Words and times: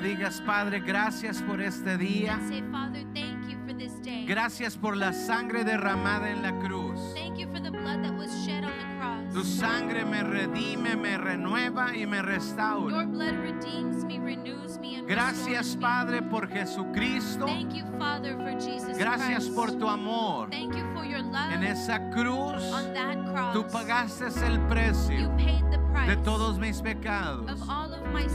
le 0.00 0.08
digas, 0.08 0.40
Padre, 0.46 0.80
gracias 0.80 1.42
por 1.42 1.60
este 1.60 1.96
día. 1.98 2.34
And 2.34 2.48
say, 2.48 2.62
Father, 2.70 3.04
thank 3.14 3.48
you 3.48 3.56
for 3.66 3.72
this 3.76 4.00
day. 4.02 4.24
Gracias 4.26 4.76
por 4.76 4.96
la 4.96 5.12
sangre 5.12 5.64
derramada 5.64 6.30
en 6.30 6.42
la 6.42 6.52
cruz. 6.60 6.98
Thank 7.14 7.38
you 7.38 7.48
for 7.48 7.60
the 7.60 7.70
blood 7.70 8.02
that 8.02 8.14
was 8.16 8.30
shed 8.44 8.64
on 8.64 8.70
the 8.70 9.32
Tu 9.32 9.40
cross. 9.40 9.46
sangre 9.48 10.04
me 10.04 10.22
redime, 10.22 10.96
me 10.96 11.16
renueva 11.18 11.94
y 11.96 12.06
me 12.06 12.18
Your 12.18 12.26
restaura. 12.26 13.04
blood 13.10 13.34
redeems 13.42 14.04
me, 14.04 14.18
renews 14.18 14.78
me, 14.78 14.96
and 14.96 15.08
Gracias, 15.08 15.74
me. 15.76 15.82
Padre, 15.82 16.22
por 16.22 16.48
Jesucristo. 16.48 17.46
Thank 17.46 17.74
you, 17.74 17.84
Father, 17.98 18.36
for 18.36 18.52
Jesus 18.60 18.96
Gracias 18.98 19.44
Christ. 19.44 19.54
por 19.54 19.72
tu 19.72 19.88
amor. 19.88 20.48
Thank 20.50 20.74
you 20.76 20.84
for 20.94 21.04
your 21.04 21.22
love 21.22 21.52
En 21.52 21.64
esa 21.64 21.98
cruz, 22.10 22.62
on 22.72 22.92
that 22.94 23.16
cross. 23.32 23.52
tú 23.54 23.66
pagaste 23.72 24.26
el 24.46 24.58
you 24.58 24.68
precio 24.68 25.36
paid 25.36 25.67
de 26.06 26.16
todos 26.18 26.58
mis 26.58 26.80
pecados. 26.80 27.50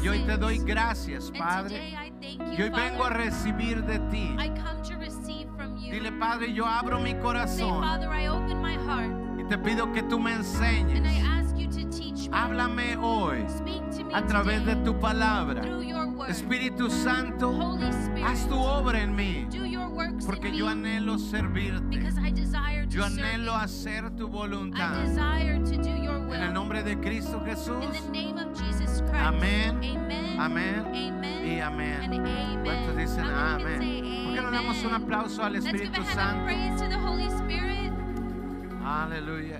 Y 0.03 0.07
hoy 0.07 0.19
te 0.25 0.37
doy 0.37 0.59
gracias, 0.59 1.31
Padre. 1.37 1.95
Y 2.21 2.61
hoy 2.61 2.69
vengo 2.69 3.05
a 3.05 3.09
recibir 3.09 3.83
de 3.83 3.99
ti. 4.09 4.35
I 4.39 4.49
come 4.49 4.81
to 4.83 4.95
receive 4.97 5.47
from 5.55 5.77
you. 5.77 5.91
Dile, 5.91 6.11
Padre, 6.11 6.53
yo 6.53 6.65
abro 6.65 6.99
mi 6.99 7.13
corazón 7.15 7.81
Father, 7.81 8.09
I 8.09 8.27
open 8.27 8.61
my 8.61 8.75
heart 8.75 9.11
y 9.39 9.43
te 9.45 9.57
pido 9.57 9.91
que 9.91 10.03
tú 10.03 10.19
me 10.19 10.31
and 10.31 10.43
I 10.43 10.47
enseñes. 10.47 11.27
ask 11.27 11.57
you 11.57 11.67
to 11.67 11.89
teach 11.89 12.29
me. 12.29 12.37
Háblame 12.37 12.95
hoy 12.97 13.45
a 14.13 14.25
través 14.25 14.65
de 14.65 14.75
tu 14.77 14.99
palabra. 14.99 15.61
Espíritu 16.27 16.89
Santo, 16.89 17.77
haz 18.25 18.47
tu 18.47 18.55
obra 18.57 19.01
en 19.01 19.15
mí, 19.15 19.47
porque 20.25 20.55
yo 20.55 20.67
anhelo 20.69 21.17
servirte. 21.19 21.97
because 21.97 22.17
I 22.19 22.31
desire 22.31 22.85
to 22.85 22.89
Yo 22.89 23.03
anhelo 23.05 23.53
hacer 23.55 24.09
tu 24.15 24.27
voluntad. 24.27 25.03
En 25.05 26.41
el 26.43 26.53
nombre 26.53 26.83
de 26.83 26.99
Cristo 26.99 27.41
Jesús. 27.45 27.83
in 27.83 27.91
the 27.91 27.99
name 28.11 28.39
of 28.39 28.57
Jesus 28.57 29.01
Christ. 29.01 29.15
Amén. 29.15 29.77
Amén. 30.39 30.85
Y 31.45 31.59
amén. 31.59 32.61
¿Cuántos 32.63 32.95
dicen 32.97 33.25
amén? 33.25 33.79
¿Por 34.25 34.33
qué 34.33 34.41
no 34.41 34.51
damos 34.51 34.83
un 34.83 34.93
aplauso 34.93 35.43
al 35.43 35.55
Espíritu 35.57 36.01
Santo? 36.13 36.45
praise 36.45 36.81
to 36.81 36.87
the 36.89 36.95
Holy 36.97 37.27
Spirit. 37.27 37.91
Aleluya. 38.85 39.59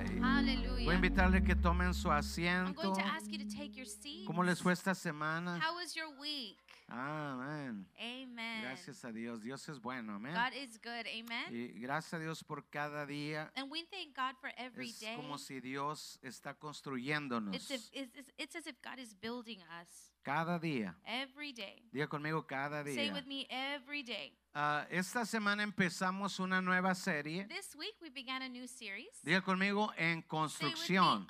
Voy 0.83 0.93
a 0.93 0.95
invitarle 0.95 1.43
que 1.43 1.55
tomen 1.55 1.93
su 1.93 2.09
I'm 2.09 2.17
asiento. 2.17 2.81
going 2.81 2.95
to 2.95 3.01
ask 3.05 3.31
you 3.31 3.37
to 3.39 3.45
take 3.45 3.73
your. 3.75 3.87
¿Cómo 4.25 4.43
les 4.43 4.61
fue 4.61 4.73
esta 4.73 4.93
semana? 4.93 5.59
How 5.59 5.75
was 5.75 5.95
your 5.95 6.09
week? 6.19 6.57
Amén. 6.95 7.87
Amen. 7.99 8.61
Gracias 8.61 9.03
a 9.03 9.11
Dios. 9.11 9.41
Dios 9.41 9.67
es 9.67 9.79
bueno. 9.81 10.13
Amén. 10.15 10.33
God 10.35 10.53
is 10.53 10.79
good. 10.79 11.07
Amen. 11.07 11.45
Y 11.51 11.67
gracias 11.79 12.13
a 12.13 12.19
Dios 12.19 12.43
por 12.43 12.69
cada 12.69 13.05
día. 13.07 13.51
And 13.55 13.71
we 13.71 13.83
thank 13.85 14.15
God 14.15 14.35
for 14.39 14.51
every 14.57 14.89
Es 14.91 14.99
day. 14.99 15.15
como 15.15 15.37
si 15.39 15.59
Dios 15.59 16.19
está 16.21 16.53
construyéndonos. 16.53 17.55
It's, 17.55 17.71
if, 17.71 17.89
it's, 17.93 18.15
it's- 18.37 18.55
as 18.55 18.67
if 18.67 18.75
God 18.83 18.99
is 18.99 19.15
building 19.19 19.59
us 19.81 20.11
Cada 20.23 20.59
día. 20.59 20.95
every 21.05 21.51
day. 21.51 21.81
Diga 21.91 22.07
conmigo 22.07 22.45
cada 22.47 22.83
Say 22.83 22.95
día. 23.09 23.13
with 23.13 23.25
me, 23.25 23.47
every 23.49 24.03
day. 24.03 24.37
Ah, 24.55 24.85
esta 24.91 25.25
semana 25.25 25.63
empezamos 25.63 26.39
una 26.39 26.61
nueva 26.61 26.93
serie. 26.93 27.45
This 27.47 27.75
week 27.75 27.95
we 28.01 28.09
began 28.11 28.43
a 28.43 28.47
new 28.49 28.67
series. 28.67 29.19
Diga 29.23 29.41
conmigo 29.41 29.91
en 29.97 29.97
Say 29.97 30.05
with 30.05 30.15
me, 30.21 30.27
construcción. 30.27 31.27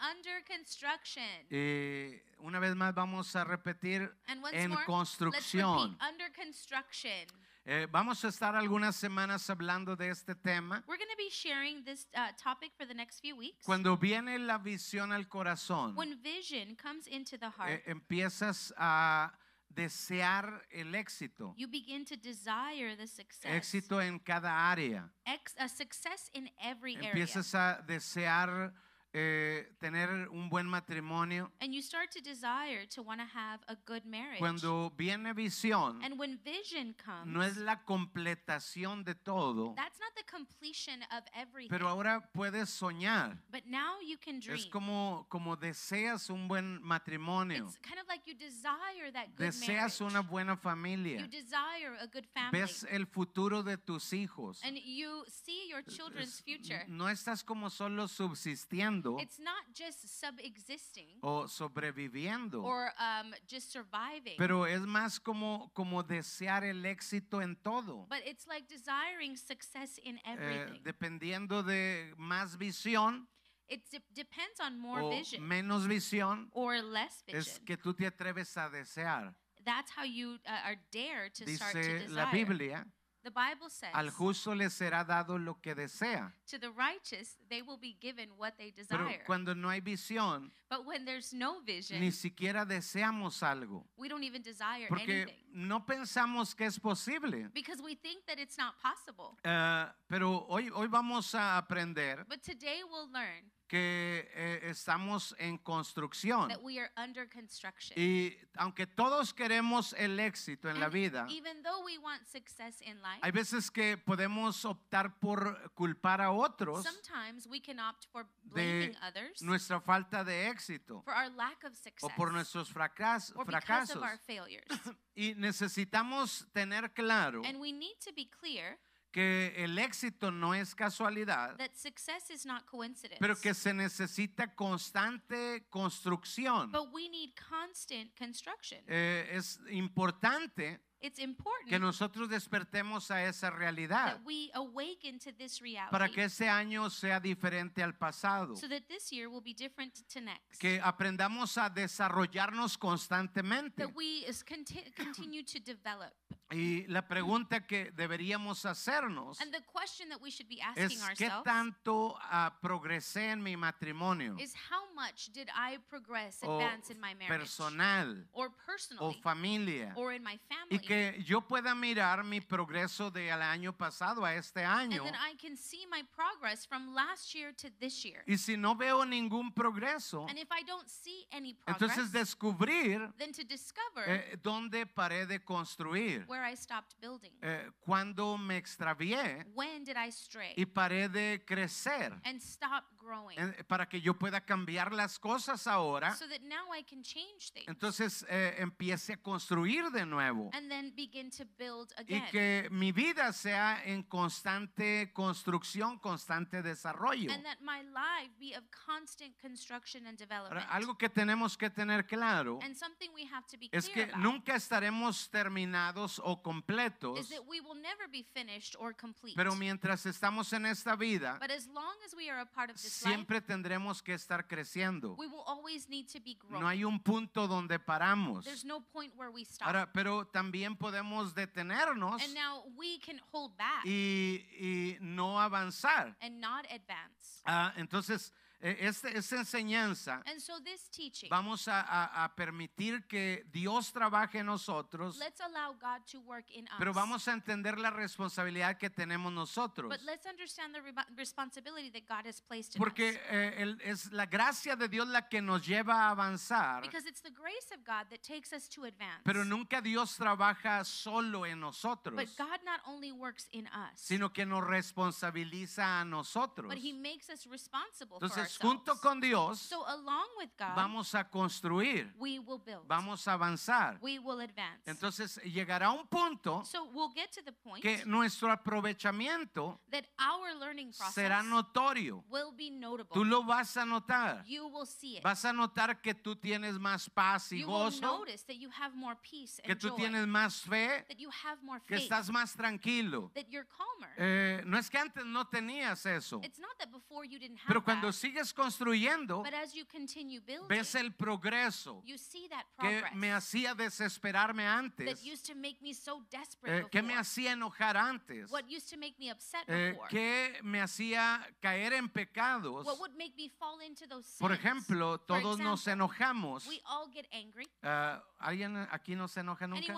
Y 1.49 2.21
una 2.39 2.59
vez 2.59 2.75
más 2.75 2.93
vamos 2.93 3.35
a 3.35 3.43
repetir 3.43 4.11
en 4.27 4.39
more, 4.39 4.85
construcción. 4.85 5.91
repeat, 5.91 6.11
under 6.11 6.31
construction. 6.33 7.27
Eh, 7.65 7.87
vamos 7.89 8.23
a 8.25 8.27
estar 8.27 8.55
algunas 8.57 8.93
semanas 8.93 9.49
hablando 9.49 9.95
de 9.95 10.09
este 10.09 10.35
tema. 10.35 10.83
We're 10.85 10.97
going 10.97 11.09
to 11.09 11.17
be 11.17 11.29
sharing 11.29 11.85
this 11.85 12.07
uh, 12.13 12.33
topic 12.37 12.73
for 12.77 12.85
the 12.85 12.93
next 12.93 13.21
few 13.21 13.37
weeks. 13.37 13.65
Cuando 13.65 13.95
viene 13.95 14.37
la 14.39 14.57
visión 14.57 15.13
al 15.13 15.29
corazón, 15.29 15.95
when 15.95 16.19
vision 16.21 16.75
comes 16.75 17.07
into 17.07 17.37
the 17.37 17.49
heart, 17.49 17.71
eh, 17.71 17.83
empiezas 17.85 18.73
a 18.77 19.31
desear 19.73 20.61
el 20.71 20.93
éxito. 20.93 21.53
you 21.55 21.67
begin 21.67 22.03
to 22.03 22.17
desire 22.17 22.97
the 22.97 23.07
success. 23.07 23.53
Éxito 23.53 24.01
en 24.01 24.19
cada 24.19 24.69
área. 24.69 25.09
Ex- 25.25 25.55
a 25.57 25.69
success 25.69 26.29
in 26.33 26.49
every 26.61 26.97
area. 26.97 27.11
Empiezas 27.11 27.55
a 27.55 27.81
desear 27.87 28.73
eh, 29.13 29.67
tener 29.79 30.27
un 30.29 30.49
buen 30.49 30.65
matrimonio. 30.67 31.51
And 31.61 31.73
you 31.73 31.81
start 31.81 32.11
to 32.11 32.21
desire 32.21 32.85
to 32.95 33.03
want 33.03 33.19
to 33.19 33.27
have 33.27 33.61
a 33.67 33.75
good 33.85 34.05
marriage. 34.05 34.39
Cuando 34.39 34.91
viene 34.97 35.33
visión, 35.33 36.03
and 36.03 36.17
when 36.17 36.39
vision 36.43 36.95
comes, 36.97 37.27
no 37.27 37.41
es 37.41 37.57
la 37.57 37.83
completación 37.85 39.03
de 39.03 39.13
todo, 39.13 39.75
that's 39.75 39.99
not 39.99 40.15
the 40.15 40.23
completion 40.23 41.03
of 41.11 41.23
everything. 41.35 41.69
pero 41.69 41.87
ahora 41.87 42.27
puedes 42.33 42.69
soñar. 42.69 43.37
but 43.51 43.65
now 43.67 43.99
you 44.01 44.17
can 44.17 44.39
dream. 44.39 44.57
Es 44.57 44.65
como, 44.65 45.27
como 45.29 45.55
deseas 45.55 46.29
un 46.31 46.47
buen 46.47 46.81
matrimonio, 46.81 47.65
it's 47.67 47.77
kind 47.77 47.99
of 47.99 48.07
like 48.07 48.23
you 48.25 48.33
desire 48.33 49.11
that 49.13 49.27
good 49.35 49.45
deseas 49.45 49.99
marriage. 49.99 50.01
una 50.01 50.21
buena 50.21 50.57
familia, 50.57 51.19
you 51.19 51.27
desire 51.27 51.95
a 52.01 52.07
good 52.07 52.25
family. 52.33 52.61
ves 52.61 52.83
el 52.89 53.05
futuro 53.05 53.61
de 53.61 53.77
tus 53.77 54.11
hijos. 54.11 54.59
and 54.63 54.77
you 54.83 55.23
see 55.27 55.69
your 55.69 55.83
children's 55.83 56.41
future. 56.41 56.83
No 56.87 57.09
estás 57.09 57.43
como 57.43 57.69
solo 57.69 58.07
subsistiendo 58.07 59.02
It's 59.19 59.39
not 59.39 59.63
just 59.73 60.07
sub-existing 60.07 61.19
o 61.21 61.47
sobreviviendo, 61.47 62.63
or 62.63 62.91
um, 62.99 63.33
just 63.47 63.71
surviving, 63.71 64.35
pero 64.37 64.65
es 64.65 64.81
más 64.81 65.19
como, 65.19 65.71
como 65.73 66.03
desear 66.03 66.63
el 66.63 66.83
éxito 66.85 67.41
en 67.41 67.55
todo. 67.55 68.05
but 68.09 68.21
it's 68.25 68.47
like 68.47 68.67
desiring 68.67 69.35
success 69.37 69.97
in 70.03 70.17
Eh, 70.25 70.33
everything. 70.33 70.83
dependiendo 70.83 71.63
de 71.63 72.13
más 72.17 72.57
visión 72.57 73.27
it 73.67 73.81
de- 73.91 74.03
depends 74.13 74.59
on 74.59 74.77
more 74.79 75.01
o 75.03 75.09
vision 75.09 75.41
menos 75.47 75.87
visión, 75.87 76.49
or 76.51 76.81
less 76.81 77.23
vision. 77.25 77.39
es 77.41 77.59
que 77.65 77.77
tú 77.77 77.93
te 77.95 78.05
atreves 78.05 78.55
a 78.57 78.69
desear. 78.69 79.33
That's 79.65 79.91
how 79.95 80.03
you 80.03 80.39
uh, 80.45 80.65
are 80.65 80.75
dare 80.91 81.29
to 81.29 81.47
start 81.47 81.73
to 81.73 81.79
desire. 81.79 82.09
la 82.09 82.29
Biblia, 82.31 82.85
the 83.23 83.31
Bible 83.31 83.69
says, 83.69 83.89
al 83.93 84.09
justo 84.11 84.53
le 84.53 84.69
será 84.69 85.05
dado 85.05 85.37
lo 85.37 85.55
que 85.61 85.73
desea. 85.73 86.31
to 86.47 86.57
the 86.59 86.69
righteous, 86.71 87.37
they 87.49 87.61
will 87.61 87.77
be 87.77 87.95
given 88.01 88.29
what 88.37 88.53
they 88.57 88.71
Pero 88.89 89.05
desire. 89.05 89.23
cuando 89.25 89.53
no 89.55 89.69
hay 89.69 89.79
visión, 89.81 90.51
but 90.69 90.85
when 90.85 91.05
there's 91.05 91.33
no 91.33 91.61
vision, 91.61 91.99
ni 91.99 92.11
siquiera 92.11 92.65
deseamos 92.65 93.41
algo. 93.43 93.85
we 93.97 94.07
don't 94.09 94.23
even 94.23 94.41
desire 94.41 94.87
Porque 94.89 95.23
anything 95.23 95.35
no 95.53 95.85
pensamos 95.85 96.55
que 96.55 96.65
es 96.65 96.77
posible. 96.79 97.49
because 97.53 97.81
we 97.81 97.95
think 97.95 98.25
that 98.25 98.39
it's 98.39 98.57
not 98.57 98.73
possible. 98.81 99.37
Eh, 99.43 99.85
pero 100.09 100.45
hoy, 100.49 100.69
hoy 100.73 100.87
vamos 100.87 101.33
a 101.33 101.57
aprender 101.57 102.25
But 102.27 102.41
today 102.43 102.81
we'll 102.89 103.09
learn 103.11 103.49
que 103.73 104.29
eh, 104.35 104.69
estamos 104.69 105.35
en 105.39 105.57
construcción. 105.57 106.47
that 106.47 106.61
we 106.61 106.77
are 106.77 106.91
under 106.95 107.27
construction. 107.27 107.97
Y 107.97 108.37
aunque 108.57 108.85
todos 108.85 109.33
queremos 109.33 109.93
el 109.93 110.19
éxito 110.19 110.69
en 110.69 110.79
la 110.79 110.85
And 110.85 110.93
vida, 110.93 111.25
Even 111.31 111.63
though 111.63 111.83
we 111.83 111.97
want 111.97 112.23
success 112.27 112.81
in 112.81 113.01
life, 113.01 113.17
hay 113.23 113.31
veces 113.31 113.71
que 113.71 113.97
podemos 113.97 114.63
optar 114.65 115.19
por 115.19 115.71
culpar 115.73 116.21
a 116.21 116.31
otros 116.31 116.83
sometimes 116.83 117.47
we 117.47 117.59
can 117.59 117.79
opt 117.79 118.05
for 118.11 118.27
de 118.43 118.51
blaming 118.53 118.95
others 119.01 119.41
nuestra 119.41 119.81
falta 119.81 120.23
de 120.23 120.49
éxito 120.49 121.01
for 121.03 121.15
our 121.15 121.31
lack 121.31 121.63
of 121.63 121.71
o 121.71 121.75
success 121.75 122.11
por 122.15 122.31
nuestros 122.31 122.69
fracas- 122.71 123.33
or 123.35 123.43
because 123.43 123.63
fracasos. 123.65 123.95
of 123.95 124.03
our 124.03 124.19
failures. 124.19 124.67
Y 125.15 125.33
necesitamos 125.35 126.47
tener 126.53 126.91
claro 126.93 127.41
and 127.43 127.59
we 127.59 127.71
need 127.71 127.95
to 128.03 128.11
be 128.13 128.29
clear 128.29 128.77
que 129.13 129.53
el 129.63 129.77
éxito 129.77 130.31
no 130.31 130.53
es 130.53 130.73
casualidad, 130.75 131.55
that 131.57 131.75
success 131.75 132.29
is 132.31 132.45
not 132.45 132.65
coincidence. 132.65 133.19
pero 133.19 133.35
que 133.39 133.53
se 133.53 133.73
necesita 133.73 134.53
constante 134.55 135.67
construcción. 135.69 136.71
but 136.71 136.91
we 136.91 137.07
need 137.07 137.29
constant 137.35 138.11
construction. 138.17 138.81
Eh, 138.87 139.29
es 139.31 139.59
importante 139.69 140.81
it's 141.03 141.19
important 141.19 141.69
que 141.69 141.77
nosotros 141.77 142.29
despertemos 142.29 143.11
a 143.11 143.23
esa 143.23 143.51
realidad 143.51 144.15
that 144.15 144.25
we 144.25 144.49
awaken 144.53 145.19
to 145.19 145.31
this 145.33 145.61
reality 145.61 145.91
para 145.91 146.09
que 146.09 146.23
este 146.23 146.47
año 146.47 146.89
sea 146.89 147.19
diferente 147.19 147.83
al 147.83 147.93
pasado. 147.93 148.55
so 148.55 148.67
that 148.67 148.87
this 148.87 149.11
year 149.11 149.29
will 149.29 149.41
be 149.41 149.53
different 149.53 149.93
to 150.07 150.21
next. 150.21 150.59
Que 150.59 150.79
aprendamos 150.81 151.57
a 151.57 151.69
desarrollarnos 151.69 152.77
constantemente. 152.77 153.83
that 153.83 153.93
we 153.93 154.23
is 154.25 154.43
conti- 154.43 154.91
continue 154.95 155.43
to 155.43 155.59
develop. 155.59 156.13
Y 156.51 156.85
la 156.87 157.07
pregunta 157.07 157.65
que 157.65 157.91
deberíamos 157.91 158.65
hacernos 158.65 159.41
And 159.41 159.51
the 159.51 159.63
question 159.63 160.09
that 160.09 160.21
we 160.21 160.29
should 160.29 160.47
be 160.47 160.59
es 160.75 160.93
asking 160.93 160.99
qué 161.17 161.25
ourselves 161.25 161.43
tanto 161.43 162.15
ah, 162.19 162.55
progresé 162.61 163.31
en 163.31 163.41
mi 163.41 163.55
matrimonio 163.55 164.35
is 164.39 164.53
how 164.69 164.85
much 164.93 165.31
did 165.33 165.49
I 165.49 165.79
progress, 165.89 166.39
o 166.43 166.59
advance 166.59 166.91
in 166.91 166.99
my 166.99 167.15
marriage, 167.15 167.29
personal 167.39 168.23
or 168.33 168.51
o 168.99 169.13
familia 169.13 169.93
or 169.95 170.13
in 170.13 170.23
my 170.23 170.33
y 170.33 170.39
family, 170.47 170.79
que 170.93 171.23
yo 171.23 171.41
pueda 171.41 171.73
mirar 171.75 172.23
mi 172.23 172.41
progreso 172.41 173.09
del 173.11 173.41
año 173.41 173.73
pasado 173.75 174.23
a 174.25 174.35
este 174.35 174.63
año 174.63 175.03
and 175.03 175.13
then 175.13 175.15
I 175.15 175.35
can 175.35 175.55
see 175.57 175.85
my 175.87 176.03
progress 176.15 176.65
from 176.65 176.93
last 176.93 177.33
year 177.33 177.53
to 177.55 177.69
this 177.79 178.03
year. 178.05 178.23
y 178.27 178.37
si 178.37 178.57
no 178.57 178.75
veo 178.75 179.03
ningún 179.05 179.53
progreso 179.53 180.27
And 180.29 180.37
if 180.37 180.49
I 180.51 180.63
don't 180.63 180.87
see 180.87 181.25
any 181.31 181.53
progress, 181.53 181.97
entonces 181.97 182.11
descubrir 182.11 183.11
then 183.17 183.31
to 183.33 183.43
discover 183.43 184.03
eh, 184.07 184.37
dónde 184.41 184.85
paré 184.85 185.25
de 185.25 185.39
construir 185.43 186.25
where 186.27 186.43
I 186.43 186.55
stopped 186.55 186.95
building. 187.01 187.31
eh, 187.41 187.69
cuándo 187.85 188.37
me 188.37 188.57
extravié 188.57 189.45
when 189.53 189.83
did 189.83 189.97
I 189.97 190.11
stray 190.11 190.53
y 190.57 190.65
paré 190.65 191.09
de 191.09 191.43
crecer 191.45 192.13
and 192.25 192.41
stop 192.41 192.83
growing 193.03 193.37
para 193.67 193.87
que 193.87 193.99
yo 194.01 194.13
pueda 194.17 194.41
cambiar 194.41 194.93
las 194.93 195.19
cosas 195.19 195.67
ahora. 195.67 196.15
so 196.15 196.27
that 196.27 196.41
now 196.41 196.71
I 196.73 196.83
can 196.83 197.03
change 197.03 197.51
things 197.53 197.67
Entonces 197.67 198.25
eh, 198.29 198.55
empiece 198.59 199.13
a 199.13 199.17
construir 199.17 199.91
de 199.91 200.05
nuevo. 200.05 200.49
and 200.53 200.69
then 200.69 200.91
begin 200.95 201.29
to 201.31 201.45
build 201.57 201.91
Y 201.99 202.01
again. 202.15 202.25
que 202.31 202.67
mi 202.71 202.91
vida 202.91 203.31
sea 203.33 203.81
en 203.85 204.03
constante 204.03 205.11
construcción, 205.13 205.99
constante 205.99 206.61
desarrollo. 206.61 207.31
and 207.31 207.43
that 207.45 207.59
my 207.61 207.81
life 207.83 208.31
be 208.39 208.55
of 208.55 208.63
constant 208.71 209.37
construction 209.39 210.07
and 210.07 210.13
Ahora, 210.31 210.49
development. 210.61 210.67
algo 210.71 210.97
que 210.97 211.09
tenemos 211.09 211.57
que 211.57 211.69
tener 211.69 212.05
claro 212.05 212.59
and 212.61 212.75
something 212.75 213.09
we 213.13 213.25
have 213.25 213.45
to 213.47 213.57
be 213.57 213.69
es 213.71 213.89
que 213.89 214.03
about 214.03 214.17
nunca 214.17 214.55
estaremos 214.55 215.29
terminados 215.29 216.19
o 216.23 216.41
completos, 216.41 217.19
is 217.19 217.29
that 217.29 217.45
we 217.47 217.59
will 217.59 217.75
never 217.81 218.07
be 218.07 218.23
finished 218.33 218.75
or 218.79 218.93
complete. 218.95 219.35
pero 219.35 219.55
mientras 219.55 220.05
estamos 220.05 220.53
en 220.53 220.65
esta 220.65 220.95
vida, 220.95 221.37
but 221.39 221.51
as 221.51 221.67
long 221.67 221.95
as 222.05 222.13
we 222.15 222.29
are 222.29 222.39
a 222.41 222.45
part 222.45 222.69
of 222.69 222.75
this 222.77 222.92
life, 223.01 223.15
siempre 223.15 223.41
tendremos 223.41 224.01
que 224.01 224.13
estar 224.13 224.47
creciendo. 224.47 225.15
we 225.17 225.27
will 225.27 225.43
always 225.47 225.87
need 225.89 226.07
to 226.07 226.19
be 226.19 226.35
growing. 226.35 226.61
No 226.61 226.67
hay 226.67 226.83
un 226.83 226.99
punto 226.99 227.47
donde 227.47 227.79
paramos. 227.79 228.43
There's 228.45 228.65
no 228.65 228.81
point 228.81 229.13
where 229.15 229.31
we 229.31 229.43
stop. 229.43 229.67
Ahora, 229.67 229.91
pero 229.91 230.25
también 230.27 230.75
podemos 230.77 231.33
detenernos 231.33 232.21
and 232.21 232.33
now 232.33 232.63
we 232.75 232.99
can 232.99 233.19
hold 233.31 233.55
back 233.57 233.85
y, 233.85 234.45
y 234.59 234.97
no 235.01 235.39
avanzar. 235.39 236.15
and 236.21 236.39
not 236.39 236.65
advance. 236.71 237.41
Ah, 237.45 237.73
entonces, 237.77 238.31
este- 238.63 239.17
esta 239.17 239.35
enseñanza 239.37 240.21
And 240.25 240.39
so 240.39 240.59
this 240.61 240.89
teaching, 240.89 241.29
vamos 241.29 241.67
a, 241.67 241.81
a- 241.81 242.23
a 242.25 242.35
permitir 242.35 243.05
que 243.07 243.43
Dios 243.51 243.91
trabaje 243.91 244.39
en 244.39 244.45
nosotros, 244.45 245.17
let's 245.17 245.41
allow 245.41 245.73
God 245.73 246.05
to 246.11 246.19
work 246.21 246.49
in 246.51 246.65
us. 246.65 246.75
pero 246.77 246.93
vamos 246.93 247.27
a 247.27 247.33
entender 247.33 247.77
la 247.77 247.89
responsabilidad 247.91 248.77
que 248.77 248.89
tenemos 248.89 249.31
nosotros. 249.33 249.89
but 249.89 250.01
let's 250.03 250.25
understand 250.25 250.73
the 250.73 250.81
responsibility 251.17 251.89
that 251.89 252.07
God 252.07 252.25
has 252.27 252.41
placed 252.41 252.75
in 252.75 252.79
Porque 252.79 253.09
us. 253.11 253.17
eh, 253.29 253.53
el- 253.57 253.79
es 253.81 254.11
la 254.11 254.25
gracia 254.25 254.75
de 254.75 254.87
Dios 254.87 255.07
la 255.07 255.27
que 255.27 255.41
nos 255.41 255.61
lleva 255.67 256.07
a 256.07 256.09
avanzar, 256.11 256.81
Because 256.81 257.05
it's 257.07 257.21
the 257.21 257.31
grace 257.31 257.71
of 257.73 257.83
God 257.85 258.07
that 258.09 258.21
takes 258.23 258.53
us 258.53 258.69
to 258.69 258.85
advance. 258.85 259.21
pero 259.23 259.43
nunca 259.43 259.81
Dios 259.81 260.15
trabaja 260.17 260.85
solo 260.85 261.45
en 261.45 261.59
nosotros, 261.59 262.15
but 262.15 262.29
God 262.37 262.59
not 262.63 262.79
only 262.85 263.11
works 263.11 263.47
in 263.51 263.67
us, 263.67 263.99
sino 263.99 264.31
que 264.31 264.45
nos 264.45 264.63
responsabiliza 264.63 266.01
a 266.01 266.05
nosotros. 266.05 266.67
but 266.69 266.77
He 266.77 266.93
makes 266.93 267.29
us 267.29 267.45
responsible 267.47 268.19
for 268.19 268.27
Entonces, 268.59 268.85
junto 268.85 269.01
con 269.01 269.19
Dios, 269.19 269.59
so 269.59 269.85
along 269.87 270.27
with 270.37 270.49
God, 270.57 270.75
vamos 270.75 271.13
a 271.15 271.23
construir, 271.29 272.13
we 272.17 272.39
will 272.39 272.59
build. 272.59 272.87
vamos 272.87 273.27
a 273.27 273.33
avanzar. 273.33 273.97
we 274.01 274.19
will 274.19 274.39
advance. 274.39 274.81
Entonces, 274.85 275.39
llegará 275.43 275.91
un 275.91 276.07
punto 276.07 276.63
so 276.65 276.85
we'll 276.93 277.11
get 277.13 277.31
to 277.31 277.41
the 277.43 277.51
point 277.51 277.81
que 277.81 278.05
nuestro 278.05 278.51
aprovechamiento 278.51 279.79
that 279.91 280.05
our 280.19 280.53
learning 280.59 280.91
process 280.91 281.15
será 281.15 281.43
notorio. 281.43 282.23
will 282.29 282.51
be 282.51 282.69
notable. 282.69 283.13
Tú 283.13 283.23
lo 283.23 283.43
vas 283.43 283.75
a 283.77 283.85
notar. 283.85 284.43
you 284.45 284.67
will 284.67 284.85
see 284.85 285.17
it. 285.17 285.23
Vas 285.23 285.43
a 285.45 285.53
notar 285.53 286.01
que 286.01 286.13
tú 286.13 286.35
tienes 286.35 286.77
más 286.79 287.09
paz 287.09 287.51
y 287.51 287.59
you 287.61 287.67
will 287.67 287.89
gozo, 287.89 288.25
that 288.47 288.55
you 288.55 288.69
have 288.69 288.95
more 288.95 289.15
peace 289.21 289.59
que 289.63 289.75
tú 289.75 289.89
joy. 289.89 289.97
tienes 289.97 290.27
más 290.27 290.61
fe, 290.61 291.05
that 291.07 291.17
you 291.17 291.29
have 291.29 291.61
more 291.63 291.81
que 291.85 291.95
estás 291.95 292.29
más 292.29 292.55
tranquilo. 292.55 293.31
that 293.33 293.45
you're 293.49 293.67
calmer. 293.67 294.13
Eh, 294.17 294.63
no 294.65 294.77
es 294.77 294.89
que 294.89 294.97
antes 294.97 295.25
no 295.25 295.45
tenías 295.45 296.05
eso, 296.05 296.39
it's 296.43 296.59
not 296.59 296.77
that 296.77 296.91
before 296.91 297.25
you 297.25 297.39
didn't 297.39 297.57
have 297.57 297.67
pero 297.67 297.83
cuando 297.83 298.07
that, 298.07 298.13
sigues 298.13 298.42
construyendo, 298.51 299.43
but 299.43 299.53
as 299.53 299.73
you 299.73 299.85
continue 299.85 300.41
building, 300.41 300.67
ves 300.67 300.95
el 300.95 301.11
progreso 301.11 302.01
you 302.03 302.17
see 302.17 302.47
that 302.49 302.65
que 302.79 303.03
me 303.15 303.31
hacía 303.31 303.75
desesperarme 303.75 304.65
antes, 304.65 305.05
that 305.05 305.23
used 305.23 305.45
to 305.45 305.55
make 305.55 305.77
me 305.81 305.93
so 305.93 306.23
desperate 306.29 306.85
eh, 306.85 306.87
que 306.91 307.01
me 307.01 307.13
hacía 307.13 307.53
enojar 307.53 307.95
antes, 307.95 308.51
what 308.51 308.65
used 308.67 308.89
to 308.89 308.97
make 308.97 309.15
me 309.19 309.31
upset 309.31 309.63
eh, 309.67 309.95
que 310.09 310.59
me 310.63 310.81
hacía 310.81 311.39
caer 311.61 311.93
en 311.93 312.09
pecados. 312.09 312.85
what 312.85 312.99
would 312.99 313.15
make 313.15 313.35
me 313.37 313.49
fall 313.59 313.79
into 313.79 314.07
those 314.07 314.25
sins. 314.25 314.39
Por 314.39 314.51
ejemplo, 314.51 315.19
todos 315.19 315.59
nos 315.59 315.81
example, 315.81 315.93
enojamos. 315.93 316.67
we 316.67 316.81
all 316.85 317.07
get 317.13 317.27
angry. 317.31 317.67
Ah, 317.83 318.23
¿Alguien 318.39 318.75
aquí 318.91 319.15
no 319.15 319.27
se 319.27 319.41
enoja 319.41 319.67
nunca? 319.67 319.93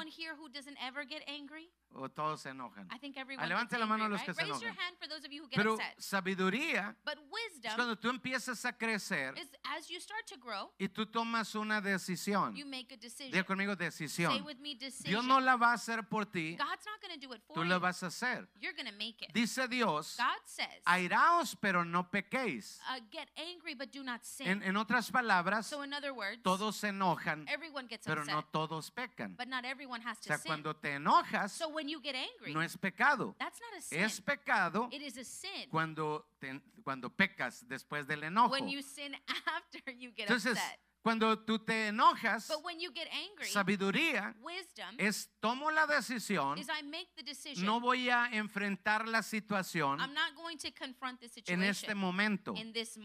¿O 1.97 2.09
todos 2.09 2.41
se 2.41 2.49
enojan? 2.49 2.87
I 2.91 2.99
think 2.99 3.15
everyone 3.15 3.47
levante 3.47 3.77
la 3.77 3.85
mano 3.85 4.05
angry, 4.05 4.17
los 4.17 4.21
que 4.21 4.33
right? 4.33 4.53
se 4.59 4.65
enojan. 4.67 4.95
Pero 5.55 5.75
upset. 5.75 5.97
sabiduría 5.97 6.95
es 7.63 7.73
cuando 7.73 7.95
tú 7.97 8.09
empiezas 8.09 8.65
a 8.65 8.73
crecer 8.73 9.33
is 9.37 9.49
grow, 10.37 10.73
y 10.77 10.89
tú 10.89 11.05
tomas 11.05 11.55
una 11.55 11.79
decisión. 11.81 12.53
you 12.55 12.65
make 12.65 12.93
a 12.93 12.97
decision. 12.97 13.31
Diga 13.31 13.43
conmigo 13.45 13.75
decisión. 13.75 14.33
me. 14.59 15.09
Dios 15.09 15.23
no 15.23 15.39
la 15.39 15.55
va 15.55 15.71
a 15.71 15.73
hacer 15.73 16.03
por 16.07 16.25
ti, 16.25 16.57
tú 17.53 17.63
la 17.63 17.79
vas 17.79 18.03
a 18.03 18.07
hacer. 18.07 18.49
Dice 19.33 19.67
Dios, 19.67 20.17
says, 20.45 20.67
airaos 20.85 21.55
pero 21.55 21.85
no 21.85 22.09
pequéis. 22.09 22.79
uh, 22.89 22.99
get 23.11 23.29
angry 23.37 23.73
but 23.73 23.91
do 23.91 24.03
not 24.03 24.23
sin. 24.23 24.47
En, 24.47 24.63
en 24.63 24.75
otras 24.75 25.09
palabras, 25.11 25.67
so 25.67 25.83
in 25.83 25.93
other 25.93 26.11
words, 26.11 26.41
todos 26.43 26.75
se 26.75 26.89
enojan, 26.89 27.45
pero 28.05 28.21
upset, 28.21 28.35
no 28.35 28.43
todos 28.43 28.91
pecan. 28.91 29.37
O 29.37 30.21
sea, 30.21 30.37
sin. 30.37 30.47
cuando 30.47 30.75
te 30.75 30.93
enojas, 30.93 31.53
so 31.53 31.69
when 31.85 31.89
you 31.89 32.01
get 32.01 32.15
angry, 32.15 32.51
no 32.53 32.61
es 32.61 32.75
pecado. 32.77 33.35
that's 33.37 33.59
not 33.61 33.77
a 33.77 33.81
sin. 33.81 33.99
Es 34.01 34.19
pecado 34.19 34.89
it 34.91 35.01
is 35.01 35.17
a 35.17 35.23
sin. 35.23 35.69
cuando, 35.69 36.25
te- 36.39 36.59
cuando 36.83 37.09
pecas 37.09 37.63
después 37.67 38.07
del 38.07 38.23
enojo. 38.23 38.49
when 38.51 38.67
you 38.67 38.81
sin 38.81 39.13
after 39.45 39.91
you 39.91 40.11
get 40.11 40.27
Entonces, 40.27 40.53
upset. 40.57 40.79
Cuando 41.05 41.37
tú 41.37 41.59
te 41.59 41.89
enojas, 41.89 42.49
angry, 42.49 43.47
sabiduría 43.47 44.35
wisdom 44.41 44.95
es 44.97 45.29
tomo 45.39 45.69
la 45.69 45.85
decisión, 45.85 46.59
no 47.57 47.79
voy 47.79 48.09
a 48.09 48.25
enfrentar 48.31 49.07
la 49.07 49.21
situación 49.21 49.99
en 51.45 51.61
este 51.63 51.93
momento, 51.93 52.55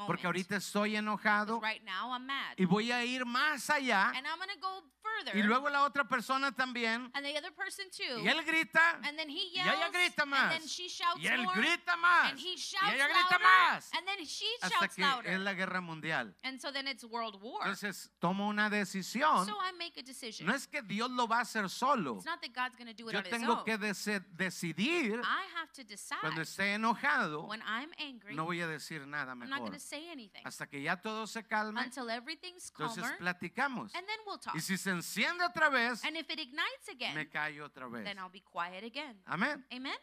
porque 0.07 0.27
ahorita 0.27 0.57
estoy 0.57 0.97
enojado 0.97 1.61
right 1.61 1.83
now 1.83 2.19
y 2.57 2.65
voy 2.65 2.91
a 2.91 3.05
ir 3.05 3.27
más 3.27 3.69
allá 3.69 4.15
go 4.61 4.83
further. 5.03 5.37
y 5.37 5.43
luego 5.43 5.69
la 5.69 5.83
otra 5.83 6.09
persona 6.09 6.53
también 6.53 7.11
and 7.13 7.27
the 7.27 7.37
other 7.37 7.53
person 7.55 7.87
too. 7.91 8.21
y 8.23 8.29
él 8.29 8.43
grita 8.45 8.99
and 9.03 9.19
then 9.19 9.29
he 9.29 9.45
y 9.49 9.53
yells. 9.57 9.75
ella 9.75 9.89
grita 9.91 10.23
And 10.23 10.33
más 10.33 10.51
then 10.53 10.67
she 10.67 10.89
shouts 10.89 11.21
y 11.21 11.27
él 11.27 11.43
more. 11.43 11.61
grita 11.61 11.97
más 11.97 12.31
and 12.31 12.39
he 12.39 12.55
y 12.55 12.95
ella 12.95 13.09
grita 13.09 13.39
louder. 13.39 13.41
más 13.41 13.91
And 13.93 14.07
then 14.07 14.25
she 14.25 14.47
hasta 14.63 14.89
que 14.89 15.03
louder. 15.03 15.33
es 15.35 15.41
la 15.41 15.53
guerra 15.53 15.81
mundial. 15.81 16.35
and 16.45 16.61
so 16.61 16.73
then 16.73 16.89
it's 16.89 17.05
world 17.05 17.41
war. 17.43 17.61
Entonces 17.63 17.90
tomo 18.19 18.49
una 18.49 18.69
decisión. 18.71 19.47
so 19.47 19.57
I 19.61 19.73
make 19.77 19.99
a 19.99 20.03
decision. 20.03 20.47
No 20.47 20.55
es 20.55 20.67
que 20.67 20.83
Dios 20.83 21.11
lo 21.11 21.27
va 21.27 21.39
a 21.39 21.41
hacer 21.43 21.69
solo. 21.69 22.17
it's 22.17 22.25
not 22.25 22.41
that 22.41 22.53
God's 22.53 22.77
do 22.97 23.09
it 23.09 23.13
Yo 23.13 23.19
on 23.19 23.25
his 23.25 23.31
tengo 23.31 23.53
own. 23.59 23.65
que 23.65 23.79
decidir 23.79 25.21
I 25.23 25.47
have 25.57 25.73
to 25.73 25.85
decide 25.85 26.21
cuando 26.21 26.43
esté 26.43 26.75
enojado. 26.75 27.47
when 27.49 27.63
I'm 27.63 27.91
angry. 27.99 28.35
No 28.35 28.45
voy 28.45 28.61
a 28.61 28.67
decir 28.67 29.07
nada 29.07 29.33
I'm 29.33 29.41
not 29.49 29.63
mejor. 29.63 29.79
say 29.79 30.09
anything 30.09 30.43
Hasta 30.45 30.67
que 30.67 30.81
ya 30.83 30.97
todo 30.97 31.27
se 31.27 31.43
calme, 31.45 31.81
until 31.81 32.11
everything's 32.11 32.71
calmer. 32.71 32.93
entonces 32.97 33.17
platicamos. 33.19 33.95
and 33.95 34.07
then 34.07 34.19
we'll 34.27 34.39
talk. 34.39 34.55
Y 34.55 34.61
si 34.61 34.77
se 34.77 34.91
enciende 34.91 35.45
otra 35.45 35.69
vez, 35.71 36.05
and 36.05 36.17
if 36.17 36.29
it 36.31 36.39
ignites 36.39 36.89
again, 36.89 37.15
me 37.15 37.29
callo 37.29 37.67
otra 37.67 37.89
vez. 37.89 38.05
then 38.05 38.19
I'll 38.19 38.31
be 38.31 38.43
quiet 38.43 38.85
again. 38.85 39.21
Amén. 39.27 39.65
Amen? 39.73 39.97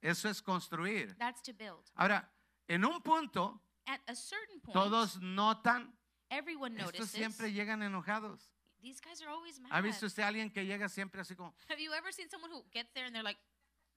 Eso 0.00 0.28
es 0.28 0.40
construir. 0.40 1.16
That's 1.18 1.42
to 1.42 1.52
build. 1.52 1.90
Ahora, 1.96 2.30
en 2.68 2.84
un 2.84 3.00
punto, 3.02 3.60
At 3.86 4.00
a 4.06 4.14
certain 4.14 4.60
point, 4.60 4.74
todos 4.74 5.20
notan, 5.20 5.97
everyone 6.30 6.76
estos 6.76 6.92
notices. 6.94 7.10
siempre 7.10 7.52
llegan 7.52 7.82
enojados. 7.82 8.50
These 8.80 9.00
guys 9.00 9.20
are 9.22 9.30
always 9.30 9.58
mad. 9.60 9.70
¿Ha 9.72 9.80
visto 9.80 10.06
usted 10.06 10.22
a 10.22 10.28
alguien 10.28 10.50
que 10.50 10.64
llega 10.64 10.88
siempre 10.88 11.20
así 11.20 11.34
como 11.34 11.54
Have 11.68 11.80
you 11.82 11.92
ever 11.92 12.12
seen 12.12 12.28
someone 12.30 12.50
who 12.52 12.64
gets 12.72 12.92
there 12.94 13.06
and 13.06 13.14
they're 13.14 13.24
like, 13.24 13.40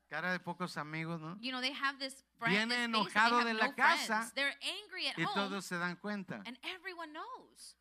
cara 0.10 0.32
de 0.32 0.40
pocos 0.40 0.76
amigos, 0.78 1.22
¿no? 1.22 1.38
you 1.40 1.52
know, 1.52 1.62
they 1.62 1.72
have 1.72 2.00
this 2.00 2.24
friend, 2.40 2.54
Viene 2.54 2.70
this 2.70 2.78
enojado 2.88 3.38
they 3.38 3.46
de 3.46 3.52
have 3.52 3.60
la 3.60 3.68
no 3.68 3.76
casa. 3.76 4.32
They're 4.36 4.56
angry 4.84 5.08
at 5.08 5.18
Y 5.18 5.24
home, 5.24 5.36
todos 5.36 5.66
se 5.66 5.76
dan 5.78 5.96
cuenta. 5.98 6.42
and 6.46 6.58
everyone 6.64 7.14
knows. 7.14 7.76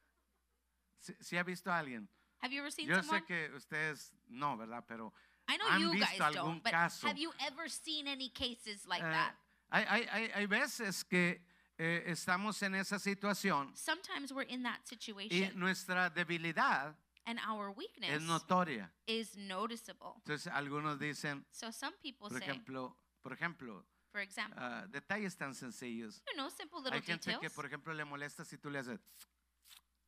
Si, 1.01 1.15
si 1.21 1.37
ha 1.39 1.43
visto 1.43 1.71
a 1.71 1.79
alguien. 1.79 2.07
Have 2.43 2.53
you 2.53 2.61
ever 2.61 2.71
seen 2.71 2.87
Yo 2.87 2.97
someone? 3.03 3.21
sé 3.21 3.27
que 3.27 3.51
ustedes 3.57 4.13
no, 4.29 4.57
¿verdad? 4.57 4.85
Pero 4.87 5.13
I 5.49 5.57
know 5.57 5.67
han 5.69 5.81
you 5.81 5.91
visto 5.93 6.07
guys 6.07 6.21
algún 6.21 6.35
don't, 6.53 6.63
but 6.63 6.73
caso. 6.73 7.07
have 7.09 7.19
you 7.19 7.33
ever 7.41 7.69
seen 7.71 8.07
any 8.07 8.29
cases 8.29 8.87
like 8.87 9.03
eh, 9.03 9.11
that? 9.11 9.35
hay, 9.71 10.07
hay, 10.07 10.31
hay 10.35 10.47
veces 10.47 11.03
que 11.05 11.41
eh, 11.83 12.05
estamos 12.09 12.61
en 12.63 12.75
esa 12.75 12.99
situación 12.99 13.75
Sometimes 13.75 14.33
we're 14.33 14.47
in 14.53 14.63
that 14.63 14.81
y 14.85 14.89
situation, 14.89 15.59
nuestra 15.59 16.11
debilidad 16.11 16.95
and 17.25 17.39
our 17.49 17.71
weakness 17.71 18.11
es 18.11 18.23
notoria. 18.23 18.93
is 19.07 19.35
noticeable. 19.37 20.15
Entonces 20.19 20.47
algunos 20.53 20.99
dicen, 20.99 21.45
So 21.51 21.73
some 21.73 21.97
people 22.03 22.29
por 22.29 22.39
say, 22.39 22.47
ejemplo, 22.49 22.97
por 23.23 23.33
ejemplo, 23.33 23.87
for 24.13 24.21
example, 24.21 24.59
ah, 24.61 24.87
detalles 24.91 25.37
tan 25.37 25.55
sencillos. 25.55 26.23
you 26.31 26.35
know, 26.37 26.51
simple 26.51 26.81
little 26.81 26.97
Hay 26.99 27.03
gente 27.03 27.31
details. 27.31 27.41
que, 27.41 27.51
por 27.51 27.65
ejemplo, 27.65 27.95
le 27.95 28.05
molesta 28.05 28.45
si 28.45 28.59
tú 28.59 28.69
le 28.71 28.81
haces, 28.81 28.99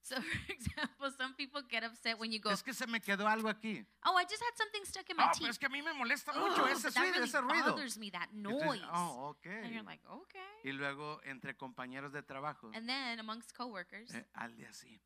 So, 0.02 0.16
for 0.46 0.52
example, 0.52 1.10
some 1.16 1.34
people 1.34 1.62
get 1.70 1.84
upset 1.84 2.18
when 2.18 2.32
you 2.32 2.40
go, 2.40 2.50
es 2.50 2.62
que 2.62 2.74
se 2.74 2.86
me 2.88 3.00
quedó 3.00 3.26
algo 3.28 3.48
aquí. 3.48 3.86
"Oh, 4.04 4.16
I 4.18 4.24
just 4.24 4.42
had 4.42 4.56
something 4.56 4.84
stuck 4.84 5.08
in 5.08 5.16
my 5.16 5.24
Ah, 5.24 5.30
teeth." 5.32 5.42
pero 5.42 5.50
es 5.52 5.58
que 5.58 5.66
a 5.66 5.68
mí 5.68 5.80
me 5.82 5.92
molesta 5.94 6.32
mucho 6.32 6.62
"Ugh, 6.64 6.70
ese, 6.70 6.90
ruido, 6.90 7.12
really 7.12 7.28
ese 7.28 7.40
ruido. 7.40 7.70
bothers 7.72 7.98
me, 7.98 8.10
that 8.10 8.28
Entonces, 8.32 8.66
noise. 8.66 8.82
oh, 8.92 9.28
ok. 9.30 9.46
And 9.46 9.70
you're 9.72 9.84
like, 9.84 10.04
okay. 10.08 10.40
Y 10.64 10.72
luego 10.72 11.20
entre 11.24 11.56
compañeros 11.56 12.12
de 12.12 12.22
trabajo, 12.22 12.70
And 12.74 12.88
then 12.88 13.20
amongst 13.20 13.52
coworkers, 13.56 14.12
eh, 14.14 14.26
hazle 14.34 14.66
así. 14.66 15.00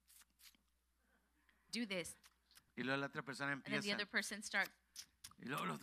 do 1.73 1.87
this. 1.87 2.17
Y 2.77 2.83
luego 2.83 2.99
la 3.01 3.07
otra 3.09 3.23
persona 3.23 3.53
And 3.53 3.63
then 3.65 3.73
the 3.73 3.77
empieza. 3.91 3.95
other 3.97 4.07
person 4.09 4.43
starts, 4.43 4.73
Y 5.39 5.45
luego 5.47 5.65
los- 5.67 5.81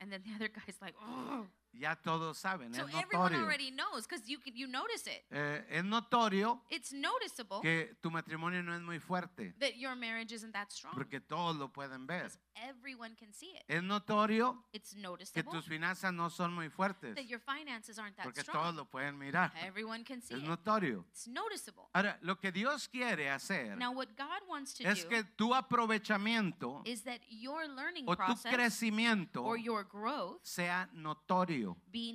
and 0.00 0.10
then 0.12 0.22
the 0.22 0.34
other 0.34 0.48
guy's 0.48 0.80
like, 0.80 0.96
oh. 1.00 1.46
Ya 1.72 1.94
todos 1.96 2.36
saben, 2.38 2.74
So 2.74 2.82
es 2.86 2.94
everyone 2.94 3.30
notorio. 3.30 3.44
already 3.44 3.70
knows 3.70 4.06
because 4.06 4.28
you 4.28 4.38
can, 4.40 4.54
you 4.56 4.66
notice 4.66 5.06
it. 5.06 5.24
Eh, 5.30 5.64
es 5.70 5.84
notorio 5.84 6.62
It's 6.70 6.92
noticeable 6.92 7.60
que 7.62 7.96
tu 8.00 8.10
matrimonio 8.10 8.62
no 8.62 8.74
es 8.74 8.80
muy 8.82 8.98
fuerte, 8.98 9.54
that 9.60 9.76
your 9.76 9.94
marriage 9.94 10.32
isn't 10.34 10.52
that 10.52 10.70
strong. 10.70 10.94
porque 10.94 11.20
todos 11.20 11.56
lo 11.56 11.68
pueden 11.72 12.06
ver. 12.06 12.24
Because 12.24 12.38
everyone 12.68 13.14
can 13.16 13.32
see 13.32 13.50
it. 13.56 13.62
Es 13.68 13.82
notorio 13.82 14.64
It's 14.72 14.94
que 14.94 15.00
noticeable 15.00 15.50
tus 15.52 15.66
finanzas 15.66 16.12
no 16.12 16.28
son 16.30 16.52
muy 16.54 16.68
fuertes, 16.68 17.14
that 17.14 17.26
your 17.26 17.40
finances 17.40 17.98
aren't 17.98 18.16
that 18.16 18.24
porque 18.24 18.42
todos 18.42 18.48
strong. 18.70 18.76
lo 18.76 18.84
pueden 18.86 19.16
mirar. 19.18 19.52
Everyone 19.64 20.04
can 20.04 20.20
see 20.20 20.34
Es 20.34 20.40
it. 20.42 20.46
notorio. 20.48 21.04
It's 21.10 21.28
noticeable. 21.28 21.84
Ahora, 21.92 22.18
lo 22.22 22.38
que 22.38 22.50
Dios 22.52 22.88
quiere 22.88 23.30
hacer 23.30 23.76
Now, 23.78 23.92
what 23.92 24.08
God 24.16 24.46
wants 24.48 24.74
to 24.74 24.84
es 24.88 25.04
do 25.04 25.08
que 25.08 25.24
tu 25.36 25.54
aprovechamiento 25.54 26.82
is 26.84 27.02
that 27.04 27.20
your 27.28 27.66
learning 27.68 28.04
o 28.08 28.12
tu 28.14 28.16
process 28.16 28.52
crecimiento 28.52 29.42
or 29.44 29.56
your 29.58 29.84
growth 29.84 30.40
sea 30.42 30.86
be 31.92 32.12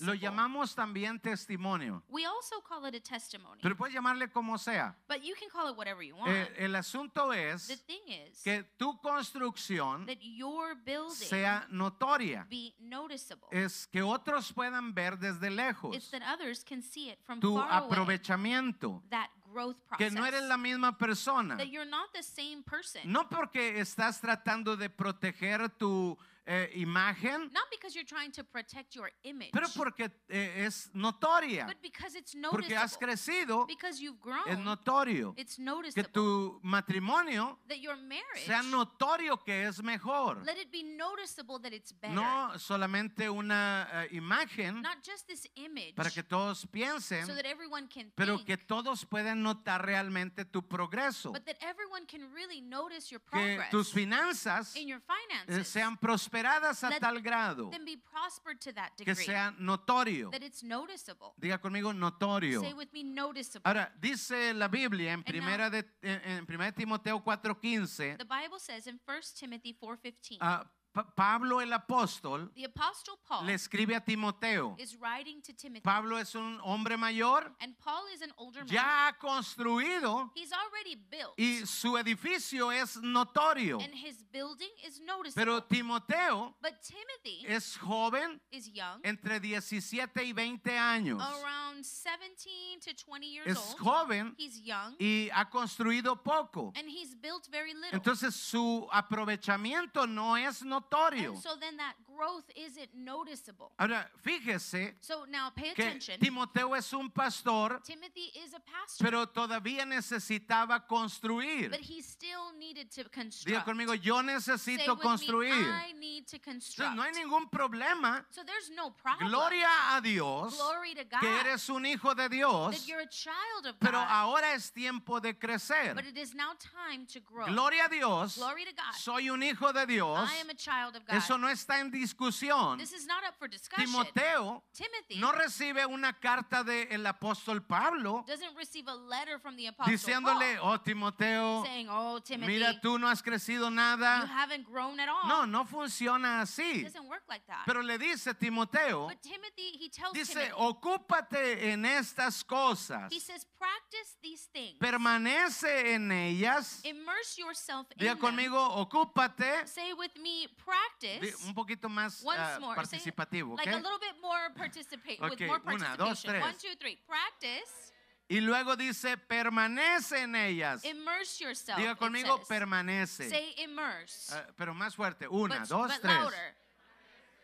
Lo 0.00 0.14
llamamos 0.14 0.74
también 0.74 1.20
testimonio, 1.20 2.02
We 2.08 2.24
also 2.26 2.60
call 2.62 2.86
it 2.86 2.94
a 2.94 3.00
testimony, 3.00 3.60
pero 3.62 3.76
puedes 3.76 3.94
llamarle 3.94 4.30
como 4.30 4.56
sea. 4.58 4.94
but 5.08 5.22
you 5.22 5.34
can 5.38 5.48
call 5.50 5.70
it 5.70 5.76
whatever 5.76 6.02
you 6.02 6.16
want. 6.16 6.30
Eh, 6.30 6.48
el 6.64 6.74
asunto 6.76 7.30
the 7.30 7.50
es 7.50 7.82
thing 7.86 8.02
is 8.08 8.42
que 8.42 8.64
tu 8.76 8.98
construcción 9.00 10.06
that 10.06 10.18
your 10.20 10.74
building 10.74 11.10
sea 11.14 11.66
notoria, 11.70 12.46
be 12.48 12.74
noticeable. 12.80 13.48
es 13.50 13.86
que 13.86 14.02
otros 14.02 14.52
puedan 14.52 14.94
ver 14.94 15.18
desde 15.18 15.46
It's 15.48 15.56
lejos 15.56 16.10
that 16.10 16.22
others 16.22 16.64
can 16.64 16.82
see 16.82 17.10
it 17.10 17.18
from 17.24 17.40
tu 17.40 17.56
far 17.56 17.68
away. 17.70 17.86
aprovechamiento, 17.90 19.02
That 19.10 19.28
growth 19.52 19.76
que 19.98 20.10
no 20.10 20.24
eres 20.24 20.42
la 20.44 20.56
misma 20.56 20.96
persona. 20.96 21.56
that 21.56 21.68
you're 21.68 21.88
not 21.88 22.10
the 22.12 22.22
same 22.22 22.62
person. 22.64 23.02
No 23.04 23.28
porque 23.28 23.80
estás 23.80 24.20
tratando 24.20 24.76
de 24.76 24.88
proteger 24.88 25.68
tu 25.78 26.16
eh, 26.46 26.70
imagen, 26.74 27.50
Not 27.52 27.64
because 27.70 27.94
you're 27.94 28.04
trying 28.06 28.32
to 28.32 28.42
protect 28.44 28.94
your 28.96 29.10
image, 29.22 29.50
pero 29.52 29.68
porque 29.76 30.10
eh, 30.28 30.64
es 30.66 30.90
notoria, 30.94 31.66
but 31.66 31.80
because 31.82 32.16
it's 32.18 32.34
porque 32.50 32.74
has 32.74 32.92
noticeable. 33.00 33.06
crecido, 33.06 33.66
Because 33.66 34.00
you've 34.02 34.20
grown, 34.20 34.48
es 34.48 34.58
notorio. 34.58 35.34
it's 35.36 35.56
Que 35.56 35.62
noticeable. 35.62 36.10
tu 36.12 36.60
matrimonio 36.62 37.58
that 37.68 37.78
your 37.78 37.96
marriage, 37.96 38.46
sea 38.46 38.62
notorio 38.62 39.36
que 39.44 39.66
es 39.66 39.82
mejor. 39.82 40.42
let 40.44 40.58
it 40.58 40.70
be 40.72 40.82
noticeable 40.82 41.58
that 41.60 41.72
it's 41.72 41.92
better. 41.92 42.14
No 42.14 42.58
solamente 42.58 43.28
una 43.30 43.88
eh, 43.92 44.08
imagen 44.12 44.82
Not 44.82 44.98
just 45.04 45.26
this 45.28 45.46
image, 45.54 45.94
para 45.94 46.10
que 46.10 46.22
todos 46.22 46.66
piensen, 46.66 47.26
so 47.26 47.34
that 47.34 47.46
everyone 47.46 47.86
can 47.88 48.10
pero 48.16 48.36
think, 48.36 48.46
que 48.46 48.56
todos 48.56 49.04
puedan 49.06 49.42
notar 49.42 49.84
realmente 49.84 50.44
tu 50.44 50.62
progreso. 50.66 51.32
but 51.32 51.44
that 51.44 51.56
everyone 51.62 52.04
can 52.06 52.32
really 52.34 52.60
notice 52.60 53.10
your 53.12 53.20
Que 53.20 53.30
progress 53.30 53.70
tus 53.70 53.92
finanzas 53.92 54.74
in 54.76 54.88
your 54.88 54.98
eh, 55.00 55.46
finances. 55.46 55.68
sean 55.68 55.96
prosperadas 56.32 56.82
a 56.84 56.98
tal 56.98 57.20
grado 57.20 57.70
then 57.70 57.84
be 57.84 57.96
prospered 57.96 58.58
to 58.60 58.72
that 58.72 58.90
que 58.96 59.14
sea 59.14 59.32
notorio. 59.60 60.30
that 60.30 60.42
it's 60.42 60.62
noticeable. 60.62 61.34
Diga 61.38 61.58
conmigo 61.60 61.92
notorio. 61.92 62.60
Say 62.60 62.72
with 62.72 62.88
me, 62.92 63.02
noticeable. 63.02 63.62
Ahora, 63.68 63.92
dice 64.00 64.54
la 64.54 64.68
Biblia 64.68 65.12
en 65.12 65.20
now- 65.20 65.24
primera 65.24 65.70
de, 65.70 65.84
en, 66.02 66.20
en 66.24 66.46
primera 66.46 66.72
Timoteo 66.72 67.20
4:15, 67.22 68.16
the 68.18 68.24
Bible 68.24 68.58
says 68.58 68.86
in 68.86 68.98
1 69.06 69.20
Timothy 69.38 69.74
4:15, 69.80 70.38
ah, 70.40 70.64
Pa- 70.64 70.70
Pablo 71.14 71.60
el 71.60 71.72
apóstol 71.72 72.50
the 72.54 72.64
apostle 72.64 73.14
Paul 73.26 73.46
le 73.46 73.54
escribe 73.54 73.94
a 73.96 74.00
Timoteo. 74.04 74.76
is 74.78 74.94
writing 75.00 75.40
to 75.42 75.52
Timothy, 75.54 75.80
Pablo 75.80 76.16
es 76.18 76.34
un 76.34 76.58
hombre 76.62 76.96
mayor, 76.98 77.50
and 77.60 77.74
Paul 77.78 78.02
is 78.14 78.20
an 78.20 78.30
older 78.36 78.60
man. 78.60 78.68
ya 78.68 78.82
ha 79.08 79.12
construido 79.18 80.30
He's 80.34 80.52
already 80.52 80.96
built, 81.10 81.32
y 81.38 81.64
su 81.64 81.96
edificio 81.96 82.70
es 82.70 82.96
notorio. 83.02 83.80
and 83.82 83.94
his 83.94 84.22
building 84.32 84.68
is 84.86 85.00
noticeable. 85.00 85.34
Pero 85.44 85.60
Timoteo 85.62 86.54
but 86.60 86.74
Timothy 86.82 87.46
es 87.48 87.76
joven 87.78 88.38
is 88.50 88.68
young, 88.72 89.00
entre 89.02 89.40
17 89.40 90.22
y 90.24 90.32
20 90.32 90.76
años. 90.76 91.20
around 91.22 91.84
17 91.84 92.80
to 92.80 92.92
20 92.94 93.26
years 93.26 93.46
Es 93.46 93.56
old. 93.56 93.78
joven 93.78 94.34
He's 94.36 94.60
young, 94.60 94.94
y 95.00 95.30
ha 95.32 95.48
construido 95.48 96.22
poco. 96.22 96.72
and 96.76 96.86
he's 96.88 97.14
built 97.14 97.46
very 97.50 97.72
little. 97.72 97.92
Entonces 97.98 98.34
su 98.36 98.86
aprovechamiento 98.92 100.06
no 100.06 100.36
es 100.36 100.62
notorio. 100.62 100.81
And 101.30 101.38
so 101.38 101.50
then 101.60 101.76
that 101.76 101.94
growth 102.16 102.44
isn't 102.56 102.94
noticeable. 102.94 103.72
Ahora, 103.78 104.08
fíjese 104.24 104.94
So 105.00 105.24
now 105.30 105.50
pay 105.54 105.72
que 105.74 105.84
attention. 105.84 106.18
Timoteo 106.20 106.74
es 106.74 106.92
un 106.92 107.10
pastor, 107.10 107.80
Timothy 107.84 108.32
is 108.44 108.54
a 108.54 108.60
pastor, 108.60 109.04
pero 109.04 109.26
todavía 109.26 109.84
necesitaba 109.86 110.86
construir. 110.86 111.70
but 111.70 111.80
he 111.80 112.00
still 112.02 112.52
needed 112.58 112.90
to 112.90 113.02
Diga 113.04 113.12
construct. 113.12 113.64
conmigo, 113.66 113.94
yo 113.94 114.16
Say 114.20 114.26
necesito 114.26 114.90
with 114.96 115.00
construir. 115.02 115.54
me, 115.54 115.70
I 115.70 115.92
need 115.98 116.26
to 116.28 116.36
Entonces, 116.38 116.44
construct. 116.76 116.96
no 116.96 117.02
hay 117.02 117.12
ningún 117.12 117.50
problema. 117.50 118.24
so 118.30 118.42
there's 118.44 118.70
no 118.70 118.90
problem. 118.90 119.28
Gloria 119.30 119.68
a 119.92 120.00
Dios 120.00 120.56
Glory 120.56 120.94
to 120.94 121.04
God 121.04 121.20
que 121.20 121.28
eres 121.28 121.68
un 121.70 121.84
hijo 121.86 122.14
de 122.14 122.22
that 122.22 122.30
Dios, 122.30 122.86
you're 122.86 123.00
a 123.00 123.06
child 123.06 123.66
of 123.66 123.78
pero 123.80 123.98
God. 123.98 124.06
ahora 124.08 124.52
es 124.54 124.70
tiempo 124.70 125.20
de 125.20 125.34
crecer. 125.34 125.94
but 125.94 126.04
it 126.06 126.16
is 126.16 126.34
now 126.34 126.52
time 126.58 127.06
to 127.06 127.20
grow. 127.20 127.46
Gloria 127.46 127.86
a 127.86 127.88
Dios, 127.88 128.36
Glory 128.36 128.64
to 128.64 128.72
God. 128.72 128.94
soy 128.98 129.28
un 129.28 129.42
hijo 129.42 129.72
de 129.72 129.86
Dios. 129.86 130.28
I 130.30 130.36
am 130.40 130.50
a 130.50 130.54
child 130.54 130.96
of 130.96 131.06
God. 131.06 131.16
Eso 131.16 131.36
no 131.36 131.48
está 131.48 131.80
en 131.80 131.90
discusión. 132.02 132.78
this 132.78 132.92
is 132.92 133.06
not 133.06 133.22
up 133.24 133.34
for 133.38 133.48
discussion. 133.48 133.86
Timoteo 133.86 134.62
Timothy 134.72 135.18
no 135.20 135.32
recibe 135.32 135.86
una 135.86 136.12
carta 136.12 136.62
del 136.64 137.06
apóstol 137.06 137.62
Pablo 137.66 138.24
doesn't 138.26 138.56
receive 138.56 138.88
a 138.88 138.94
letter 138.94 139.38
from 139.38 139.56
the 139.56 139.68
apostle 139.68 139.92
diciéndole, 139.92 140.56
Paul 140.58 140.72
oh 140.74 140.76
Timoteo, 140.78 141.64
saying, 141.64 141.88
"Oh, 141.90 142.18
Timothy, 142.20 142.52
mira, 142.52 142.80
tú 142.80 142.98
no 142.98 143.08
has 143.08 143.22
crecido 143.22 143.68
you 143.68 143.74
nada. 143.76 144.26
haven't 144.26 144.64
grown 144.64 144.98
at 145.00 145.08
all." 145.08 145.26
No, 145.28 145.44
no 145.46 145.64
funciona 145.64 146.42
It 146.42 146.48
así. 146.48 146.82
doesn't 146.82 147.08
work 147.08 147.22
like 147.28 147.46
that. 147.46 147.64
Pero 147.66 147.82
le 147.82 147.98
dice 147.98 148.34
Timoteo, 148.34 149.08
but 149.08 149.22
Timothy, 149.22 149.76
he 149.78 149.88
tells 149.88 150.12
dice, 150.12 150.32
Timothy, 150.34 150.52
ocúpate 150.56 151.70
en 151.72 151.84
estas 151.84 152.44
cosas, 152.44 153.10
he 153.12 153.20
says, 153.20 153.46
"Practice 153.62 154.16
these 154.20 154.48
things. 154.52 154.76
permanece 154.80 155.94
en 155.94 156.10
ellas. 156.10 156.80
Immerse 156.84 157.38
yourself 157.38 157.86
in 157.92 157.98
Diga 157.98 158.14
them." 158.14 158.18
conmigo, 158.20 158.58
ocúpate. 158.58 159.66
Say 159.68 159.92
with 159.92 160.16
me, 160.20 160.48
practice. 160.64 161.46
Un 161.46 161.54
poquito 161.54 161.88
más 161.88 162.22
more, 162.24 162.36
say- 162.36 162.74
participativo, 162.74 163.56
like 163.56 163.68
a 163.70 163.76
little 163.76 163.98
bit 164.00 164.20
more 164.20 164.50
participate 164.56 165.20
with 165.20 165.32
Okay, 165.34 165.46
more 165.46 165.60
una, 165.64 165.96
participation. 165.96 165.98
dos, 166.08 166.22
tres. 166.22 166.42
One, 166.42 166.54
two, 166.58 166.74
three. 166.80 166.96
Practice. 167.06 167.92
Y 168.28 168.40
luego 168.40 168.76
dice, 168.76 169.16
permanece 169.18 170.22
en 170.22 170.34
ellas. 170.34 170.82
Immerse 170.84 171.40
yourself. 171.44 171.78
Diga 171.78 171.94
conmigo, 171.96 172.38
says. 172.38 172.48
permanece. 172.48 173.28
Say 173.28 173.54
immerse. 173.58 174.32
Ah, 174.34 174.46
pero 174.56 174.74
más 174.74 174.94
fuerte. 174.96 175.28
Una, 175.28 175.60
but, 175.60 175.68
dos, 175.68 175.88
but 175.92 176.00
tres. 176.00 176.14
louder. 176.14 176.56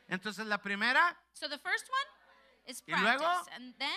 Entonces 0.08 0.46
la 0.46 0.58
primera 0.58 1.14
So 1.34 1.46
the 1.48 1.58
first 1.58 1.86
one 1.90 2.70
is 2.72 2.82
Y 2.86 2.92
luego, 2.98 3.18
practice, 3.20 3.54
and 3.54 3.74
then 3.78 3.88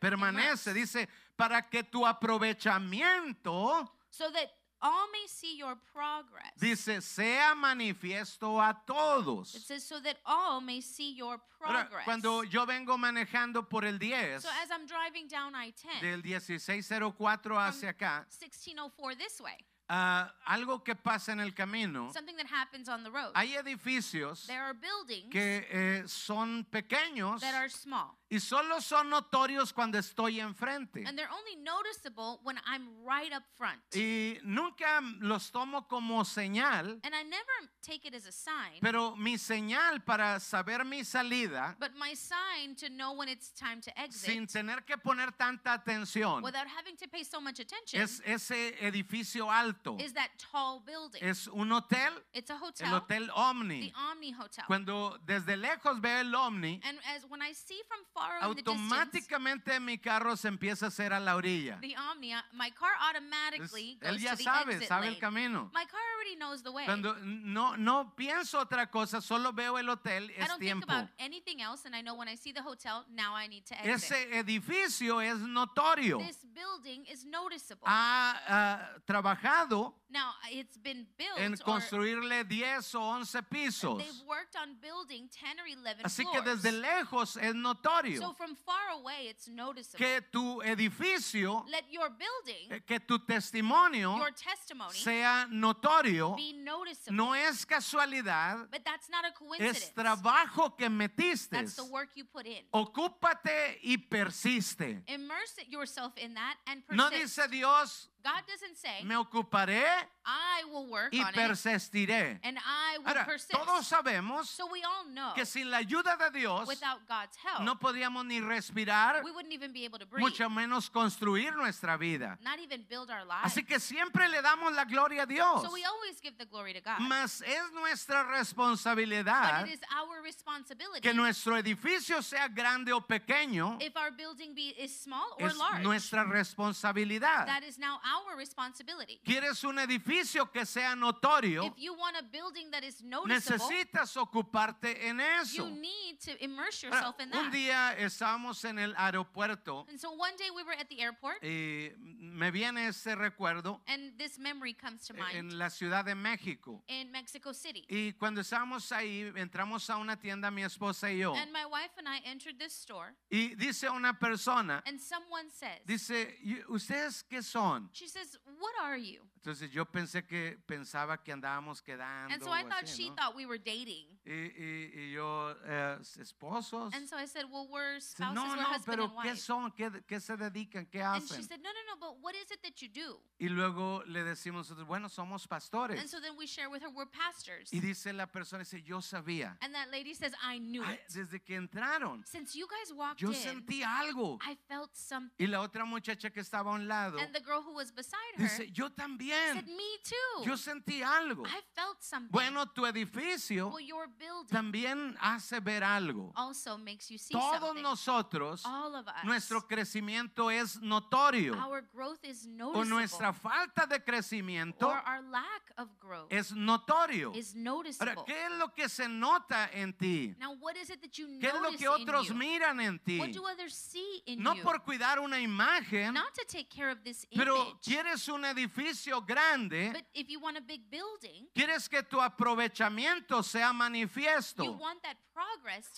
permanece. 0.00 0.70
Immerse. 0.70 0.74
Dice, 0.74 1.08
para 1.38 1.62
que 1.62 1.84
tu 1.84 2.04
aprovechamiento, 2.04 3.88
so 4.10 4.30
that 4.32 4.50
all 4.80 5.08
may 5.12 5.26
see 5.28 5.56
your 5.56 5.76
progress. 5.92 6.52
dice, 6.60 7.00
sea 7.00 7.54
manifiesto 7.56 8.60
a 8.60 8.74
todos. 8.86 9.54
it 9.54 9.62
says 9.62 9.84
so 9.84 10.00
that 10.00 10.16
all 10.26 10.60
may 10.60 10.80
see 10.80 11.14
your 11.14 11.40
progress. 11.60 12.04
cuando 12.04 12.42
yo 12.42 12.66
vengo 12.66 12.98
manejando 12.98 13.68
por 13.68 13.84
el 13.84 13.98
10, 13.98 14.42
so 14.42 14.48
as 14.62 14.70
I'm 14.70 14.86
driving 14.86 15.28
down 15.28 15.54
I-10, 15.54 16.00
del 16.00 16.22
1604 16.22 17.56
hacia 17.56 17.90
acá, 17.90 18.26
1604 18.28 19.14
this 19.16 19.40
way, 19.40 19.56
ah, 19.88 20.32
algo 20.46 20.84
que 20.84 20.94
pasa 20.94 21.32
en 21.32 21.40
el 21.40 21.52
camino, 21.52 22.10
something 22.12 22.36
that 22.36 22.46
happens 22.46 22.88
on 22.88 23.02
the 23.02 23.10
road. 23.10 23.32
hay 23.34 23.56
edificios 23.56 24.46
there 24.46 24.62
are 24.62 24.74
buildings 24.74 25.32
que 25.32 25.66
eh, 25.70 26.02
son 26.06 26.64
pequeños 26.70 27.40
that 27.40 27.54
are 27.54 27.68
small. 27.68 28.16
Y 28.30 28.40
solo 28.40 28.80
son 28.80 29.08
notorios 29.08 29.72
cuando 29.72 29.98
estoy 29.98 30.40
enfrente. 30.40 31.04
And 31.06 31.16
they're 31.16 31.32
only 31.32 31.56
noticeable 31.56 32.40
when 32.42 32.58
I'm 32.66 32.88
right 33.04 33.32
up 33.32 33.44
front. 33.56 33.80
Y 33.94 34.38
nunca 34.44 35.00
los 35.20 35.50
tomo 35.50 35.88
como 35.88 36.24
señal, 36.24 37.00
and 37.02 37.14
I 37.14 37.22
never 37.24 37.70
take 37.82 38.06
it 38.06 38.14
as 38.14 38.26
a 38.26 38.32
sign, 38.32 38.80
pero 38.80 39.16
mi 39.16 39.38
señal 39.38 40.04
para 40.04 40.40
saber 40.40 40.84
mi 40.84 41.04
salida, 41.04 41.76
but 41.80 41.92
my 41.98 42.14
sign 42.14 42.74
to 42.76 42.88
know 42.90 43.14
when 43.14 43.28
it's 43.28 43.50
time 43.52 43.80
to 43.80 43.90
exit 43.98 44.30
sin 44.30 44.46
tener 44.46 44.84
que 44.84 44.96
poner 44.98 45.32
tanta 45.32 45.72
atención, 45.72 46.42
without 46.42 46.66
having 46.66 46.96
to 46.96 47.08
pay 47.08 47.24
so 47.24 47.40
much 47.40 47.60
attention 47.60 48.00
es 48.00 48.20
ese 48.26 48.74
edificio 48.80 49.50
alto. 49.50 49.96
is 49.98 50.12
that 50.12 50.30
tall 50.38 50.80
building. 50.84 51.22
Es 51.22 51.48
un 51.48 51.70
hotel, 51.72 52.12
it's 52.34 52.50
a 52.50 52.54
el 52.54 52.60
hotel, 52.60 52.88
Hotel 52.88 53.30
Omni. 53.34 53.80
the 53.80 53.92
Omni 54.10 54.32
Hotel. 54.32 54.64
Cuando 54.66 55.18
desde 55.24 55.56
lejos 55.56 56.00
veo 56.00 56.20
el 56.20 56.34
Omni, 56.34 56.80
and 56.84 56.98
as 57.16 57.24
when 57.28 57.40
I 57.40 57.52
see 57.52 57.80
from 57.88 58.00
far 58.18 58.38
in 58.42 58.56
the 58.56 58.62
distance, 58.62 58.80
automáticamente 58.80 59.80
mi 59.80 59.98
carro 59.98 60.36
se 60.36 60.48
empieza 60.48 60.86
a 60.86 60.88
hacer 60.88 61.12
a 61.12 61.20
la 61.20 61.36
orilla. 61.36 61.78
the 61.80 61.94
Omni, 62.10 62.34
uh, 62.34 62.38
my 62.52 62.70
car 62.70 62.90
automatically 63.00 63.98
él 64.02 64.12
goes 64.12 64.22
ya 64.22 64.30
to 64.32 64.36
the 64.36 64.42
sabe, 64.44 64.72
exit 64.74 64.88
sabe 64.88 65.06
el 65.06 65.12
lane. 65.14 65.20
camino. 65.20 65.70
My 65.72 65.84
car 65.86 66.00
already 66.16 66.36
knows 66.36 66.62
the 66.62 66.70
way. 66.70 66.84
Cuando 66.84 67.14
no, 67.22 67.76
no 67.76 68.14
pienso 68.16 68.58
otra 68.58 68.90
cosa, 68.90 69.20
solo 69.20 69.52
veo 69.52 69.78
el 69.78 69.88
hotel, 69.88 70.30
I 70.30 70.42
es 70.42 70.48
don't 70.48 70.58
think 70.58 70.60
tiempo. 70.60 70.86
about 70.86 71.08
anything 71.18 71.60
else, 71.60 71.86
and 71.86 71.94
I 71.94 72.02
know 72.02 72.14
when 72.14 72.28
I 72.28 72.36
see 72.36 72.52
the 72.52 72.62
hotel, 72.62 73.04
now 73.10 73.34
I 73.34 73.48
need 73.48 73.64
to 73.66 73.74
exit. 73.74 74.12
Ese 74.12 74.36
edificio 74.36 75.20
es 75.20 75.38
notorio. 75.38 76.18
This 76.18 76.44
building 76.44 77.04
is 77.06 77.24
noticeable. 77.24 77.86
Ha 77.86 78.42
ah, 78.48 79.00
trabajado 79.06 79.94
now, 80.10 80.32
it's 80.50 80.78
been 80.78 81.06
built, 81.18 81.38
en 81.38 81.56
construirle 81.58 82.44
10 82.44 82.94
o 82.94 83.16
11 83.16 83.42
pisos. 83.42 83.98
they've 83.98 84.26
worked 84.26 84.56
on 84.56 84.76
building 84.80 85.28
10 85.28 85.60
or 85.60 85.66
11 85.66 86.02
Así 86.02 86.24
que 86.24 86.40
desde 86.40 86.72
lejos 86.72 87.36
es 87.36 87.54
notorio 87.54 88.20
so 88.20 88.32
from 88.32 88.56
far 88.56 88.90
away, 88.94 89.28
it's 89.28 89.48
noticeable. 89.48 89.98
que 89.98 90.22
tu 90.30 90.62
edificio, 90.62 91.64
Let 91.68 91.84
your 91.90 92.10
building, 92.10 92.72
eh, 92.72 92.80
que 92.86 93.00
tu 93.00 93.18
testimonio 93.18 94.16
your 94.16 94.32
testimony, 94.32 94.94
sea 94.94 95.46
notorio, 95.50 96.36
be 96.36 96.54
noticeable. 96.54 97.14
no 97.16 97.34
es 97.34 97.66
casualidad, 97.66 98.66
but 98.70 98.82
that's 98.84 99.10
not 99.10 99.24
a 99.26 99.32
coincidence. 99.32 99.88
es 99.88 99.94
trabajo 99.94 100.76
que 100.76 100.88
metiste. 100.88 101.50
That's 101.50 101.76
the 101.76 101.84
work 101.84 102.10
you 102.14 102.24
put 102.24 102.46
in. 102.46 102.64
Ocúpate 102.72 103.78
y 103.82 103.98
persiste. 103.98 105.02
Immerse 105.06 105.66
yourself 105.68 106.16
in 106.16 106.34
that 106.34 106.56
and 106.66 106.82
persist. 106.86 106.96
No 106.96 107.10
dice 107.10 107.48
Dios, 107.50 108.08
God 108.28 108.42
doesn't 108.46 108.76
say, 108.76 109.02
me 109.04 109.14
ocuparé 109.16 109.82
I 110.26 110.64
will 110.70 110.86
work 110.90 111.12
y 111.14 111.20
on 111.20 111.28
it 111.28 111.34
persistiré. 111.34 112.38
and 112.42 112.58
I 112.58 112.98
will 112.98 113.08
Ahora, 113.08 113.24
persist. 113.24 113.50
todos 113.52 113.86
sabemos 113.86 114.46
so 114.46 114.66
we 114.70 114.82
all 114.82 115.06
know 115.10 115.32
que 115.34 115.46
sin 115.46 115.70
la 115.70 115.78
ayuda 115.78 116.16
de 116.18 116.38
Dios 116.38 116.68
without 116.68 117.00
God's 117.08 117.36
help, 117.42 117.62
no 117.62 117.76
podríamos 117.76 118.26
ni 118.26 118.40
respirar, 118.40 119.22
we 119.24 119.30
wouldn't 119.32 119.54
even 119.54 119.72
be 119.72 119.84
able 119.86 119.98
to 119.98 120.04
breathe, 120.04 120.20
mucho 120.22 120.48
menos 120.50 120.90
construir 120.90 121.54
nuestra 121.56 121.96
vida. 121.96 122.36
not 122.42 122.58
even 122.58 122.84
build 122.90 123.10
our 123.10 123.24
lives. 123.24 123.44
Así 123.54 123.66
que 123.66 123.80
siempre 123.80 124.28
le 124.28 124.42
damos 124.42 124.74
la 124.74 124.84
gloria 124.84 125.22
a 125.22 125.26
Dios. 125.26 125.62
so 125.62 125.72
we 125.72 125.84
always 125.84 126.20
give 126.20 126.36
the 126.36 126.44
glory 126.44 126.74
to 126.74 126.80
God. 126.82 127.00
Mas 127.00 127.40
es 127.40 127.72
nuestra 127.72 128.24
but 128.24 128.32
responsabilidad 128.32 129.66
it 129.66 129.72
is 129.72 129.80
our 129.98 130.20
responsibility 130.22 131.00
que 131.00 131.14
nuestro 131.14 131.56
edificio 131.56 132.22
sea 132.22 132.48
grande 132.48 132.92
o 132.92 133.00
pequeño, 133.00 133.78
if 133.80 133.96
our 133.96 134.10
building 134.10 134.54
be, 134.54 134.74
is 134.78 134.94
small 134.94 135.34
or 135.40 135.46
es 135.48 135.56
large. 135.56 135.82
nuestra 135.82 136.24
responsabilidad. 136.24 137.46
that 137.46 137.62
is 137.66 137.78
now 137.78 137.98
our 138.04 138.17
responsibility. 138.36 139.20
¿Quieres 139.24 139.62
un 139.64 139.78
edificio 139.78 140.50
que 140.52 140.64
sea 140.66 140.94
notorio? 140.94 141.64
If 141.64 141.74
you 141.78 141.94
want 141.94 142.16
a 142.16 142.22
building 142.22 142.70
that 142.70 142.82
is 142.84 143.02
noticeable, 143.02 143.34
Necesitas 143.58 144.16
ocuparte 144.16 145.06
en 145.08 145.20
eso. 145.20 145.56
you 145.64 145.70
need 145.70 146.18
to 146.20 146.32
immerse 146.42 146.84
Ahora, 146.86 146.96
yourself 146.96 147.20
in 147.20 147.32
un 147.34 147.44
that. 147.50 147.52
día 147.52 147.96
estábamos 147.98 148.64
en 148.64 148.78
el 148.78 148.94
aeropuerto 148.96 149.86
And 149.88 149.98
so 150.00 150.10
one 150.12 150.36
day 150.36 150.50
we 150.54 150.62
were 150.64 150.72
at 150.78 150.88
the 150.88 151.00
airport, 151.00 151.42
y 151.42 151.90
me 151.98 152.50
viene 152.50 152.88
ese 152.88 153.14
recuerdo 153.14 153.80
and 153.86 154.16
this 154.18 154.38
memory 154.38 154.72
comes 154.74 155.06
to 155.06 155.14
mind 155.14 155.34
en 155.36 155.58
la 155.58 155.68
Ciudad 155.70 156.04
de 156.04 156.14
México. 156.14 156.82
in 156.88 157.10
Mexico 157.12 157.52
City. 157.52 157.84
Y 157.88 158.12
cuando 158.18 158.40
estábamos 158.40 158.90
ahí, 158.92 159.32
entramos 159.36 159.88
a 159.90 159.96
una 159.96 160.16
tienda, 160.16 160.50
mi 160.50 160.62
esposa 160.62 161.10
y 161.12 161.18
yo. 161.18 161.34
And 161.34 161.52
my 161.52 161.64
wife 161.66 161.90
and 161.98 162.08
I 162.08 162.20
entered 162.24 162.58
this 162.58 162.72
store, 162.74 163.14
Y 163.30 163.54
dice 163.54 163.88
una 163.88 164.14
persona, 164.18 164.82
and 164.86 165.00
someone 165.00 165.50
says, 165.50 165.80
dice, 165.86 166.36
"¿Y 166.42 166.62
¿ustedes 166.68 167.22
qué 167.28 167.42
son? 167.42 167.90
She 167.92 168.07
says, 168.08 168.36
What 168.58 168.74
are 168.82 168.96
you? 168.96 169.20
Entonces 169.40 169.70
yo 169.70 169.84
pensé 169.86 170.26
que 170.26 170.58
pensaba 170.66 171.22
que 171.22 171.32
andábamos 171.32 171.80
quedando. 171.80 172.34
And 172.34 172.42
so 172.42 172.50
I 172.52 172.62
thought 172.64 172.84
así, 172.84 172.96
she 173.04 173.08
¿no? 173.10 173.14
thought 173.16 173.34
we 173.36 173.46
were 173.46 173.58
dating. 173.58 174.06
Y, 174.26 174.32
y- 174.32 174.92
y 174.94 175.12
yo, 175.12 175.54
eh, 175.64 175.96
esposos. 176.20 176.92
And 176.94 177.08
so 177.08 177.16
I 177.16 177.26
said, 177.26 177.44
Well, 177.50 177.66
we're 177.70 178.00
spouses, 178.00 178.34
no, 178.34 178.42
we're 178.48 178.56
no, 178.56 178.62
husband 178.64 178.84
pero 178.86 179.04
and 179.04 179.12
¿qué 179.22 179.30
wife. 179.30 179.38
son? 179.40 179.72
¿Qué, 179.72 179.90
qué 180.06 180.20
se 180.20 180.36
dedican? 180.36 180.86
¿Qué 180.90 181.00
And 181.02 181.22
she 181.22 181.42
said, 181.42 181.60
No, 181.62 181.70
no, 181.70 181.94
no, 181.94 181.96
but 182.00 182.16
what 182.20 182.34
is 182.34 182.50
it 182.50 182.60
that 182.62 182.82
you 182.82 182.88
do? 182.88 183.20
Y 183.40 183.48
luego 183.48 184.02
le 184.06 184.24
decimos, 184.24 184.68
bueno, 184.86 185.08
somos 185.08 185.42
And 185.44 185.50
pastores. 185.50 186.10
so 186.10 186.20
then 186.20 186.36
we 186.36 186.46
share 186.46 186.68
with 186.68 186.82
her, 186.82 186.90
We're 186.90 187.06
pastors. 187.06 187.72
Y 187.72 187.80
dice 187.80 188.12
la 188.12 188.26
persona, 188.26 188.64
dice, 188.64 188.82
yo 188.84 188.98
sabía. 189.00 189.56
And 189.62 189.72
that 189.74 189.88
lady 189.90 190.14
says, 190.14 190.32
I 190.42 190.58
knew 190.58 190.82
Ay, 190.84 190.94
it. 190.94 191.08
desde 191.14 191.40
que 191.42 191.56
entraron, 191.56 192.26
Since 192.26 192.54
you 192.58 192.66
guys 192.66 192.92
walked 192.92 193.20
yo 193.20 193.28
in, 193.28 193.34
sentí 193.34 193.82
algo. 193.82 194.38
I 194.42 194.56
felt 194.68 194.94
something. 194.94 195.30
Y 195.38 195.46
la 195.46 195.60
otra 195.60 195.84
muchacha 195.86 196.30
que 196.30 196.40
estaba 196.42 196.72
a 196.72 196.74
un 196.74 196.88
lado, 196.88 197.18
And 197.18 197.32
the 197.34 197.40
girl 197.40 197.62
who 197.62 197.72
was 197.72 197.92
beside 197.92 198.18
her 198.36 198.42
dice, 198.44 198.70
yo 198.72 198.88
said, 198.88 198.96
también. 199.28 199.76
Me 199.76 199.98
too. 200.04 200.44
Yo 200.44 200.56
sentí 200.56 201.02
algo. 201.02 201.44
I 201.46 201.60
felt 201.74 202.00
something. 202.02 202.30
Bueno, 202.30 202.66
tu 202.66 202.84
edificio 202.86 203.68
well, 203.72 203.80
your 203.84 204.06
building 204.18 204.48
también 204.50 205.16
hace 205.20 205.60
ver 205.60 205.82
algo. 205.82 206.32
also 206.36 206.76
makes 206.78 207.10
you 207.10 207.18
see 207.18 207.32
Todos 207.34 207.60
something. 207.60 207.82
nosotros, 207.82 208.62
All 208.64 208.94
of 208.94 209.06
us. 209.06 209.24
nuestro 209.24 209.60
crecimiento 209.66 210.50
es 210.50 210.80
notorio. 210.80 211.54
our 211.56 211.82
growth 211.92 212.24
is 212.24 212.46
O 212.60 212.84
nuestra 212.84 213.32
falta 213.32 213.86
de 213.86 214.00
crecimiento 214.00 214.86
or 214.88 215.02
our 215.06 215.22
lack 215.30 215.72
of 215.76 215.88
growth 216.00 216.32
es 216.32 216.52
notorio. 216.52 217.34
is 217.34 217.54
Ahora, 217.54 217.64
noticeable. 217.64 218.24
¿qué 218.26 218.46
es 218.46 218.52
lo 218.58 218.68
que 218.74 218.88
se 218.88 219.08
nota 219.08 219.70
en 219.72 219.92
ti? 219.92 220.34
Now, 220.38 220.52
what 220.60 220.76
is 220.76 220.90
it 220.90 221.00
that 221.02 221.16
you 221.18 221.26
¿Qué 221.40 221.48
es 221.48 221.54
lo 221.60 221.70
que 221.76 221.88
otros 221.88 222.30
miran 222.34 222.80
en 222.80 222.98
ti? 222.98 223.18
What 223.18 223.32
do 223.32 223.44
others 223.46 223.74
see 223.74 224.22
in 224.26 224.42
No 224.42 224.54
you? 224.54 224.62
por 224.62 224.80
cuidar 224.84 225.18
una 225.18 225.38
imagen, 225.40 226.14
Not 226.14 226.34
to 226.34 226.44
take 226.46 226.68
care 226.70 226.90
of 226.90 227.02
this 227.04 227.26
pero 227.34 227.56
image, 227.56 227.80
quieres 227.82 228.28
un 228.28 228.44
edificio 228.44 229.17
grande, 229.20 229.92
but 229.92 230.04
if 230.14 230.28
you 230.28 230.40
want 230.40 230.56
a 230.56 230.60
big 230.60 230.80
building, 230.90 231.46
quieres 231.54 231.88
que 231.88 232.02
tu 232.02 232.20
aprovechamiento 232.20 233.42
sea 233.42 233.60
you 233.60 233.72
manifiesto. 233.74 234.64
want 234.78 235.02
that 235.02 235.16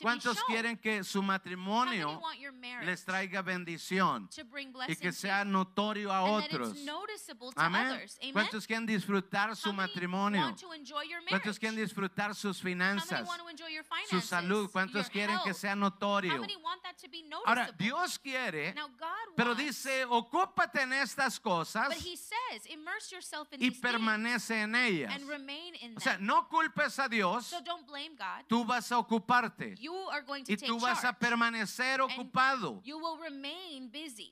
¿Cuántos 0.00 0.42
quieren 0.44 0.76
que 0.76 1.02
su 1.04 1.22
matrimonio 1.22 2.20
les 2.82 3.04
traiga 3.04 3.42
bendición 3.42 4.28
y 4.88 4.96
que 4.96 5.12
sea 5.12 5.44
notorio 5.44 6.12
a 6.12 6.22
otros? 6.22 6.76
Amén. 7.56 8.06
¿Cuántos 8.32 8.66
quieren 8.66 8.86
disfrutar 8.86 9.56
su 9.56 9.72
matrimonio? 9.72 10.54
¿Cuántos 11.28 11.58
quieren 11.58 11.76
disfrutar 11.76 12.34
sus 12.34 12.60
finanzas, 12.60 13.28
su 14.08 14.20
salud? 14.20 14.70
¿Cuántos 14.70 15.08
quieren 15.08 15.38
que 15.44 15.54
sea 15.54 15.74
notorio? 15.74 16.42
Ahora? 17.46 17.70
Dios 17.78 18.18
quiere, 18.18 18.74
pero 19.36 19.54
dice, 19.54 20.04
ocúpate 20.04 20.82
en 20.82 20.92
estas 20.92 21.38
cosas 21.40 21.88
y 23.58 23.70
permanece 23.70 24.62
en 24.62 24.74
ellas. 24.74 25.14
and 25.14 25.28
remain 25.28 25.74
in 25.76 25.96
O 25.96 26.00
sea, 26.00 26.18
no 26.18 26.48
culpes 26.48 26.98
a 26.98 27.08
Dios, 27.08 27.54
tú 28.48 28.64
vas 28.64 28.92
a 28.92 28.98
ocuparte 28.98 29.29
You 29.78 29.94
are 30.10 30.22
going 30.22 30.44
to 30.44 30.52
y 30.52 30.56
tú 30.56 30.80
vas 30.80 31.04
a 31.04 31.12
permanecer 31.12 32.00
ocupado 32.00 32.82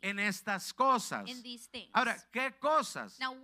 en 0.02 0.18
estas 0.18 0.72
cosas. 0.72 1.28
in 1.28 1.42
these 1.42 1.68
things. 1.68 1.90
Ahora, 1.92 2.16
¿qué 2.32 2.52
cosas? 2.58 3.18
now? 3.20 3.34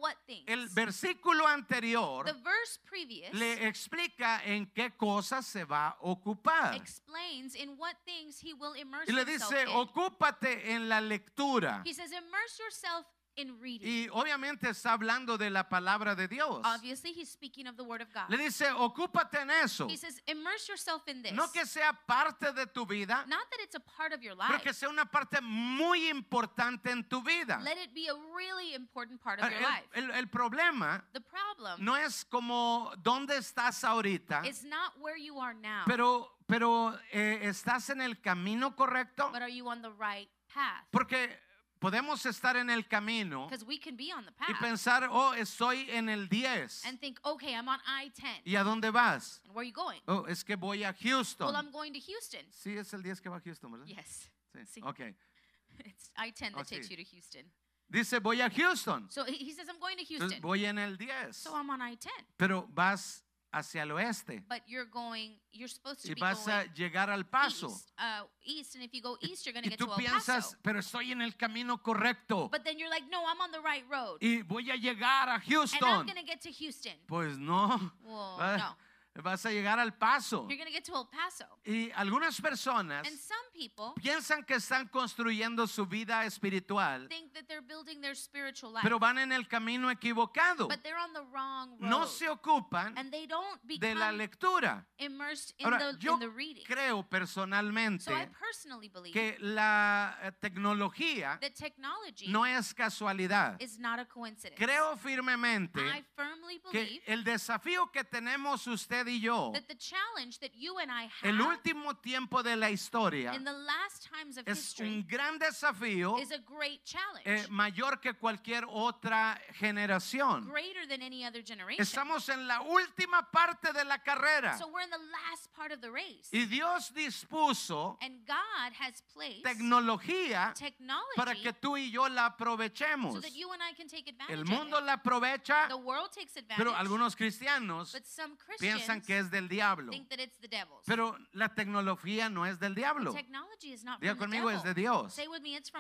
El 0.47 0.69
versículo 0.71 1.47
anterior 1.47 2.25
the 2.25 2.33
verse 2.33 2.79
previous 2.85 3.33
le 3.33 3.67
explica 3.67 4.43
en 4.45 4.67
qué 4.67 4.91
cosas 4.97 5.47
se 5.47 5.65
va 5.65 5.89
a 5.89 5.97
ocupar. 6.03 6.75
explains 6.75 7.55
in 7.55 7.77
what 7.79 7.95
things 8.05 8.41
He 8.41 8.53
will 8.55 8.75
immerse 8.75 9.09
Y 9.09 9.13
le 9.13 9.25
dice, 9.25 9.63
in. 9.63 9.69
ocúpate 9.69 10.73
en 10.73 10.89
la 10.89 11.01
lectura. 11.01 11.83
He 11.85 11.93
says, 11.93 12.11
immerse 12.13 12.59
yourself 12.59 13.07
in 13.37 13.59
reading. 13.61 13.87
Y 13.89 14.09
obviamente 14.13 14.69
está 14.71 14.93
hablando 14.93 15.37
de 15.39 15.51
la 15.51 15.69
palabra 15.69 16.15
de 16.15 16.29
Dios. 16.29 16.61
Obviously, 16.65 17.13
He's 17.13 17.29
speaking 17.31 17.67
of 17.67 17.77
the 17.77 17.83
Word 17.83 18.01
of 18.03 18.13
God. 18.13 18.29
Le 18.29 18.37
dice, 18.39 18.71
ocúpate 18.73 19.41
en 19.41 19.51
eso. 19.51 19.87
He 19.89 19.97
says, 19.97 20.21
immerse 20.27 20.69
yourself 20.69 21.03
in 21.09 21.23
this. 21.23 21.33
No 21.33 21.49
que 21.51 21.65
sea 21.67 21.93
parte 22.07 22.53
de 22.53 22.67
tu 22.67 22.87
vida, 22.87 23.25
Not 23.27 23.51
that 23.51 23.61
it's 23.63 23.75
a 23.75 23.81
part 23.81 24.13
of 24.13 24.23
your 24.23 24.37
pero 24.37 24.53
life. 24.53 24.63
que 24.63 24.73
sea 24.73 24.89
una 24.89 25.05
parte 25.07 25.41
muy 25.43 26.09
importante 26.09 26.91
en 26.91 27.03
tu 27.09 27.23
vida. 27.23 27.61
Let 27.63 27.79
it 27.79 27.95
be 27.95 28.09
a 28.09 28.15
really 28.37 28.75
important 28.75 29.21
part 29.21 29.41
of 29.41 29.51
your 29.51 29.59
El, 29.59 29.63
life. 29.63 29.89
el- 29.95 30.11
el 30.13 30.27
problema 30.29 31.05
The 31.13 31.21
problem 31.21 31.85
no 31.85 31.97
es 31.97 32.25
como 32.25 32.93
dónde 33.03 33.37
estás 33.37 33.85
ahorita, 33.85 34.45
is 34.47 34.65
not 34.65 34.93
where 35.01 35.17
you 35.21 35.41
are 35.41 35.55
now, 35.55 35.85
pero, 35.87 36.29
pero 36.47 36.97
eh, 37.13 37.41
estás 37.43 37.91
en 37.91 38.01
el 38.01 38.21
camino 38.21 38.75
correcto. 38.77 39.31
but 39.33 39.43
are 39.43 39.51
you 39.53 39.69
on 39.69 39.83
the 39.83 39.91
right 39.93 40.29
path? 40.49 40.85
Porque 40.91 41.37
podemos 41.85 42.25
estar 42.27 42.57
en 42.57 42.71
el 42.71 42.87
camino 42.89 43.49
we 43.67 43.79
can 43.79 43.97
be 43.97 44.13
on 44.13 44.25
the 44.25 44.31
y 44.31 44.53
path 44.53 44.61
pensar, 44.61 45.09
oh, 45.11 45.33
estoy 45.35 45.87
en 45.91 46.09
el 46.09 46.29
10. 46.29 46.85
and 46.87 46.99
think, 46.99 47.19
okay, 47.25 47.55
I'm 47.55 47.69
on 47.69 47.79
I-10. 47.87 48.43
¿Y 48.45 48.57
a 48.57 48.65
dónde 48.65 48.91
vas? 48.91 49.41
And 49.45 49.55
where 49.55 49.63
are 49.63 49.69
you 49.69 49.73
going? 49.73 50.01
Oh, 50.09 50.25
es 50.27 50.43
que 50.45 50.57
voy 50.57 50.83
a 50.85 50.93
Houston. 50.95 51.47
Well, 51.47 51.57
I'm 51.57 51.71
going 51.71 51.93
to 51.93 52.01
Houston. 52.01 52.41
Sí, 52.51 52.77
es 52.77 52.93
el 52.95 53.03
10 53.03 53.21
que 53.21 53.29
va 53.29 53.37
a 53.37 53.41
Houston, 53.41 53.71
¿verdad? 53.71 53.87
Yes. 53.87 54.31
Sí. 54.53 54.61
Sí. 54.67 54.81
Ok. 54.83 55.01
It's 55.85 56.11
I-10 56.17 56.39
that 56.39 56.53
Oh, 56.55 56.63
takes 56.63 56.89
sí. 56.89 56.91
you 56.91 56.97
to 56.97 57.11
Houston. 57.11 57.45
Dice, 57.91 58.19
voy 58.21 58.41
a 58.41 58.49
Houston. 58.49 59.11
So 59.11 59.25
he 59.25 59.37
he 59.37 59.53
says, 59.53 59.69
I'm 59.69 59.79
going 59.79 59.97
to 59.97 60.05
Entonces 60.05 60.21
Houston. 60.21 60.41
voy 60.43 60.65
en 60.65 60.79
el 60.79 60.97
10. 60.97 61.37
So 61.37 61.55
I'm 61.55 61.69
on 61.71 61.83
I-10. 61.83 62.09
Pero 62.37 62.67
vas 62.73 63.24
hacia 63.57 63.83
el 63.83 63.93
oeste 63.93 64.43
But 64.49 64.63
you're 64.67 64.89
going, 64.91 65.39
you're 65.53 65.69
supposed 65.73 66.03
to 66.03 66.09
y 66.09 66.15
be 66.15 66.21
vas 66.21 66.47
a 66.49 66.65
going 66.65 66.75
llegar 66.75 67.09
al 67.11 67.25
paso. 67.25 67.69
east, 67.69 67.93
uh, 67.99 68.25
east. 68.45 68.75
And 68.75 68.85
if 68.85 68.93
you 68.93 69.01
go 69.01 69.17
east, 69.21 69.47
you're 69.47 69.53
going 69.53 69.63
to 69.65 69.69
Y 69.71 69.77
get 69.77 69.79
to 69.79 69.87
tú 69.87 69.93
El 69.93 69.97
piensas, 69.99 70.45
Paso. 70.47 70.57
pero 70.63 70.81
estoy 70.81 71.13
en 71.13 71.23
el 71.23 71.37
camino 71.37 71.79
correcto. 71.83 72.49
But 72.51 72.65
then 72.65 72.79
you're 72.79 72.91
like, 72.91 73.05
no, 73.11 73.25
I'm 73.27 73.41
on 73.41 73.51
the 73.53 73.61
right 73.61 73.85
road. 73.89 74.19
Y 74.21 74.43
voy 74.43 74.71
a 74.71 74.77
llegar 74.77 75.29
a 75.29 75.35
And 75.35 75.43
I'm 75.45 75.51
Houston. 75.51 75.81
going 76.07 76.17
to 76.17 76.25
get 76.25 76.41
to 76.43 76.51
Houston. 76.51 76.95
Pues 77.07 77.39
no. 77.39 77.69
Well, 78.05 78.37
Ah, 78.41 78.57
no. 78.57 78.77
Vas 79.23 79.47
a 79.47 79.51
llegar 79.51 79.79
al 79.79 79.95
paso. 79.95 80.47
You're 80.49 80.65
get 80.71 80.85
to 80.85 80.97
El 80.97 81.07
Paso. 81.07 81.45
Y 81.65 81.91
algunas 81.95 82.41
personas 82.41 83.07
And 83.07 83.17
some 83.19 83.39
people 83.53 83.93
piensan 84.03 84.45
que 84.45 84.57
están 84.57 84.89
construyendo 84.89 85.67
su 85.67 85.87
vida 85.87 86.25
espiritual, 86.25 87.09
think 87.09 87.33
that 87.33 87.47
they're 87.47 87.63
building 87.63 88.01
their 88.01 88.17
spiritual 88.17 88.73
life, 88.73 88.83
pero 88.83 88.99
van 88.99 89.19
en 89.19 89.31
el 89.33 89.47
camino 89.47 89.91
equivocado. 89.91 90.69
but 90.69 90.83
they're 90.83 90.99
on 90.99 91.13
the 91.13 91.23
wrong 91.33 91.71
road. 91.79 91.89
No 91.89 92.07
se 92.07 92.29
ocupan 92.29 92.93
and 92.99 93.11
they 93.13 93.27
don't 93.27 93.61
de 93.63 93.95
la 93.95 94.11
lectura. 94.11 94.85
immersed 94.99 95.55
in, 95.59 95.67
Ahora, 95.67 95.93
the, 95.93 95.99
yo 96.01 96.15
in 96.15 96.21
the 96.21 96.29
reading. 96.31 96.65
creo 96.65 97.09
personalmente 97.09 98.05
So 98.05 98.13
I 98.15 98.27
personally 98.27 98.89
believe 98.89 99.13
que 99.13 99.37
la 99.41 100.17
eh, 100.23 100.33
tecnología 100.41 101.39
that 101.41 101.55
technology 101.55 102.29
no 102.29 102.45
es 102.45 102.75
casualidad. 102.75 103.57
is 103.61 103.79
not 103.79 103.99
a 104.01 104.05
coincidence. 104.07 104.57
Creo 104.59 104.97
firmemente 104.97 105.81
I 105.81 106.03
firmly 106.17 106.34
believe 106.45 106.71
que 106.73 107.03
el 107.13 107.25
desafío 107.25 107.91
que 107.93 108.05
tenemos 108.05 108.67
usted 108.67 109.07
y 109.07 109.21
yo, 109.21 109.51
that 109.55 109.67
the 109.69 109.77
challenge 109.77 110.39
that 110.41 110.53
you 110.55 110.79
and 110.79 110.91
I 110.91 111.09
el 111.23 111.37
have 111.41 111.47
último 111.59 111.95
tiempo 111.97 112.43
de 112.43 112.57
la 112.57 112.71
historia, 112.71 113.33
in 113.35 113.45
the 113.45 113.53
last 113.53 114.09
times 114.13 114.37
of 114.37 114.47
es 114.49 114.59
history 114.59 114.89
un 114.89 115.07
gran 115.07 115.39
desafío 115.39 116.19
is 116.21 116.31
a 116.33 116.39
great 116.39 116.85
challenge, 116.85 117.25
eh, 117.27 117.47
mayor 117.51 118.01
que 118.01 118.15
cualquier 118.15 118.65
otra 118.69 119.41
generación. 119.59 120.47
greater 120.51 120.87
than 120.87 121.03
any 121.03 121.25
other 121.25 121.43
generation. 121.43 121.83
Estamos 121.83 122.29
en 122.29 122.47
la 122.47 122.61
última 122.63 123.31
parte 123.31 123.73
de 123.73 123.85
la 123.85 123.99
carrera 123.99 124.57
So 124.59 124.69
we're 124.69 124.83
in 124.85 124.91
the 124.91 124.99
last 124.99 125.53
part 125.55 125.73
of 125.73 125.81
the 125.81 125.91
race. 125.91 126.29
y 126.33 126.45
Dios 126.47 126.91
dispuso 126.95 127.99
And 128.01 128.25
God 128.27 128.73
has 128.79 129.03
placed 129.13 129.45
tecnología 129.45 130.53
technology 130.55 131.17
para 131.17 131.35
que 131.35 131.53
tú 131.53 131.77
y 131.77 131.91
yo 131.91 132.09
la 132.09 132.27
aprovechemos. 132.27 133.15
so 133.15 133.21
that 133.21 133.33
you 133.35 133.51
and 133.53 133.63
I 133.63 133.73
can 133.75 133.89
take 133.89 134.09
advantage 134.09 134.35
El 134.39 134.45
mundo 134.45 134.81
la 134.81 134.95
aprovecha, 134.97 135.69
The 135.69 135.77
world 135.77 136.11
takes 136.13 136.34
pero 136.57 136.75
algunos 136.75 137.17
cristianos 137.17 137.93
but 137.93 138.05
some 138.05 138.37
piensan 138.59 139.01
Christians 139.01 139.07
que 139.07 139.19
es 139.19 139.31
del 139.31 139.49
diablo. 139.49 139.91
think 139.91 140.09
that 140.09 140.19
it's 140.19 140.39
the 140.39 140.49
devil's. 140.49 140.83
Pero 140.87 141.17
la 141.33 141.55
tecnología 141.55 142.29
no 142.29 142.47
es 142.47 142.59
del 142.59 142.75
diablo. 142.75 143.13
Technology 143.13 143.73
is 143.73 143.85
not 143.85 144.01
Diga 144.01 144.17
conmigo, 144.17 144.51
es 144.51 144.63
de 144.63 144.75
Dios. 144.75 145.19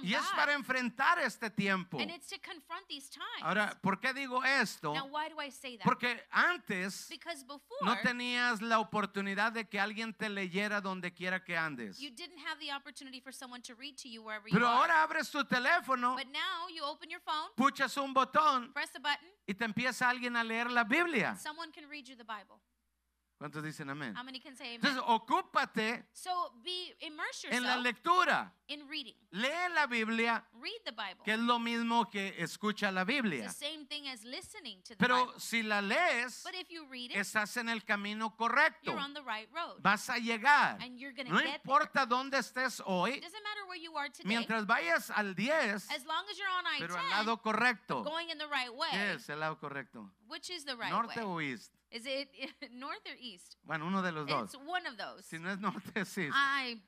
Y 0.03 0.14
es 0.14 0.27
para 0.35 0.53
enfrentar 0.53 1.19
este 1.19 1.51
tiempo. 1.51 1.99
Ahora, 3.43 3.79
¿por 3.81 4.01
qué 4.01 4.12
digo 4.12 4.43
esto? 4.45 4.95
Porque 5.85 6.27
antes 6.31 7.11
no 7.83 7.99
tenías 8.03 8.62
la 8.62 8.79
oportunidad 8.79 9.53
de 9.53 9.69
que 9.69 9.81
alguien 9.81 10.14
te 10.14 10.29
leyera 10.29 10.81
donde 10.81 11.12
quiera 11.12 11.43
que 11.43 11.57
andes. 11.57 11.99
Pero 14.51 14.69
ahora 14.69 15.03
abres 15.03 15.31
tu 15.31 15.45
teléfono, 15.45 16.17
puchas 17.57 17.97
un 17.97 18.12
botón 18.12 18.73
press 18.73 18.95
a 18.97 18.99
button, 18.99 19.29
y 19.46 19.54
te 19.54 19.64
empieza 19.64 20.09
alguien 20.09 20.37
a 20.37 20.44
leer 20.44 20.70
la 20.70 20.85
Biblia. 20.85 21.37
someone 21.37 21.70
can 21.72 21.88
read 21.88 22.04
you 22.04 22.16
the 22.16 22.24
Bible. 22.24 22.61
¿Cuántos 23.37 23.64
dicen 23.64 23.90
amén? 23.90 24.14
How 24.16 24.23
many 24.23 24.38
can 24.40 24.57
say 24.57 24.77
amen? 24.77 24.81
Entonces, 24.97 25.03
ocúpate 25.07 26.07
so 26.12 26.53
en 27.51 27.62
la 27.64 27.77
lectura. 27.77 28.53
in 28.68 28.88
reading. 28.88 29.14
Lee 29.33 29.49
la 29.75 29.87
Biblia, 29.87 30.42
Read 30.55 30.81
the 30.85 30.92
Bible. 30.92 31.23
que 31.25 31.33
es 31.33 31.38
lo 31.40 31.59
mismo 31.59 32.09
que 32.11 32.35
escucha 32.38 32.90
la 32.92 33.05
Biblia. 33.05 33.49
the 33.49 33.53
same 33.53 33.85
thing 33.87 34.07
as 34.09 34.25
listening 34.25 34.81
to 34.85 34.94
the 34.94 34.97
Pero 34.97 35.27
Bible. 35.27 35.40
si 35.40 35.62
la 35.64 35.81
lees, 35.83 36.42
But 36.44 36.55
if 36.55 36.70
you 36.70 36.87
read 36.87 37.11
it, 37.11 37.16
estás 37.16 37.57
en 37.59 37.68
el 37.68 37.81
camino 37.85 38.35
correcto. 38.37 38.92
you're 38.92 38.99
on 39.01 39.12
the 39.12 39.23
right 39.23 39.49
road. 39.53 39.81
Vas 39.83 40.09
a 40.09 40.18
llegar. 40.18 40.79
and 40.81 40.99
you're 40.99 41.12
going 41.12 41.27
to 41.27 41.33
No 41.35 41.40
get 41.40 41.61
importa 41.62 42.07
dónde 42.07 42.38
estés 42.38 42.77
there. 42.79 42.87
hoy, 42.87 43.11
It 43.16 43.23
doesn't 43.23 43.42
matter 43.42 43.66
where 43.66 43.77
you 43.81 43.94
are 43.99 44.09
today. 44.09 44.29
mientras 44.29 44.64
vayas 44.64 45.11
al 45.11 45.35
10, 45.35 45.90
as 45.90 46.07
long 46.07 46.25
as 46.31 46.38
you're 46.38 46.49
on 46.49 46.64
pero 46.79 46.94
al 46.97 47.05
I-10, 47.05 47.11
lado 47.11 47.42
correcto. 47.42 48.03
going 48.05 48.31
in 48.31 48.38
the 48.38 48.47
right 48.49 48.73
way. 48.73 48.90
¿Qué 48.92 49.14
es 49.14 49.29
el 49.29 49.40
lado 49.40 49.59
correcto? 49.59 50.09
Which 50.29 50.49
is 50.51 50.64
the 50.64 50.77
right 50.77 50.90
¿Norte 50.90 51.16
way? 51.20 51.25
o 51.27 51.40
east? 51.40 51.73
Is 51.94 52.07
it 52.07 52.28
north 52.72 53.07
or 53.07 53.16
east? 53.20 53.57
Bueno, 53.62 53.87
uno 53.87 54.02
de 54.02 54.11
los 54.11 54.26
dos. 54.26 54.52
It's 54.52 54.57
one 54.66 54.85
of 54.87 54.96
those. 54.96 55.24
Si 55.24 55.38
no 55.38 55.48
es 55.48 55.61
norte, 55.61 56.00
es 56.00 56.18
east. 56.18 56.35
I. 56.35 56.83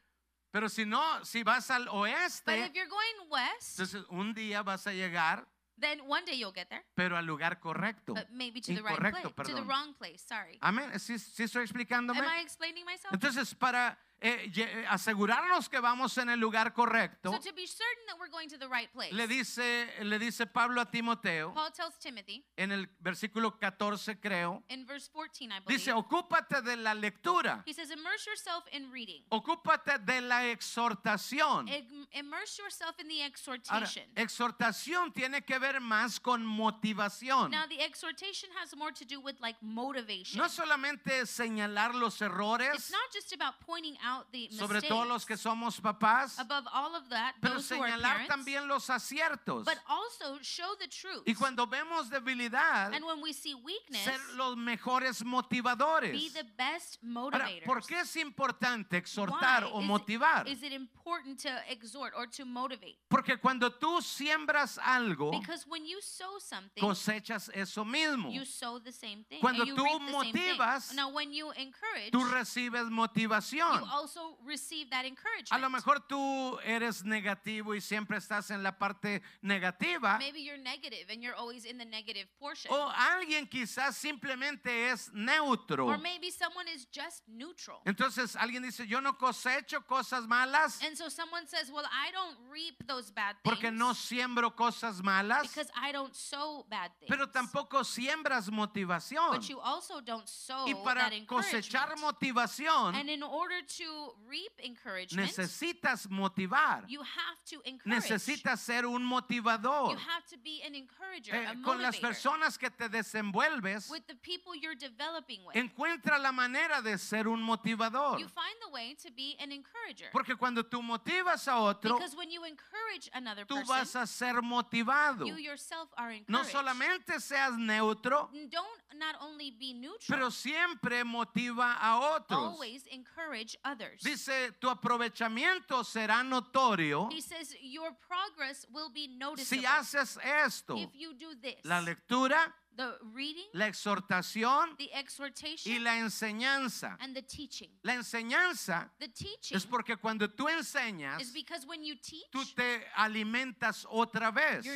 Pero 0.50 0.68
si 0.68 0.84
no, 0.84 1.24
si 1.24 1.44
vas 1.44 1.70
al 1.70 1.84
But 1.84 1.94
oeste, 1.94 2.66
if 2.66 2.72
you're 2.74 2.88
going 2.88 3.30
west, 3.30 3.78
entonces 3.78 4.04
un 4.10 4.34
día 4.34 4.62
vas 4.64 4.86
a 4.86 4.92
llegar, 4.92 5.46
then 5.78 6.00
one 6.08 6.24
day 6.24 6.36
you'll 6.36 6.52
get 6.52 6.68
there. 6.68 6.84
pero 6.94 7.16
al 7.16 7.24
lugar 7.24 7.60
correcto. 7.60 8.14
But 8.14 8.30
maybe 8.30 8.60
to 8.62 8.74
the 8.74 8.82
right 8.82 8.98
place, 8.98 9.22
to 9.22 9.28
the 9.28 9.34
perdón. 9.34 9.68
wrong 9.68 9.94
place. 9.94 10.24
Sorry. 10.26 10.58
Amén. 10.60 10.98
¿Sí, 10.98 11.18
sí 11.18 11.44
estoy 11.44 11.62
explicándome? 11.62 12.18
Am 12.18 12.38
I 12.38 12.40
explaining 12.42 12.84
myself? 12.84 13.12
Entonces, 13.12 13.54
para 13.54 13.96
eh, 14.20 14.50
eh, 14.56 14.86
asegurarnos 14.88 15.68
que 15.68 15.78
vamos 15.80 16.16
en 16.18 16.30
el 16.30 16.40
lugar 16.40 16.72
correcto, 16.72 17.30
So 17.32 17.38
to 17.38 17.52
be 17.54 17.66
that 18.06 18.18
we're 18.18 18.30
going 18.30 18.48
to 18.48 18.56
the 18.58 18.68
right 18.68 18.90
place, 18.92 19.12
le 19.12 19.26
dice, 19.26 19.88
le 20.02 20.18
dice 20.18 20.46
Pablo 20.46 20.80
a 20.80 20.86
Timoteo, 20.90 21.52
Paul 21.52 21.70
tells 21.72 21.98
Timothy 21.98 22.44
en 22.56 22.72
el 22.72 22.86
versículo 23.00 23.58
14 23.58 24.18
creo, 24.20 24.62
in 24.68 24.86
verse 24.86 25.08
14, 25.12 25.52
I 25.52 25.60
believe. 25.60 25.78
dice, 25.78 25.92
ocúpate 25.92 26.62
de 26.62 26.76
la 26.76 26.94
lectura, 26.94 27.62
He 27.66 27.72
says, 27.74 27.90
immerse 27.90 28.26
yourself 28.26 28.64
in 28.72 28.90
reading. 28.90 29.22
ocúpate 29.30 29.98
de 30.04 30.20
la 30.22 30.46
exhortación. 30.46 31.68
Im- 31.68 32.06
Immerse 32.12 32.58
yourself 32.58 32.98
in 32.98 33.08
the 33.08 33.16
Ahora, 33.20 33.26
exhortation. 33.28 34.04
exhortación 34.16 35.12
tiene 35.12 35.42
que 35.44 35.58
ver 35.58 35.80
más 35.80 36.18
con 36.20 36.44
motivación. 36.44 37.50
Now, 37.50 37.66
the 37.68 37.80
exhortation 37.84 38.48
has 38.60 38.74
more 38.76 38.92
to 38.92 39.04
do 39.04 39.20
with 39.20 39.36
like 39.40 39.56
motivation. 39.60 40.38
No 40.38 40.48
solamente 40.48 41.26
señalar 41.26 41.94
los 41.94 42.14
It's 42.14 42.22
errores, 42.22 42.90
not 42.90 43.12
just 43.12 43.32
about 43.34 43.54
pointing 43.60 43.96
out 44.02 44.05
the 44.32 44.48
sobre 44.50 44.80
todo 44.82 45.04
los 45.04 45.24
que 45.24 45.36
somos 45.36 45.80
papás, 45.80 46.38
Above 46.38 46.66
all 46.72 46.94
of 46.96 47.08
that, 47.08 47.34
pero 47.40 47.54
those 47.54 47.68
who 47.70 47.82
are 47.82 47.90
señalar 47.92 48.02
parents, 48.26 48.28
también 48.34 48.66
los 48.68 48.88
aciertos. 48.90 49.64
but 49.64 49.78
also 49.88 50.38
show 50.42 50.74
the 50.80 50.88
truth. 50.88 51.22
Y 51.26 51.34
cuando 51.34 51.66
vemos 51.66 52.08
debilidad, 52.10 52.92
and 52.94 53.04
when 53.04 53.20
we 53.20 53.32
see 53.32 53.54
weakness, 53.54 54.02
ser 54.04 54.18
los 54.36 54.56
mejores 54.56 55.22
motivadores. 55.24 56.12
be 56.12 56.28
the 56.30 56.44
best 56.56 56.98
Ahora. 57.16 57.48
¿por 57.64 57.80
qué 57.86 58.00
es 58.00 58.16
importante 58.16 58.96
exhortar 58.96 59.64
Why 59.64 59.70
o 59.72 59.78
is 59.80 59.84
it- 59.84 59.88
motivar? 59.88 60.48
Is 60.48 60.62
it 60.62 60.72
important 60.72 61.40
to 61.42 61.50
exhort 61.70 62.12
or 62.16 62.26
to 62.26 62.44
motivate? 62.44 62.96
Porque 63.08 63.38
cuando 63.40 63.70
tú 63.70 64.00
siembras 64.02 64.78
algo, 64.78 65.30
Because 65.30 65.66
when 65.66 65.84
you 65.86 66.00
sow 66.00 66.38
something, 66.38 66.80
cosechas 66.82 67.50
eso 67.54 67.84
mismo. 67.84 68.30
you 68.32 68.44
sow 68.44 68.78
the 68.78 68.92
same 68.92 69.24
thing. 69.28 69.40
Cuando 69.40 69.62
and 69.62 69.68
you 69.68 69.76
tú 69.76 69.84
reap 69.84 70.00
the 70.06 70.12
same 70.12 70.32
thing. 70.32 70.42
motivas, 70.58 70.94
Now, 70.94 71.08
when 71.10 71.32
you 71.32 71.50
encourage, 71.52 72.10
Tú 72.12 72.24
recibes 72.30 72.88
motivación. 72.90 73.80
you 73.80 73.86
also 73.96 74.36
receive 74.44 74.90
that 74.90 75.04
A 75.04 75.08
encouragement. 75.08 75.60
lo 75.62 75.70
mejor 75.70 76.00
tú 76.06 76.58
eres 76.64 77.04
negativo 77.04 77.74
y 77.74 77.80
siempre 77.80 78.18
estás 78.18 78.50
en 78.50 78.62
la 78.62 78.72
parte 78.78 79.22
negativa. 79.42 80.18
Maybe 80.18 80.40
you're 80.42 80.58
negative 80.62 81.10
and 81.10 81.22
you're 81.22 81.34
always 81.36 81.64
in 81.64 81.78
the 81.78 81.84
negative 81.84 82.26
portion. 82.38 82.70
O 82.72 82.88
alguien 82.90 83.46
quizás 83.48 83.96
simplemente 83.96 84.90
es 84.90 85.10
neutro. 85.12 85.86
Or 85.86 85.98
maybe 85.98 86.30
someone 86.30 86.68
is 86.68 86.86
just 86.92 87.22
neutral. 87.26 87.80
Entonces 87.86 88.36
alguien 88.36 88.62
dice, 88.62 88.86
yo 88.86 89.00
no 89.00 89.14
cosecho 89.16 89.86
cosas 89.86 90.26
malas 90.26 90.82
And 90.82 90.96
so 90.96 91.08
someone 91.08 91.46
says, 91.46 91.70
Well, 91.70 91.86
I 91.86 92.10
don't 92.12 92.36
reap 92.52 92.86
those 92.86 93.10
bad 93.10 93.36
things 93.42 93.44
porque 93.44 93.70
no 93.70 93.94
siembro 93.94 94.54
cosas 94.54 95.00
malas, 95.02 95.42
because 95.42 95.70
I 95.74 95.92
don't 95.92 96.14
sow 96.14 96.64
bad 96.68 96.90
things. 97.00 97.08
pero 97.08 97.26
tampoco 97.30 97.84
siembras 97.84 98.50
motivación. 98.50 99.30
but 99.32 99.48
you 99.48 99.58
also 99.60 100.00
don't 100.00 100.28
sow 100.28 100.66
Y 100.66 100.74
para 100.84 101.08
that 101.10 101.26
cosechar 101.26 101.92
encouragement. 101.92 102.00
motivación 102.20 102.94
And 102.94 103.08
in 103.08 103.22
order 103.22 103.62
to 103.78 103.85
reap 104.28 104.52
encouragement, 104.64 105.28
necesitas 105.28 106.08
motivar. 106.08 106.84
you 106.88 107.00
have 107.00 107.38
to 107.48 107.60
encourage. 107.64 108.02
Necesitas 108.02 108.60
ser 108.60 108.86
un 108.86 109.02
motivador. 109.04 109.90
You 109.90 109.96
have 109.98 110.24
to 110.30 110.36
be 110.38 110.62
an 110.66 110.74
encourager, 110.74 111.34
Eh, 111.34 111.46
a 111.46 111.54
con 111.62 111.80
las 111.80 111.96
personas 111.98 112.58
que 112.58 112.70
te 112.70 112.88
desenvuelves, 112.88 113.90
With 113.90 114.06
the 114.06 114.14
people 114.16 114.54
you're 114.54 114.74
developing 114.74 115.44
with. 115.44 115.54
encuentra 115.56 116.18
la 116.18 116.32
manera 116.32 116.82
de 116.82 116.96
ser 116.98 117.28
un 117.28 117.40
motivador. 117.42 118.18
You 118.18 118.28
find 118.28 118.56
the 118.64 118.70
way 118.72 118.94
to 119.02 119.10
be 119.12 119.36
an 119.40 119.52
encourager. 119.52 120.10
Porque 120.12 120.36
cuando 120.36 120.62
tú 120.64 120.82
motivas 120.82 121.46
a 121.48 121.58
otro, 121.58 121.94
because 121.96 122.16
when 122.16 122.30
you 122.30 122.44
encourage 122.44 123.10
another 123.14 123.44
tú 123.44 123.56
person, 123.56 123.66
vas 123.68 123.96
a 123.96 124.06
ser 124.06 124.42
motivado. 124.42 125.26
you 125.26 125.36
yourself 125.36 125.88
are 125.96 126.10
encouraged. 126.12 126.28
No 126.30 126.44
solamente 126.44 127.20
seas 127.20 127.56
neutro, 127.56 128.28
Don't 128.50 128.80
not 128.98 129.16
only 129.22 129.50
be 129.50 129.72
neutral, 129.74 130.06
pero 130.08 130.30
siempre 130.30 131.04
motiva 131.04 131.76
a 131.80 131.98
otros. 132.16 132.38
always 132.38 132.86
encourage 132.88 133.56
others. 133.64 134.02
Dice, 134.02 134.52
tu 134.58 134.68
aprovechamiento 134.68 135.84
será 135.84 136.22
notorio 136.22 137.08
he 137.10 137.20
says 137.20 137.54
your 137.60 137.92
progress 138.06 138.66
will 138.72 138.90
be 138.90 139.08
noticeable 139.08 139.62
si 139.62 139.66
haces 139.66 140.18
esto. 140.22 140.76
if 140.76 140.94
you 140.94 141.14
do 141.14 141.34
this. 141.40 141.56
La 141.64 141.80
lectura, 141.80 142.54
the 142.76 142.98
reading, 143.14 143.44
la 143.52 143.66
exhortación 143.66 144.76
the 144.76 144.90
exhortation, 144.92 145.72
y 145.72 145.78
la 145.78 145.96
enseñanza. 145.98 146.96
and 147.00 147.14
the 147.14 147.22
teaching. 147.22 147.70
La 147.82 147.94
enseñanza 147.94 148.90
The 148.98 149.08
teaching 149.08 149.56
es 149.56 149.66
porque 149.66 149.96
cuando 149.96 150.28
tú 150.28 150.48
enseñas, 150.48 151.20
is 151.20 151.32
because 151.32 151.66
when 151.66 151.82
you 151.82 151.96
teach, 151.96 152.30
tú 152.30 152.44
te 152.54 152.84
alimentas 152.96 153.86
otra 153.88 154.30
vez. 154.30 154.66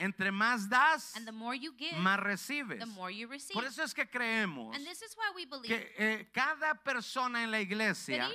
Entre 0.00 0.30
más 0.30 0.68
das, 0.68 1.14
and 1.16 1.26
the 1.26 1.32
more 1.32 1.54
you 1.54 1.72
give, 1.76 1.96
más 1.98 2.18
recibes. 2.22 2.78
the 2.78 2.86
more 2.86 3.10
you 3.10 3.26
receive. 3.26 3.54
Por 3.54 3.64
eso 3.64 3.82
es 3.82 3.92
que 3.92 4.06
creemos 4.06 4.74
and 4.74 4.86
this 4.86 5.02
is 5.02 5.16
why 5.16 5.30
we 5.34 5.44
believe 5.44 5.68
que 5.68 5.94
eh, 5.98 6.28
cada 6.32 6.74
persona 6.74 7.42
en 7.42 7.50
la 7.50 7.60
iglesia 7.60 8.30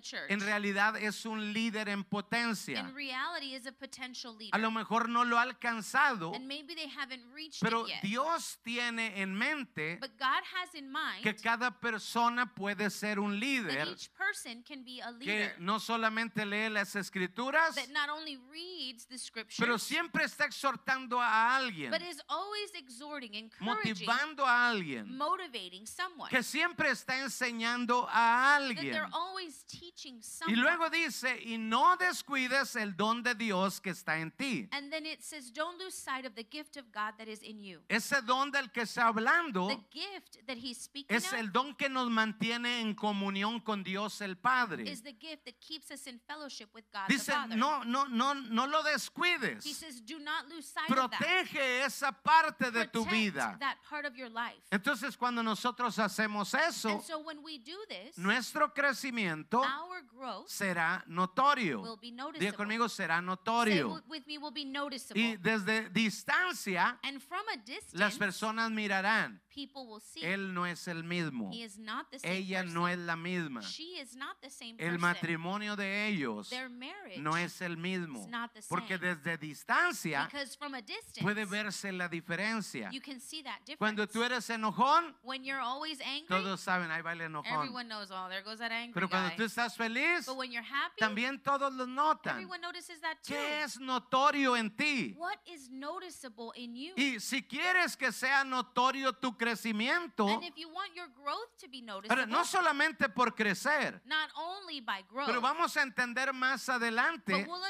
church 0.00 0.30
en 0.30 0.40
realidad 0.40 0.96
es 0.96 1.24
un 1.24 1.52
líder 1.52 1.88
en 1.88 2.04
potencia. 2.04 2.80
a 2.80 3.72
potential 3.72 4.36
leader. 4.36 4.54
A 4.54 4.58
lo 4.58 4.70
mejor 4.70 5.08
no 5.08 5.24
lo 5.24 5.38
ha 5.38 5.42
alcanzado 5.42 6.34
and 6.34 6.46
maybe 6.46 6.74
they 6.74 6.88
haven't 6.88 7.22
reached 7.34 7.51
reached 7.52 7.62
Pero 7.62 7.82
it 7.84 7.88
yet. 7.88 8.02
Dios 8.02 8.58
tiene 8.64 9.20
en 9.20 9.34
mente 9.36 9.98
but 10.00 10.16
God 10.18 10.42
has 10.54 10.74
in 10.74 10.90
mind 10.90 11.22
que 11.22 11.34
cada 11.34 11.70
persona 11.70 12.46
puede 12.54 12.90
ser 12.90 13.18
un 13.18 13.32
that 13.32 13.40
líder 13.40 13.88
each 13.88 14.10
person 14.14 14.62
can 14.62 14.82
be 14.84 15.00
a 15.00 15.12
que 15.18 15.26
leader 15.26 15.54
no 15.58 15.78
solamente 15.78 16.44
lee 16.46 16.68
las 16.70 16.94
escrituras, 16.96 17.74
that 17.74 17.90
not 17.90 18.08
only 18.08 18.38
reads 18.50 19.06
the 19.06 19.18
scriptures 19.18 19.58
pero 19.58 19.78
siempre 19.78 20.24
está 20.24 20.44
exhortando 20.46 21.20
a 21.20 21.56
alguien, 21.56 21.90
but 21.90 22.00
is 22.02 22.20
always 22.28 22.70
exhorting, 22.74 23.34
encouraging, 23.34 24.06
motivando 24.06 24.46
a 24.46 24.68
alguien, 24.70 25.16
motivating 25.16 25.86
someone. 25.86 26.30
que 26.30 26.42
siempre 26.42 26.90
está 26.90 27.18
enseñando 27.18 28.06
a 28.08 28.12
That 28.12 28.62
alguien. 28.62 28.92
they're 28.92 29.08
always 29.12 29.64
teaching 29.64 30.16
Y 30.18 30.22
someone. 30.22 30.60
luego 30.62 30.90
dice, 30.90 31.38
y 31.44 31.58
no 31.58 31.96
descuides 31.96 32.76
el 32.76 32.96
don 32.96 33.22
de 33.22 33.34
Dios 33.34 33.80
que 33.80 33.90
está 33.92 34.18
en 34.18 34.30
ti. 34.30 34.68
and 34.72 34.90
then 34.90 35.04
it 35.04 35.22
says, 35.22 35.50
don't 35.50 35.78
lose 35.78 35.94
sight 35.94 36.24
of 36.24 36.34
the 36.34 36.44
gift 36.44 36.76
of 36.76 36.90
God 36.92 37.14
that 37.18 37.28
is 37.28 37.41
in 37.44 37.62
you. 37.62 37.80
Ese 37.88 38.20
don 38.26 38.50
del 38.50 38.70
que 38.70 38.82
está 38.82 39.08
hablando 39.08 39.68
The 39.68 39.80
gift 39.90 40.38
that 40.46 40.56
he's 40.56 40.78
speaking 40.78 41.14
es 41.16 41.26
of 41.32 41.38
el 41.38 41.50
don 41.52 41.74
que 41.74 41.88
nos 41.88 42.08
mantiene 42.10 42.80
en 42.80 42.94
comunión 42.94 43.60
con 43.64 43.82
Dios 43.82 44.20
el 44.20 44.36
Padre. 44.36 44.84
is 44.90 45.02
the 45.02 45.12
gift 45.12 45.44
that 45.44 45.54
keeps 45.60 45.90
us 45.90 46.06
in 46.06 46.20
fellowship 46.26 46.68
with 46.74 46.84
God 46.92 47.08
the 47.08 47.14
Dice, 47.14 47.26
Father. 47.32 47.56
no, 47.56 47.82
no, 47.84 48.04
no, 48.04 48.32
no 48.34 48.66
lo 48.66 48.82
He 48.82 48.92
descuides. 48.92 49.62
says, 49.64 50.00
do 50.00 50.18
not 50.18 50.48
lose 50.48 50.66
sight 50.66 50.90
of 50.90 51.10
that. 51.10 51.18
Protege 51.20 51.82
esa 51.84 52.12
parte 52.12 52.70
de 52.70 52.86
tu 52.86 53.04
Protect 53.04 53.10
vida. 53.10 53.56
that 53.60 53.76
part 53.88 54.04
of 54.04 54.16
your 54.16 54.28
life. 54.30 54.60
Entonces, 54.70 55.16
cuando 55.16 55.42
nosotros 55.42 55.96
hacemos 55.98 56.54
eso, 56.54 56.88
and 56.90 57.02
so 57.02 57.18
when 57.20 57.42
we 57.42 57.58
do 57.58 57.76
this, 57.88 58.16
nuestro 58.18 58.68
crecimiento 58.72 59.60
our 59.62 60.02
growth 60.02 60.48
será 60.48 61.02
notorio. 61.08 61.82
will 61.82 61.96
be 61.96 62.10
Diga 62.10 62.16
noticeable. 62.24 62.56
conmigo, 62.56 62.88
será 62.88 63.18
Say 63.18 63.26
notorio. 63.26 63.88
wi- 63.88 64.02
with 64.08 64.26
me 64.26 64.38
will 64.38 64.50
be 64.52 64.64
noticeable. 64.64 65.20
Y 65.20 65.36
desde 65.36 65.88
distancia, 65.90 66.98
and 67.02 67.20
from 67.32 67.48
a 67.48 67.56
las 67.56 67.64
distance, 67.64 68.18
personas 68.18 68.70
mirarán, 68.70 69.40
people 69.48 69.86
will 69.86 70.00
see 70.00 70.20
él 70.22 70.52
no 70.52 70.66
es 70.66 70.86
el 70.86 71.02
mismo. 71.02 71.50
he 71.50 71.62
is 71.62 71.78
not 71.78 72.10
the 72.10 72.18
same 72.18 72.30
Ella 72.34 72.60
person. 72.60 72.74
no 72.74 72.86
es 72.88 72.98
la 72.98 73.16
misma. 73.16 73.62
She 73.62 73.98
is 73.98 74.14
not 74.14 74.36
the 74.42 74.50
same 74.50 74.76
El 74.78 74.98
person. 74.98 75.00
matrimonio 75.00 75.74
de 75.74 76.08
ellos 76.08 76.50
Their 76.50 76.68
marriage 76.68 77.18
no 77.20 77.36
es 77.36 77.60
el 77.62 77.76
mismo. 77.78 78.20
is 78.20 78.28
not 78.28 78.52
the 78.52 78.60
Porque 78.68 78.98
desde 78.98 79.38
distancia 79.38 80.24
because 80.30 80.54
from 80.56 80.74
a 80.74 80.82
distance 80.82 81.22
puede 81.22 81.46
verse 81.46 81.90
la 81.90 82.06
diferencia. 82.08 82.90
you 82.92 83.00
can 83.00 83.18
see 83.18 83.42
that 83.42 83.60
difference. 83.64 83.78
Cuando 83.78 84.06
tú 84.06 84.22
eres 84.22 84.48
enojón, 84.50 85.14
when 85.22 85.42
you're 85.42 85.60
always 85.60 86.00
angry, 86.02 86.26
todos 86.28 86.60
saben, 86.60 86.90
ahí 86.90 87.00
va 87.02 87.12
el 87.12 87.20
enojón. 87.22 87.46
everyone 87.64 87.88
knows, 87.88 88.10
oh, 88.10 88.28
there 88.28 88.42
goes 88.42 88.58
that 88.58 88.72
angry 88.72 88.92
Pero 88.92 89.08
cuando 89.08 89.30
guy. 89.30 89.36
tú 89.36 89.44
estás 89.44 89.74
feliz, 89.74 90.26
but 90.26 90.36
when 90.36 90.52
you're 90.52 90.62
happy, 90.62 91.00
también 91.00 91.42
todos 91.42 91.72
lo 91.72 91.86
notan. 91.86 92.34
everyone 92.36 92.60
notices 92.60 93.00
that 93.00 93.16
too. 93.22 93.32
¿Qué 93.32 93.62
es 93.62 93.78
notorio 93.80 94.54
en 94.56 94.70
ti? 94.76 95.14
What 95.16 95.38
is 95.46 95.70
noticeable 95.70 96.52
in 96.56 96.74
you? 96.74 96.92
Y 96.96 97.18
si 97.22 97.42
quieres 97.42 97.96
que 97.96 98.10
sea 98.12 98.44
notorio 98.44 99.12
tu 99.12 99.36
crecimiento, 99.36 100.28
and 100.28 100.42
if 100.42 100.56
you 100.56 100.68
want 100.68 100.92
your 100.94 101.08
growth 101.08 101.56
to 101.58 101.68
be 101.68 101.80
noticeable, 101.80 102.08
pero 102.08 102.26
no 102.26 102.44
solamente 102.44 103.08
por 103.08 103.34
crecer, 103.34 104.00
not 104.04 104.30
only 104.34 104.80
by 104.80 105.02
growth, 105.08 105.26
pero 105.26 105.40
vamos 105.40 105.76
a 105.76 105.82
entender 105.82 106.32
más 106.32 106.68
adelante 106.68 107.46
we'll 107.46 107.62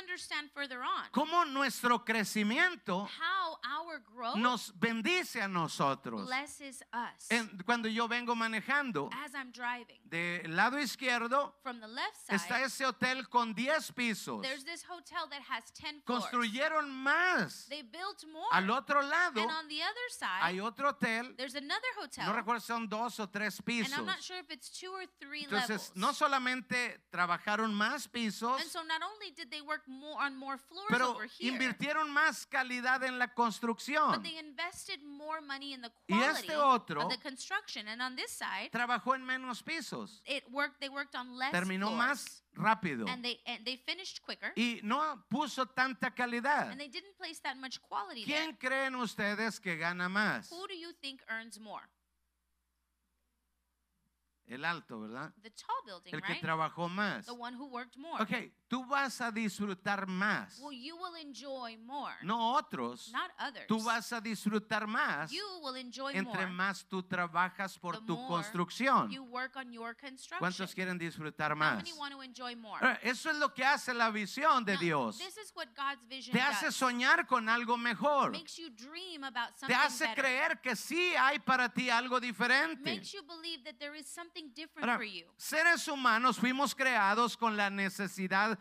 cómo 1.10 1.44
nuestro 1.44 2.04
crecimiento 2.04 3.08
nos 4.36 4.72
bendice 4.78 5.42
a 5.42 5.48
nosotros. 5.48 6.26
blesses 6.26 6.82
us. 6.92 7.30
En- 7.30 7.58
cuando 7.64 7.88
yo 7.88 8.08
vengo 8.08 8.34
manejando, 8.34 9.10
del 10.04 10.56
lado 10.56 10.78
izquierdo 10.78 11.54
from 11.62 11.80
the 11.80 11.88
left 11.88 12.16
side, 12.16 12.36
está 12.36 12.60
ese 12.62 12.86
hotel 12.86 13.28
con 13.28 13.54
10 13.54 13.92
pisos. 13.92 14.42
there's 14.42 14.64
this 14.64 14.82
hotel 14.82 15.28
that 15.28 15.42
has 15.42 15.70
10 15.72 16.02
floors. 16.06 16.24
Construyeron 16.24 16.90
más. 16.90 17.66
They 17.68 17.82
built 17.82 18.24
more. 18.32 18.48
Al 18.52 18.70
otro 18.70 19.02
lado 19.02 19.41
and 19.42 19.50
on 19.50 19.68
the 19.68 19.82
other 19.82 20.08
side, 20.10 20.42
hay 20.42 20.60
otro 20.60 20.88
hotel, 20.88 21.32
there's 21.36 21.54
another 21.54 21.86
hotel. 21.98 22.26
no 22.26 22.32
recuerdo 22.32 22.60
si 22.60 22.66
son 22.66 22.88
dos 22.88 23.18
o 23.20 23.26
tres 23.26 23.58
and 23.58 23.66
pisos. 23.66 23.98
I'm 23.98 24.06
not 24.06 24.22
sure 24.22 24.38
if 24.38 24.50
it's 24.50 24.68
two 24.70 24.90
or 24.92 25.04
three 25.20 25.44
Entonces, 25.44 25.68
levels. 25.68 25.92
no 25.94 26.12
solamente 26.12 27.00
trabajaron 27.10 27.72
más 27.72 28.08
pisos, 28.08 28.60
and 28.60 28.70
so 28.70 28.82
not 28.82 29.02
only 29.02 29.30
did 29.36 29.50
they 29.50 29.60
work 29.60 29.82
more 29.86 30.20
on 30.22 30.36
more 30.36 30.56
floors 30.58 30.88
pero 30.88 31.10
over 31.10 31.26
here, 31.26 31.52
invirtieron 31.52 32.10
más 32.10 32.46
calidad 32.46 33.02
en 33.04 33.18
la 33.18 33.28
construcción. 33.28 34.12
but 34.12 34.22
they 34.22 34.38
invested 34.38 35.00
more 35.04 35.40
money 35.40 35.72
in 35.72 35.80
the 35.82 35.90
Y 36.08 36.16
quality 36.18 36.48
este 36.48 36.56
otro 36.56 37.02
of 37.02 37.10
the 37.10 37.18
construction. 37.18 37.86
And 37.88 38.00
on 38.02 38.16
this 38.16 38.30
side, 38.30 38.70
Trabajó 38.72 39.14
en 39.14 39.24
menos 39.24 39.62
pisos. 39.62 40.20
it 40.26 40.44
worked. 40.50 40.80
They 40.80 40.88
worked 40.88 41.14
on 41.14 41.36
less 41.36 41.52
Terminó 41.52 41.88
floors, 41.88 41.96
más 41.98 42.41
rápido. 42.54 43.06
and 43.08 43.24
they 43.24 43.40
and 43.46 43.64
they 43.64 43.76
finished 43.76 44.20
quicker, 44.22 44.52
Y 44.56 44.80
no 44.82 45.22
puso 45.30 45.66
tanta 45.66 46.10
calidad. 46.10 46.70
and 46.70 46.78
they 46.80 46.88
didn't 46.88 47.16
place 47.16 47.40
that 47.40 47.56
much 47.56 47.80
quality 47.82 48.24
there. 48.24 48.36
¿Quién 48.52 48.56
creen 48.58 48.94
ustedes 48.96 49.58
que 49.60 49.76
gana 49.76 50.08
más? 50.08 50.50
Who 50.50 50.66
do 50.66 50.74
you 50.74 50.92
think 51.00 51.22
earns 51.28 51.58
more? 51.58 51.82
El 54.46 54.64
alto, 54.64 55.00
¿verdad? 55.00 55.32
The 55.42 55.50
tall 55.50 55.82
building, 55.86 56.12
El 56.14 56.20
que 56.20 56.34
right? 56.34 56.42
trabajó 56.42 56.88
más. 56.90 57.24
The 57.26 57.32
one 57.34 57.54
who 57.54 57.66
worked 57.68 57.96
more. 57.96 58.20
Ok, 58.20 58.52
tú 58.72 58.82
vas 58.86 59.20
a 59.20 59.30
disfrutar 59.30 60.06
más. 60.06 60.58
Well, 60.58 60.72
you 60.72 60.96
will 60.96 61.14
enjoy 61.16 61.76
more, 61.84 62.14
No 62.22 62.54
otros. 62.56 63.12
not 63.12 63.30
others. 63.38 63.66
Tú 63.68 63.82
vas 63.84 64.10
a 64.14 64.20
disfrutar 64.22 64.86
más 64.86 65.30
you 65.30 65.44
will 65.62 65.76
enjoy 65.76 66.12
entre 66.16 66.46
more 66.46 66.50
más 66.52 66.88
tú 66.88 67.02
trabajas 67.02 67.78
por 67.78 67.98
the 68.00 68.06
tu 68.06 68.16
construcción. 68.26 69.10
you 69.10 69.22
work 69.24 69.56
on 69.56 69.70
your 69.72 69.94
construction. 69.94 70.38
¿Cuántos 70.38 70.74
quieren 70.74 70.96
disfrutar 70.98 71.50
How 71.52 71.56
más? 71.58 71.76
many 71.84 71.92
want 71.98 72.14
to 72.14 72.22
enjoy 72.22 72.56
more? 72.56 72.78
Ahora, 72.80 72.98
Eso 73.02 73.28
es 73.30 73.36
lo 73.36 73.52
que 73.52 73.62
hace 73.62 73.92
la 73.92 74.10
visión 74.10 74.64
de 74.64 74.72
Now, 74.72 74.80
Dios. 74.80 75.18
This 75.18 75.36
is 75.36 75.52
what 75.54 75.68
God's 75.76 76.02
vision 76.08 76.32
Te 76.32 76.40
hace 76.40 76.66
does. 76.66 76.76
soñar 76.76 77.26
con 77.26 77.50
algo 77.50 77.76
mejor. 77.76 78.30
Makes 78.32 78.56
you 78.56 78.70
dream 78.70 79.22
about 79.22 79.50
Te 79.54 79.66
something 79.66 79.76
hace 79.76 80.06
better. 80.06 80.22
creer 80.24 80.60
que 80.62 80.74
sí 80.76 81.14
hay 81.14 81.38
para 81.40 81.68
ti 81.68 81.90
algo 81.90 82.18
diferente. 82.20 82.82
Makes 82.82 83.12
you 83.12 83.22
believe 83.24 83.62
that 83.64 83.78
there 83.78 83.94
is 83.94 84.06
something 84.06 84.48
different 84.54 84.88
Ahora, 84.88 84.96
for 84.96 85.04
you. 85.04 85.26
seres 85.36 85.86
humanos 85.88 86.38
fuimos 86.38 86.74
creados 86.74 87.36
con 87.36 87.54
la 87.54 87.68
necesidad 87.68 88.58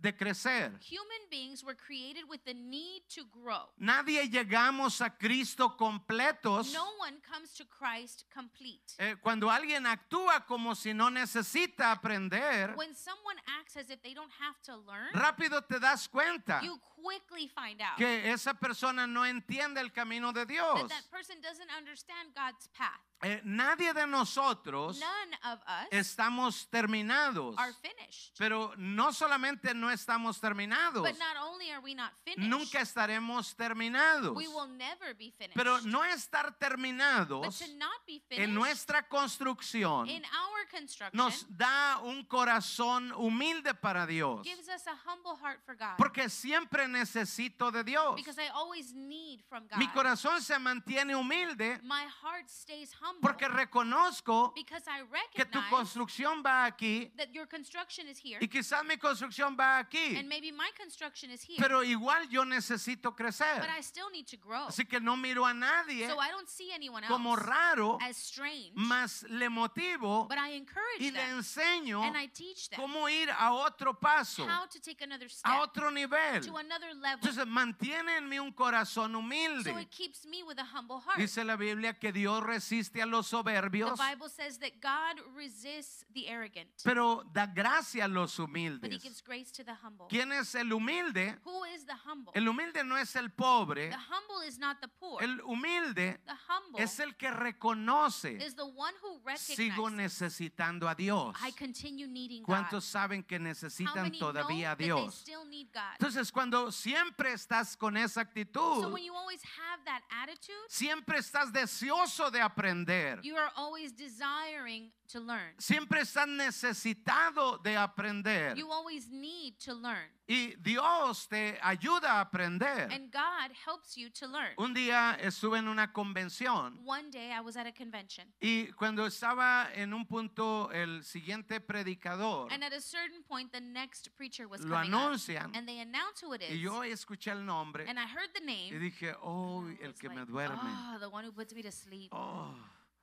de 0.00 0.12
crecer. 0.16 0.70
Human 0.90 1.28
beings 1.30 1.64
were 1.64 1.74
created 1.76 2.24
with 2.28 2.40
the 2.44 2.54
need 2.54 3.02
to 3.14 3.24
grow. 3.26 3.68
Nadie 3.80 4.28
llegamos 4.28 5.00
a 5.00 5.10
Cristo 5.10 5.76
completos 5.76 6.72
No 6.72 6.86
one 6.98 7.20
comes 7.22 7.52
to 7.54 7.64
Christ 7.66 8.24
complete. 8.32 8.94
eh, 8.98 9.16
cuando 9.20 9.50
alguien 9.50 9.86
actúa 9.86 10.46
como 10.46 10.74
si 10.74 10.94
no 10.94 11.10
necesita 11.10 11.90
aprender. 11.92 12.74
When 12.76 12.94
someone 12.94 13.36
acts 13.60 13.76
as 13.76 13.90
if 13.90 14.00
they 14.02 14.14
don't 14.14 14.32
have 14.40 14.60
to 14.64 14.76
learn, 14.76 15.12
Rápido 15.14 15.62
te 15.66 15.78
das 15.80 16.08
cuenta 16.08 16.60
you 16.62 16.78
quickly 17.02 17.48
find 17.48 17.80
out 17.80 17.96
que 17.96 18.30
esa 18.32 18.54
persona 18.54 19.06
no 19.06 19.24
entiende 19.24 19.80
el 19.80 19.90
camino 19.92 20.32
de 20.32 20.46
Dios. 20.46 20.80
that 20.80 20.88
that 20.88 21.10
person 21.10 21.40
doesn't 21.42 21.70
understand 21.76 22.34
God's 22.34 22.68
path. 22.76 23.00
Eh, 23.20 23.40
nadie 23.44 23.92
de 23.92 24.06
nosotros 24.06 25.00
None 25.00 25.34
of 25.52 25.58
us 25.66 25.88
estamos 25.90 26.68
terminados. 26.70 27.56
are 27.58 27.72
finished. 27.82 28.36
Pero 28.38 28.72
no 28.76 29.12
solamente 29.12 29.74
no 29.74 29.87
estamos 29.90 30.40
terminados, 30.40 31.02
But 31.02 31.18
not 31.18 31.36
only 31.42 31.70
are 31.70 31.80
we 31.80 31.94
not 31.94 32.12
finished, 32.24 32.48
nunca 32.48 32.80
estaremos 32.80 33.54
terminados. 33.54 34.34
we 34.34 34.48
will 34.48 34.68
never 34.68 35.14
be 35.14 35.32
finished. 35.36 35.54
Pero 35.54 35.80
no 35.82 36.04
estar 36.04 36.46
but 36.46 36.58
terminados 36.58 37.58
to 37.58 37.66
not 37.76 38.04
be 38.06 38.20
finished 38.28 38.48
en 38.48 38.54
nuestra 38.54 39.02
construcción 39.08 40.08
in 40.08 40.22
our 40.24 40.66
construction 40.70 41.16
nos 41.16 41.44
da 41.48 42.00
un 42.02 42.24
corazón 42.24 43.12
humilde 43.12 43.74
para 43.74 44.06
Dios. 44.06 44.42
gives 44.44 44.68
us 44.68 44.86
a 44.86 44.96
humble 45.06 45.36
heart 45.36 45.60
for 45.64 45.74
God. 45.74 45.96
Porque 45.96 46.28
siempre 46.28 46.86
necesito 46.88 47.70
de 47.70 47.84
Dios. 47.84 48.16
because 48.16 48.38
I 48.38 48.48
always 48.54 48.92
need 48.94 49.42
from 49.48 49.66
God. 49.66 49.78
Mi 49.78 49.88
corazón 49.88 50.40
se 50.40 50.58
mantiene 50.58 51.14
humilde 51.14 51.80
My 51.82 52.06
heart 52.22 52.48
stays 52.48 52.92
humble 53.00 53.20
porque 53.22 53.48
reconozco 53.48 54.52
because 54.54 54.84
I 54.86 55.02
que 55.34 55.44
tu 55.44 55.60
construcción 55.70 56.42
va 56.44 56.64
aquí 56.64 57.10
that 57.16 57.32
your 57.32 57.46
construction 57.46 58.08
is 58.08 58.18
here 58.18 58.38
y 58.40 58.48
quizás 58.48 58.84
mi 58.84 58.96
construcción 58.96 59.56
va 59.58 59.77
aquí. 59.78 60.16
and 60.18 60.28
maybe 60.28 60.50
my 60.50 60.70
construction 60.76 61.30
is 61.30 61.42
here. 61.42 61.56
Pero 61.58 61.82
igual 61.82 62.28
yo 62.30 62.44
necesito 62.44 63.14
crecer. 63.14 63.60
but 63.60 63.70
I 63.70 63.80
still 63.80 64.10
need 64.10 64.26
to 64.26 64.36
grow. 64.36 64.66
Así 64.68 64.88
que 64.88 65.00
no 65.00 65.16
miro 65.16 65.44
a 65.44 65.54
nadie 65.54 66.08
so 66.08 66.18
I 66.18 66.30
don't 66.30 66.48
see 66.48 66.70
anyone 66.72 67.04
else 67.04 67.12
como 67.12 67.36
raro, 67.36 67.98
as 68.02 68.16
strange, 68.16 68.72
más 68.74 69.24
le 69.28 69.48
motivo 69.48 70.28
but 70.28 70.38
I 70.38 70.50
encourage 70.56 71.00
y 71.00 71.10
le 71.10 71.12
them 71.12 71.38
enseño 71.38 72.02
and 72.02 72.16
I 72.16 72.26
teach 72.26 72.68
them 72.70 72.80
cómo 72.80 73.08
ir 73.08 73.28
a 73.30 73.52
otro 73.52 73.94
paso, 73.94 74.44
how 74.46 74.66
to 74.66 74.80
take 74.80 75.02
another 75.02 75.28
step 75.28 75.50
a 75.50 75.62
otro 75.62 75.90
nivel. 75.90 76.40
to 76.42 76.56
another 76.56 76.94
level. 76.94 77.20
Entonces 77.22 77.46
mantiene 77.46 78.16
en 78.16 78.28
mí 78.28 78.38
un 78.38 78.52
corazón 78.52 79.14
humilde. 79.14 79.70
so 79.70 79.78
it 79.78 79.90
keeps 79.90 80.26
me 80.26 80.42
with 80.42 80.58
a 80.58 80.64
humble 80.64 81.00
heart. 81.00 81.18
Dice 81.18 81.44
la 81.44 81.56
Biblia 81.56 81.94
que 81.94 82.12
Dios 82.12 82.42
resiste 82.42 83.02
a 83.02 83.06
los 83.06 83.30
the 83.30 83.36
soberbios, 83.36 83.96
Bible 83.96 84.28
says 84.28 84.58
that 84.58 84.80
God 84.80 85.22
resists 85.36 86.04
the 86.14 86.28
arrogant, 86.28 86.68
pero 86.84 87.22
da 87.32 87.46
gracia 87.46 88.04
a 88.04 88.08
los 88.08 88.36
but 88.36 88.48
He 88.48 88.52
humildes. 88.52 89.02
gives 89.02 89.20
grace 89.20 89.50
to 89.52 89.64
the 89.68 89.74
humble. 89.74 90.06
¿Quién 90.08 90.32
es 90.32 90.54
el 90.54 90.72
humilde? 90.72 91.36
Who 91.44 91.64
is 91.66 91.84
the 91.84 91.94
humble? 91.94 92.32
El 92.34 92.48
humilde 92.48 92.82
no 92.84 92.96
es 92.96 93.14
el 93.16 93.30
pobre. 93.30 93.90
The 93.90 93.96
humble 93.96 94.46
is 94.46 94.58
not 94.58 94.80
the 94.80 94.88
poor. 94.88 95.22
El 95.22 95.40
humilde 95.42 96.18
The 96.26 96.34
humble 96.48 96.82
es 96.82 96.98
el 97.00 97.16
que 97.16 97.30
reconoce, 97.30 98.38
is 98.40 98.54
the 98.54 98.64
one 98.64 98.94
who 99.02 99.20
sigo 99.36 99.90
necesitando 99.90 100.88
a 100.88 100.94
Dios. 100.94 101.36
I 101.42 101.52
continue 101.52 102.06
needing 102.06 102.42
God. 102.42 102.46
¿Cuántos 102.46 102.84
saben 102.84 103.22
que 103.22 103.38
necesitan 103.38 104.10
todavía 104.18 104.72
a 104.72 104.76
Dios? 104.76 105.20
still 105.20 105.44
need 105.46 105.68
God? 105.72 105.92
Entonces, 106.00 106.32
cuando 106.32 106.72
siempre 106.72 107.32
estás 107.32 107.76
con 107.76 107.96
esa 107.96 108.18
So 108.18 108.20
actitud, 108.22 108.92
when 108.92 109.04
you 109.04 109.14
always 109.14 109.42
have 109.42 109.84
that 109.84 110.02
attitude, 110.10 110.56
siempre 110.68 111.18
estás 111.18 111.52
deseoso 111.52 112.30
de 112.30 112.40
aprender, 112.40 113.20
you 113.22 113.36
are 113.36 113.50
always 113.54 113.92
desiring 113.92 114.90
to 115.08 115.20
learn. 115.20 115.54
siempre 115.58 116.00
estás 116.00 116.26
necesitado 116.26 117.58
de 117.62 117.76
aprender. 117.76 118.56
You 118.56 118.70
always 118.72 119.08
need 119.10 119.57
to 119.58 119.74
learn. 119.74 120.08
Y 120.28 120.54
Dios 120.60 121.26
te 121.28 121.58
ayuda 121.62 122.18
a 122.18 122.20
aprender. 122.20 122.88
And 122.92 123.10
God 123.10 123.50
helps 123.66 123.96
you 123.96 124.10
to 124.10 124.26
learn. 124.26 124.52
Un 124.58 124.74
día 124.74 125.16
estuve 125.20 125.58
en 125.58 125.68
una 125.68 125.92
convención 125.92 126.78
One 126.84 127.10
day 127.10 127.32
I 127.32 127.40
was 127.40 127.56
at 127.56 127.66
a 127.66 127.72
convention, 127.72 128.26
y 128.40 128.66
cuando 128.76 129.06
estaba 129.06 129.68
en 129.74 129.94
un 129.94 130.04
punto 130.06 130.70
el 130.70 131.02
siguiente 131.02 131.60
predicador, 131.60 132.52
and 132.52 132.62
at 132.62 132.72
a 132.72 132.80
certain 132.80 133.22
point, 133.22 133.50
the 133.52 133.60
next 133.60 134.10
preacher 134.16 134.46
was 134.46 134.60
lo 134.62 134.74
coming 134.76 134.92
up, 134.92 135.00
anuncian 135.00 135.50
and 135.54 135.66
they 135.66 135.80
announced 135.80 136.22
who 136.22 136.32
it 136.34 136.42
y 136.42 136.54
is. 136.54 136.60
yo 136.60 136.82
escuché 136.82 137.30
el 137.32 137.44
nombre 137.44 137.84
And 137.88 137.98
I 137.98 138.04
heard 138.06 138.30
the 138.34 138.42
y 138.42 138.70
name. 138.70 138.78
dije, 138.80 139.14
oh, 139.22 139.64
el 139.82 139.94
que 139.94 140.08
me 140.10 140.16
like, 140.16 140.28
duerme. 140.30 140.60
Oh, 140.62 140.98
the 141.00 141.08
one 141.08 141.24
who 141.24 141.32
puts 141.32 141.54
me 141.54 141.62
to 141.62 141.72
sleep. 141.72 142.10
Oh. 142.12 142.54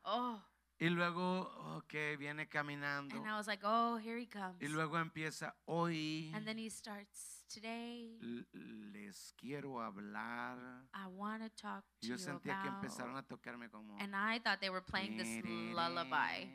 Oh. 0.06 0.40
Y 0.78 0.90
luego, 0.90 1.50
ok, 1.78 2.18
viene 2.18 2.50
caminando. 2.50 3.16
And 3.16 3.26
I 3.26 3.38
was 3.38 3.48
like, 3.48 3.64
oh, 3.64 3.98
here 3.98 4.18
he 4.20 4.28
comes. 4.28 4.62
Y 4.62 4.68
luego 4.68 4.98
empieza, 4.98 5.56
hoy 5.66 6.32
And 6.34 6.46
then 6.46 6.58
he 6.58 6.70
starts, 6.70 7.46
today 7.48 8.20
les 8.92 9.34
quiero 9.38 9.80
hablar. 9.80 10.58
I 10.94 11.08
want 11.08 11.44
to 11.44 11.50
talk 11.50 11.86
to 12.02 12.08
yo 12.08 12.16
you 12.16 12.18
sentía 12.18 12.62
que 12.62 12.68
empezaron 12.68 13.16
a 13.16 13.24
tocarme 13.24 13.70
como... 13.70 13.98
And 14.00 14.14
I 14.16 14.40
thought 14.40 14.60
they 14.60 14.70
were 14.70 14.84
playing 14.84 15.18
this 15.18 15.44
lullaby. 15.46 16.50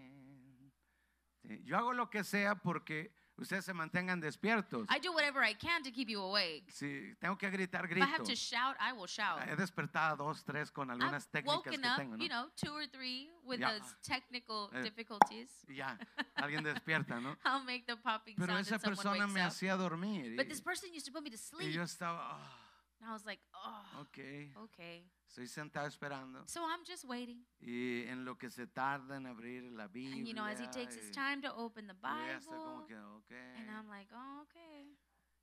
Yo 1.64 1.78
hago 1.78 1.94
lo 1.94 2.10
que 2.10 2.22
sea 2.22 2.56
porque 2.56 3.12
ustedes 3.40 3.64
se 3.64 3.72
mantengan 3.74 4.20
despiertos. 4.20 4.86
I 4.90 4.98
do 5.00 5.12
whatever 5.12 5.42
I 5.42 5.54
can 5.54 5.82
to 5.82 5.90
keep 5.90 6.08
you 6.08 6.20
awake. 6.20 6.70
Si 6.70 7.14
tengo 7.20 7.36
que 7.36 7.50
gritar, 7.50 7.84
If 7.86 7.96
I 7.96 8.00
have 8.00 8.18
grito. 8.18 8.24
to 8.24 8.36
shout, 8.36 8.76
I 8.80 8.92
will 8.92 9.06
shout. 9.08 9.40
He 9.48 9.56
despertado 9.56 10.16
dos, 10.16 10.44
tres 10.44 10.70
con 10.70 10.90
algunas 10.90 11.24
I've 11.24 11.30
técnicas 11.32 11.56
woken 11.56 11.80
que 11.80 11.88
up, 11.88 11.96
tengo, 11.96 12.16
¿no? 12.16 12.22
you 12.22 12.28
know, 12.28 12.50
two 12.56 12.72
or 12.74 12.86
three 12.88 13.30
with 13.44 13.60
those 13.60 13.96
technical 14.02 14.70
Eh. 14.74 14.82
difficulties. 14.82 15.64
Y 15.68 15.76
ya, 15.76 15.98
alguien 16.36 16.62
despierta, 16.62 17.20
¿no? 17.20 17.36
I'll 17.44 17.64
make 17.64 17.84
the 17.86 17.96
popping 17.96 18.36
Pero 18.36 18.52
sound 18.52 18.66
esa 18.66 18.78
persona 18.78 19.26
me 19.26 19.40
hacía 19.40 19.76
dormir. 19.76 20.36
But 20.36 20.46
y- 20.46 20.48
this 20.48 20.60
person 20.60 20.90
used 20.92 21.06
to 21.06 21.12
put 21.12 21.22
me 21.22 21.30
to 21.30 21.36
Y 21.36 21.38
sleep. 21.38 21.72
yo 21.72 21.82
estaba, 21.82 22.18
"Ah, 22.38 22.56
And 23.00 23.08
I 23.08 23.12
was 23.14 23.24
like, 23.24 23.40
oh, 23.54 24.00
ok, 24.02 24.52
okay. 24.64 25.04
estoy 25.26 25.46
sentado 25.48 25.86
esperando. 25.88 26.42
So 26.46 26.60
I'm 26.62 26.84
just 26.84 27.04
waiting. 27.04 27.38
Y 27.60 28.04
en 28.08 28.24
lo 28.26 28.36
que 28.36 28.50
se 28.50 28.66
tarda 28.66 29.16
en 29.16 29.26
abrir 29.26 29.62
la 29.72 29.86
Biblia. 29.88 30.16
And 30.18 30.26
you 30.28 30.34
know, 30.34 30.44
as 30.44 30.60
he 30.60 30.66
takes 30.66 30.94
his 30.96 31.06
y- 31.06 31.12
time 31.14 31.40
to 31.42 31.54
open 31.56 31.86
the 31.86 31.94
Bible, 31.94 32.84
que, 32.86 32.96
ok. 32.96 33.32
and 33.58 33.70
I'm 33.70 33.88
like, 33.88 34.08
oh, 34.12 34.42
okay. 34.42 34.86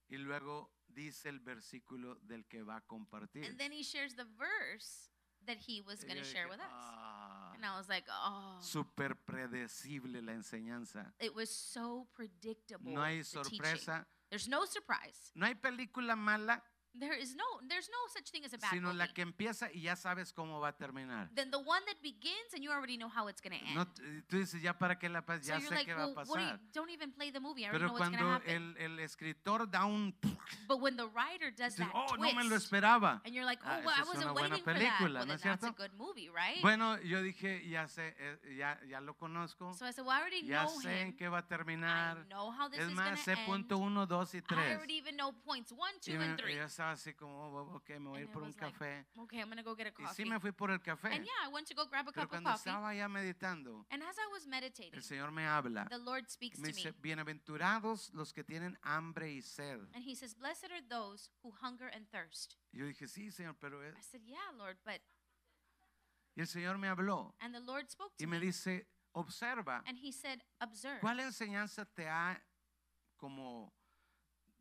Y 0.09 0.17
luego 0.17 0.69
dice 0.87 1.25
el 1.29 1.39
versículo 1.39 2.17
del 2.21 2.45
que 2.47 2.61
va 2.63 2.77
a 2.77 2.81
compartir. 2.81 3.43
And 3.45 3.57
then 3.57 3.71
he 3.71 3.81
shares 3.83 4.13
the 4.15 4.25
verse 4.37 5.09
that 5.47 5.57
he 5.57 5.81
was 5.81 6.03
going 6.03 6.17
to 6.17 6.23
share 6.23 6.47
with 6.47 6.59
us. 6.59 6.65
"Ah, 6.71 7.53
And 7.55 7.65
I 7.65 7.75
was 7.77 7.89
like, 7.89 8.05
oh, 8.09 8.59
Súper 8.61 9.15
predecible 9.25 10.21
la 10.21 10.33
enseñanza. 10.33 11.11
it 11.19 11.33
was 11.33 11.49
so 11.49 12.07
predictable. 12.13 12.91
No 12.93 13.01
hay 13.03 13.17
the 13.19 13.23
sorpresa. 13.23 14.05
There's 14.29 14.47
no 14.47 14.65
surprise. 14.65 15.31
No 15.35 15.45
hay 15.47 15.55
película 15.55 16.15
mala, 16.15 16.61
There 16.99 17.13
is 17.13 17.35
no, 17.35 17.43
there's 17.67 17.89
no 17.89 17.97
such 18.13 18.31
thing 18.31 18.43
as 18.45 18.53
a 18.53 18.57
bad 18.57 18.71
sino 18.71 18.87
movie. 18.87 18.97
la 18.97 19.07
que 19.13 19.21
empieza 19.21 19.69
y 19.73 19.81
ya 19.81 19.95
sabes 19.95 20.33
cómo 20.33 20.59
va 20.59 20.69
a 20.69 20.75
terminar. 20.77 21.29
then 21.35 21.51
the 21.51 21.59
one 21.59 21.83
that 21.85 22.01
begins 22.01 22.53
and 22.53 22.63
you 22.63 22.71
already 22.71 22.97
know 22.97 23.09
how 23.09 23.27
it's 23.27 23.41
going 23.41 23.57
to 23.57 23.63
end. 23.65 23.75
No, 23.75 23.85
tú 24.27 24.37
dices, 24.37 24.61
ya 24.61 24.73
para 24.77 24.97
qué 24.97 25.09
la 25.09 25.21
paz, 25.21 25.41
so 25.45 25.49
ya 25.49 25.57
you're 25.59 25.69
sé 25.69 25.75
like, 25.75 25.85
qué 25.85 25.93
va 25.95 26.03
a 26.05 26.07
what 26.07 26.25
do 26.25 26.41
you, 26.41 26.49
pasar. 26.49 26.59
don't 26.73 26.89
even 26.89 27.11
play 27.11 27.29
the 27.31 27.39
movie. 27.39 27.65
I 27.65 27.69
already 27.69 27.85
Pero 27.85 27.87
know 27.87 27.93
what's 27.99 28.09
going 28.09 28.17
to 28.17 28.23
cuando 28.23 28.45
happen. 28.45 28.75
el, 28.77 28.91
el 28.93 28.99
escritor 28.99 29.69
da 29.69 29.85
un... 29.85 30.13
but 30.67 30.79
when 30.81 30.95
the 30.97 31.07
writer 31.07 31.51
does 31.51 31.75
dices, 31.75 31.77
that 31.77 31.91
oh, 31.93 32.15
twist, 32.15 32.35
no 32.35 32.41
me 32.43 32.49
lo 32.49 32.55
esperaba. 32.55 33.21
and 33.25 33.33
you're 33.35 33.45
like, 33.45 33.59
oh, 33.63 33.69
Ah, 33.69 33.81
well, 33.85 33.95
I 33.95 34.03
wasn't 34.07 34.33
buena 34.33 34.55
waiting 34.57 34.63
for 34.63 34.73
that. 34.73 34.79
película, 34.99 35.19
Well, 35.19 35.27
¿no 35.27 35.35
then 35.35 35.35
es 35.35 35.41
that's 35.43 35.63
a 35.63 35.67
cierto? 35.67 35.77
good 35.77 35.91
movie, 35.97 36.29
right? 36.29 36.61
Bueno, 36.61 36.97
yo 37.03 37.21
dije, 37.21 37.67
ya 37.69 37.87
sé, 37.87 38.15
eh, 38.17 38.55
ya, 38.57 38.79
ya 38.87 38.99
lo 39.01 39.13
conozco. 39.15 39.73
so 39.73 39.85
I 39.85 39.91
said, 39.91 40.05
well, 40.05 40.15
I 40.17 40.21
already 40.21 40.45
Ya 40.47 40.63
know 40.63 40.79
sé 40.81 40.89
him. 41.01 41.07
en 41.09 41.13
qué 41.17 41.29
va 41.29 41.39
a 41.39 41.41
I 41.41 41.47
terminar. 41.47 42.25
know 42.29 42.51
how 42.51 42.69
this 42.69 42.79
Es 42.79 42.87
is 42.89 42.93
más, 42.95 43.19
sé 43.19 43.33
end. 43.33 43.45
punto 43.45 43.77
uno, 43.77 44.05
dos 44.05 44.33
y 44.33 44.37
I 44.39 44.41
tres. 44.41 44.75
already 44.77 44.97
even 44.97 45.15
know 45.17 45.31
points 45.45 45.71
one, 45.71 45.91
Y 45.97 46.11
two, 46.13 46.17
me- 46.19 46.25
and 46.25 46.39
three. 46.39 46.55
yo 46.55 46.63
estaba 46.63 46.86
así 46.87 47.13
como, 47.13 47.35
oh, 47.51 47.75
ok, 47.75 47.89
me 47.99 48.09
voy 48.09 48.19
a 48.19 48.21
ir 48.23 48.31
por 48.31 48.43
un 48.43 48.49
like, 48.49 48.59
café. 48.59 49.05
Okay, 49.17 49.39
I'm 49.39 49.47
going 49.49 49.57
to 49.57 49.63
go 49.63 49.75
get 49.75 49.87
a 49.87 49.89
Y 49.89 50.03
coffee. 50.03 50.23
sí 50.23 50.29
me 50.29 50.39
fui 50.39 50.51
por 50.51 50.71
el 50.71 50.79
café. 50.81 51.09
and 51.13 51.25
yeah, 51.25 51.45
I 51.45 51.49
went 51.51 51.67
to 51.67 51.73
go 51.75 51.85
grab 51.87 52.07
a 52.07 52.11
Pero 52.11 52.25
cup 52.27 52.33
of 52.37 52.41
cuando 52.43 52.49
coffee. 52.51 52.69
estaba 52.69 52.95
ya 52.95 53.07
meditando, 53.07 53.85
And 53.89 54.01
as 54.03 54.17
I 54.17 54.27
was 54.31 54.45
meditating, 54.47 54.93
el 54.95 55.01
Señor 55.03 55.31
me 55.31 55.43
habla. 55.45 55.87
the 55.89 55.97
Lord 55.97 56.29
speaks 56.29 56.59
Me 56.59 56.69
to 56.71 56.75
dice, 56.75 56.91
me. 56.91 56.97
bienaventurados 57.01 58.13
los 58.13 58.33
que 58.33 58.43
tienen 58.43 58.77
hambre 58.83 59.31
y 59.31 59.41
sed. 59.41 59.79
And 59.93 60.03
he 60.03 60.15
says, 60.15 60.33
Blessed 60.35 60.71
are 60.71 60.81
those 60.87 61.29
who 61.43 61.51
hunger 61.61 61.87
and 61.93 62.07
thirst. 62.09 62.55
Y 62.73 62.79
yo 62.79 62.85
dije, 62.85 63.07
sí, 63.07 63.31
Señor, 63.31 63.55
pero... 63.59 63.81
es-". 63.83 63.95
I 63.97 64.01
said, 64.01 64.21
Yeah, 64.25 64.51
Lord, 64.57 64.77
but. 64.85 65.01
Y 66.35 66.41
el 66.41 66.47
Señor 66.47 66.77
me 66.77 66.87
habló 66.87 67.33
And 67.39 67.53
the 67.53 67.59
Lord 67.59 67.89
spoke 67.89 68.13
y 68.19 68.25
to 68.25 68.27
me 68.29 68.39
me. 68.39 68.45
dice, 68.45 68.87
observa, 69.13 69.81
And 69.87 69.97
he 69.97 70.11
said, 70.11 70.43
Observe. 70.61 70.99
¿cuál 71.01 71.19
enseñanza 71.19 71.85
te 71.85 72.07
ha 72.07 72.39
como 73.17 73.73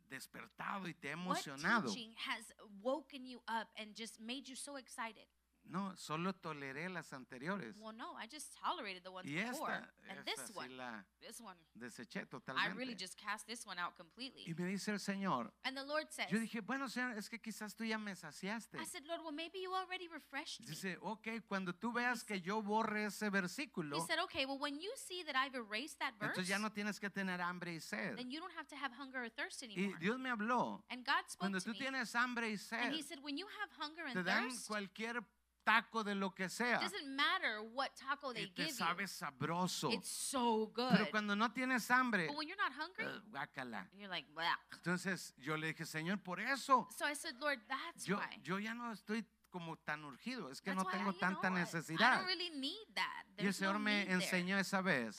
despertado 0.09 0.89
y 0.89 0.95
te 0.95 1.13
ha 1.13 1.17
What 1.17 1.39
emocionado? 1.39 1.89
teaching 1.89 2.15
has 2.17 2.53
woken 2.83 3.27
you 3.27 3.41
up 3.49 3.69
and 3.77 3.95
just 3.97 4.21
made 4.21 4.49
you 4.49 4.57
so 4.57 4.77
excited? 4.77 5.27
No, 5.69 5.97
solo 5.97 6.33
toleré 6.33 6.89
las 6.89 7.13
anteriores. 7.13 7.75
Well, 7.79 7.93
no, 7.97 8.17
I 8.17 8.27
just 8.31 8.55
tolerated 8.57 9.03
the 9.03 9.11
ones 9.11 9.27
Y 9.29 9.35
before. 9.35 9.73
esta, 9.75 9.93
And 10.09 10.19
esta 10.21 10.25
this 10.43 10.51
sí 10.51 10.55
one, 10.57 10.77
la 10.77 11.05
this 11.21 11.41
one, 11.41 11.57
deseché 11.75 12.21
I 12.21 12.23
really 12.23 12.95
totalmente. 12.95 12.97
just 12.97 13.17
cast 13.17 13.47
this 13.47 13.67
one 13.67 13.79
out 13.81 13.97
completely. 13.97 14.45
Y 14.47 14.55
me 14.55 14.67
dice 14.69 14.89
el 14.93 14.99
Señor, 15.01 15.53
And 15.65 15.77
the 15.77 15.85
Lord 15.85 16.07
says, 16.11 16.29
yo 16.31 16.39
dije, 16.39 16.61
bueno, 16.61 16.89
Señor, 16.89 17.19
es 17.19 17.29
que 17.29 17.41
quizás 17.41 17.75
tú 17.75 17.85
ya 17.85 17.99
me 17.99 18.15
saciaste. 18.15 18.79
I 18.79 18.85
said, 18.87 19.05
Lord, 19.07 19.23
well, 19.23 19.33
maybe 19.33 19.59
you 19.61 19.75
already 19.75 20.09
refreshed 20.09 20.61
me. 20.61 20.67
Dice, 20.67 20.99
ok, 21.01 21.43
cuando 21.49 21.73
tú 21.75 21.93
veas 21.93 22.23
que 22.25 22.41
yo 22.41 22.63
borre 22.63 23.07
ese 23.07 23.29
versículo, 23.31 23.97
He 23.97 24.07
said, 24.07 24.19
okay, 24.25 24.47
well, 24.47 24.59
when 24.59 24.79
you 24.81 24.91
see 24.97 25.25
that 25.25 25.35
I've 25.35 25.57
erased 25.57 25.99
that 25.99 26.15
verse, 26.19 26.31
entonces 26.39 26.49
ya 26.49 26.59
no 26.59 26.71
tienes 26.71 27.01
que 27.01 27.11
tener 27.11 27.41
hambre 27.41 27.73
y 27.75 27.81
sed. 27.81 28.17
then 28.17 28.31
you 28.31 28.39
don't 28.41 28.55
have 28.57 28.69
to 28.69 28.77
have 28.77 28.93
hunger 28.93 29.25
or 29.25 29.29
thirst 29.31 29.63
Y 29.63 29.67
anymore. 29.67 29.99
Dios 29.99 30.19
me 30.19 30.31
habló, 30.31 30.85
And 30.91 31.05
God 31.05 31.25
spoke 31.29 31.41
cuando 31.41 31.59
to 31.59 31.65
tú 31.65 31.73
me. 31.73 31.79
tienes 31.79 32.15
hambre 32.15 32.47
y 32.49 32.53
And 32.53 32.61
sed, 32.61 32.93
he 32.93 33.03
said, 33.03 33.19
when 33.23 33.37
you 33.37 33.47
have 33.61 33.71
hunger 33.79 34.05
te 34.13 34.19
and 34.19 34.25
dan 34.27 34.49
thirst, 34.49 34.69
cualquier 34.69 35.23
taco 35.67 36.05
de 36.05 36.15
lo 36.15 36.31
que 36.31 36.49
sea 36.49 36.79
doesn't 36.79 37.09
matter 37.17 37.61
what 37.75 37.89
taco 37.97 38.33
they 38.33 38.47
te 38.47 38.63
give 38.67 38.73
sabe 38.73 39.03
you. 39.03 39.09
sabroso. 39.09 39.91
It's 39.93 40.09
so 40.09 40.69
good. 40.73 40.91
Pero 40.93 41.11
cuando 41.11 41.35
no 41.35 41.49
tienes 41.53 41.91
hambre, 41.91 42.29
But 42.29 42.37
when 42.37 42.47
you're 42.49 42.57
not 42.57 42.73
hungry, 42.73 43.05
eh, 43.05 43.21
guácala. 43.33 43.87
you're 43.99 44.09
like, 44.09 44.27
Bleh. 44.33 44.47
Entonces 44.73 45.35
yo 45.37 45.57
le 45.57 45.73
dije, 45.75 45.85
Señor, 45.85 46.23
por 46.23 46.39
eso 46.39 46.87
So 46.97 47.05
I 47.05 47.15
said, 47.15 47.35
Lord, 47.41 47.59
that's 47.69 48.07
yo, 48.07 48.17
why. 48.17 48.39
yo 48.45 48.59
ya 48.59 48.75
no 48.75 48.93
estoy 48.93 49.25
como 49.57 49.79
tan 49.79 50.05
urgido, 50.05 50.51
es 50.51 50.61
que 50.61 50.71
That's 50.71 50.85
no 50.85 50.91
I- 50.91 50.93
tengo 50.93 51.13
tanta 51.15 51.49
necesidad. 51.49 52.23
really. 52.27 52.47
Y 52.47 52.77
el 52.77 53.37
There's 53.37 53.61
no 53.61 53.69
Señor 53.69 53.79
me 53.79 54.03
enseñó 54.13 54.59
esa 54.59 54.83
vez. 54.83 55.19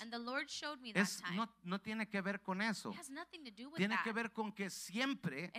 Es, 0.94 1.22
no, 1.34 1.50
no 1.64 1.80
tiene 1.82 2.08
que 2.08 2.22
ver 2.22 2.40
con 2.44 2.62
eso. 2.62 2.94
Tiene 3.76 3.96
that. 3.96 4.04
que 4.04 4.14
ver 4.14 4.32
con 4.32 4.52
que 4.52 4.70
siempre 4.70 5.52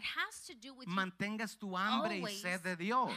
mantengas 0.87 1.57
tu 1.59 1.77
hambre 1.77 2.19
y 2.19 2.37
sed 2.39 2.61
de 2.61 2.77
Dios. 2.77 3.11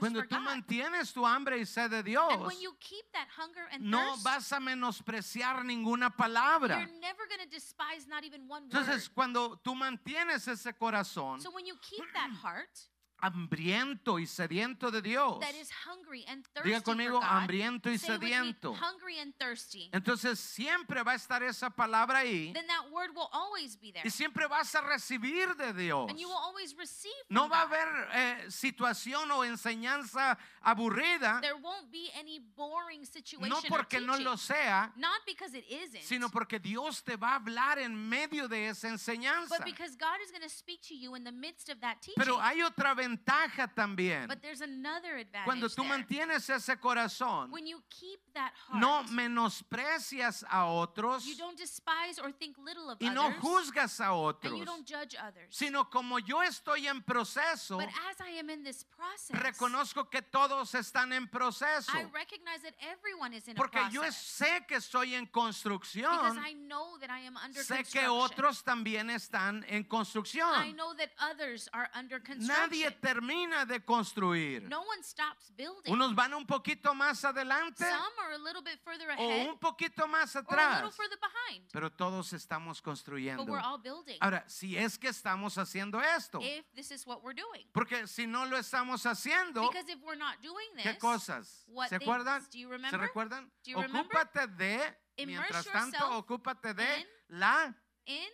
Cuando 0.00 0.26
tú 0.26 0.40
mantienes 0.40 1.12
tu 1.12 1.24
hambre 1.24 1.58
y 1.58 1.66
sed 1.66 1.90
de 1.90 2.02
Dios, 2.02 2.32
and 2.32 2.46
when 2.46 2.60
you 2.60 2.74
keep 2.80 3.04
that 3.12 3.28
hunger 3.36 3.68
and 3.70 3.84
no 3.84 4.16
vas 4.24 4.52
a 4.52 4.58
menospreciar 4.58 5.64
ninguna 5.64 6.10
palabra. 6.10 6.80
you're 6.80 7.00
never 7.00 7.26
going 7.28 7.40
to 7.40 7.48
despise 7.48 8.08
not 8.08 8.24
even 8.24 8.48
one 8.48 8.64
Entonces, 8.64 9.08
word. 9.08 9.14
cuando 9.14 9.56
tú 9.62 9.74
mantienes 9.74 10.48
ese 10.48 10.72
corazón 10.74 11.40
So 11.40 11.50
when 11.50 11.64
you 11.66 11.76
keep 11.80 12.04
that 12.14 12.30
heart 12.42 12.70
hambriento 13.22 14.18
y 14.18 14.26
sediento 14.26 14.90
de 14.90 15.00
Dios, 15.00 15.38
that 15.40 15.54
is 15.54 15.70
hungry 15.86 16.24
and 16.28 16.44
thirsty 16.52 16.70
diga 16.70 16.80
conmigo, 16.82 17.20
hambriento 17.22 17.88
y 17.88 17.96
say 17.96 18.18
me, 18.18 18.26
sediento. 18.28 18.74
hungry 18.74 19.18
and 19.20 19.32
thirsty, 19.38 19.88
Entonces, 19.92 20.40
siempre 20.40 21.02
va 21.04 21.12
a 21.12 21.14
estar 21.14 21.42
esa 21.44 21.70
palabra 21.70 22.18
ahí 22.18 22.52
then 22.52 22.66
that 22.66 22.90
word 22.90 23.10
will 23.14 23.28
always 23.32 23.76
be 23.76 23.92
there. 23.92 24.02
y 24.04 24.10
siempre 24.10 24.46
vas 24.48 24.74
a 24.74 24.80
recibir 24.80 25.54
de 25.56 25.72
Dios. 25.72 26.10
And 26.10 26.18
you 26.18 26.26
will 26.28 26.36
always 26.36 26.74
receive 26.76 27.12
No 27.30 27.48
va 27.48 27.60
a 27.60 27.62
haber 27.62 28.08
eh, 28.12 28.50
situación 28.50 29.30
o 29.30 29.44
enseñanza 29.44 30.36
aburrida, 30.60 31.40
There 31.40 31.56
won't 31.56 31.90
be 31.92 32.10
any 32.18 32.40
boring 32.56 33.04
situation 33.04 33.48
no 33.48 33.58
or 33.58 33.62
porque 33.68 34.00
no 34.00 34.16
lo 34.18 34.36
sea, 34.36 34.92
Not 34.96 35.20
because 35.26 35.54
it 35.54 35.64
isn't, 35.70 36.02
sino 36.02 36.28
porque 36.28 36.58
Dios 36.58 37.02
te 37.04 37.16
va 37.16 37.34
a 37.34 37.38
hablar 37.38 37.78
en 37.78 37.94
medio 37.94 38.48
de 38.48 38.68
esa 38.68 38.88
enseñanza. 38.88 39.48
but 39.56 39.64
because 39.64 39.94
God 39.96 40.18
is 40.24 40.30
going 40.32 40.42
to 40.42 40.48
speak 40.48 40.80
to 40.88 40.94
you 40.94 41.14
in 41.14 41.22
the 41.22 41.30
midst 41.32 41.68
of 41.68 41.80
that 41.80 42.00
teaching. 42.02 42.14
Pero 42.16 42.38
hay 42.40 42.62
otra 42.62 42.94
ventaja 43.12 43.68
también. 43.74 44.28
But 44.28 44.42
there's 44.42 44.60
another 44.60 45.16
advantage. 45.16 45.44
Cuando 45.44 45.68
tú 45.68 45.84
mantienes 45.84 46.48
ese 46.48 46.76
corazón, 46.80 47.50
when 47.50 47.66
you 47.66 47.82
keep 47.90 48.20
that 48.34 48.52
heart, 48.68 48.80
no 48.80 49.02
menosprecias 49.10 50.44
a 50.50 50.64
otros 50.66 51.24
you 51.26 51.36
don't 51.36 51.56
despise 51.56 52.18
or 52.18 52.30
think 52.32 52.56
little 52.58 52.90
of 52.90 52.98
y 53.00 53.08
no 53.08 53.26
others, 53.26 53.40
juzgas 53.42 54.00
a 54.00 54.04
and 54.04 54.12
otros, 54.12 54.58
you 54.58 54.64
don't 54.64 54.86
judge 54.86 55.14
others. 55.16 55.48
sino 55.50 55.84
como 55.84 56.18
yo 56.18 56.42
estoy 56.42 56.86
en 56.86 57.02
proceso, 57.02 57.78
but 57.78 57.88
as 58.10 58.20
I 58.20 58.38
am 58.38 58.50
in 58.50 58.62
this 58.62 58.84
process, 58.84 59.38
reconozco 59.40 60.10
que 60.10 60.22
todos 60.22 60.74
están 60.74 61.12
en 61.12 61.28
proceso. 61.28 61.92
I 61.92 62.04
recognize 62.12 62.62
that 62.62 62.74
everyone 62.80 63.34
is 63.34 63.48
in 63.48 63.54
Porque 63.54 63.78
yo 63.90 64.02
sé 64.10 64.66
que 64.66 64.76
estoy 64.76 65.14
en 65.14 65.24
because 65.24 65.32
construcción, 65.32 66.38
I 66.38 66.54
know 66.54 66.98
that 67.00 67.10
I 67.10 67.20
am 67.26 67.36
under 67.36 67.62
sé 67.62 67.78
que 67.84 68.00
construction. 68.00 68.20
otros 68.20 68.62
también 68.64 69.10
están 69.10 69.64
en 69.68 69.82
I 69.82 69.84
construcción. 69.84 70.76
know 70.76 70.94
that 70.94 71.10
others 71.20 71.68
are 71.72 71.88
under 71.94 72.18
construction. 72.20 72.70
Nadie 72.70 72.90
termina 73.02 73.66
de 73.66 73.84
construir. 73.84 74.62
no 74.68 74.80
one 74.82 75.02
stops 75.02 75.50
building. 75.56 75.92
Unos 75.92 76.14
van 76.14 76.32
un 76.34 76.46
poquito 76.46 76.94
más 76.94 77.24
adelante 77.24 77.84
Some 77.84 78.18
are 78.20 78.34
a 78.34 78.38
little 78.38 78.62
bit 78.62 78.78
further 78.84 79.08
o 79.10 79.12
ahead 79.12 79.48
un 79.50 79.58
poquito 79.58 80.06
más 80.06 80.34
or 80.36 80.38
a 80.38 80.42
little 80.42 80.56
atrás, 80.64 80.94
further 80.96 81.18
behind. 81.20 81.68
pero 81.72 81.90
todos 81.90 82.32
estamos 82.32 82.78
But 82.78 82.84
construyendo. 82.84 83.44
we're 83.44 83.60
all 83.60 83.78
building. 83.78 84.16
Ahora, 84.20 84.44
si 84.48 84.78
es 84.78 84.96
que 84.98 85.08
estamos 85.08 85.58
haciendo 85.58 86.00
esto, 86.00 86.38
if 86.40 86.64
this 86.74 86.90
is 86.92 87.04
what 87.06 87.22
we're 87.24 87.34
doing. 87.34 87.66
porque 87.72 88.06
si 88.06 88.26
no 88.26 88.46
lo 88.46 88.56
estamos 88.56 89.04
haciendo, 89.04 89.62
Because 89.68 89.88
if 89.90 90.00
we're 90.02 90.16
not 90.16 90.40
doing 90.40 90.68
this, 90.76 90.84
¿qué 90.84 90.98
cosas? 90.98 91.64
what 91.66 91.88
¿Se 91.88 91.98
things? 91.98 92.08
acuerdan? 92.08 92.42
Do 92.50 92.58
you 92.58 92.68
¿Se 92.68 92.72
remember? 92.72 93.00
recuerdan? 93.00 93.50
Do 93.64 93.70
you 93.72 93.76
remember? 93.82 94.16
Ocúpate 94.16 94.46
de, 94.56 94.96
Immerse 95.16 95.26
mientras 95.26 95.66
tanto, 95.66 95.98
yourself 95.98 96.24
ocúpate 96.24 96.72
de 96.74 97.00
in 97.00 97.06
la 97.40 97.74
in 98.06 98.28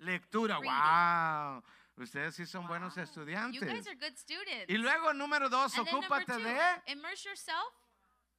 lectura. 0.00 0.56
reading. 0.58 0.70
Wow. 0.74 1.62
Ustedes 1.98 2.36
sí 2.36 2.46
son 2.46 2.66
buenos 2.66 2.94
Wow. 2.94 3.02
You 3.02 3.10
estudiantes. 3.10 3.60
guys 3.68 3.86
are 3.88 3.96
good 3.96 4.16
students. 4.16 4.66
Y 4.68 4.76
luego, 4.78 5.12
número 5.14 5.48
dos, 5.48 5.76
and 5.76 5.88
ocúpate 5.88 6.26
two, 6.26 6.38
de, 6.38 6.82
immerse 6.92 7.28
yourself 7.28 7.74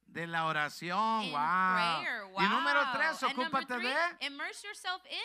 de 0.06 0.26
la 0.26 0.46
oración. 0.46 1.24
in 1.24 1.32
Wow. 1.32 2.00
prayer. 2.02 2.24
Wow. 2.26 2.40
Y 2.42 2.48
número 2.48 2.92
tres, 2.92 3.22
and 3.22 3.32
ocúpate 3.38 3.66
three, 3.66 3.82
de 3.88 4.26
immerse 4.26 4.66
yourself 4.66 5.02
in 5.10 5.18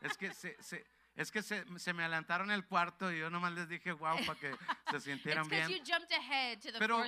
Es 0.00 0.16
que 0.16 0.32
se, 0.34 0.56
se- 0.62 0.84
es 1.14 1.30
que 1.30 1.42
se, 1.42 1.64
se 1.78 1.92
me 1.92 2.02
adelantaron 2.04 2.50
el 2.50 2.64
cuarto 2.66 3.12
y 3.12 3.18
yo 3.18 3.28
nomás 3.30 3.52
les 3.52 3.68
dije 3.68 3.92
wow 3.92 4.16
para 4.26 4.38
que 4.38 4.54
se 4.90 5.00
sintieran 5.44 5.48
bien. 5.48 5.68
you 5.68 5.78
jumped 5.84 6.10
ahead 6.12 6.58
to 6.60 6.72
the 6.72 6.78
Pero- 6.78 7.04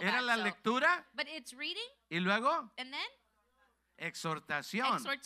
Era 0.00 0.20
la 0.22 0.36
lectura 0.36 1.04
But 1.12 1.26
it's 1.28 1.52
reading 1.52 1.82
y 2.08 2.20
luego 2.20 2.70
and 2.78 2.92
then 2.92 3.06
exhortación, 4.06 5.06
or 5.06 5.18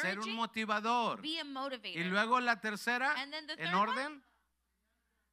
ser 0.00 0.18
un 0.20 0.34
motivador. 0.34 1.20
Be 1.22 1.40
a 1.40 1.44
motivator. 1.44 1.96
Y 2.00 2.04
luego 2.04 2.38
la 2.40 2.60
tercera, 2.60 3.12
And 3.16 3.32
then 3.32 3.46
the 3.46 3.52
en 3.54 3.58
third 3.58 3.74
one? 3.74 3.90
orden, 3.90 4.24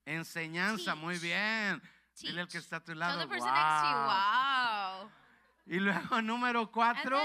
enseñanza. 0.06 0.96
Muy 0.96 1.16
Teach. 1.16 1.24
bien. 1.24 1.82
Dile 2.20 2.42
al 2.42 2.48
que 2.48 2.54
Teach. 2.54 2.64
está 2.64 2.78
a 2.78 2.84
tu 2.84 2.94
lado. 2.96 3.24
you, 3.24 3.30
"Wow". 3.30 3.46
wow. 5.04 5.12
Y 5.66 5.80
luego 5.80 6.22
número 6.22 6.72
cuatro, 6.72 7.20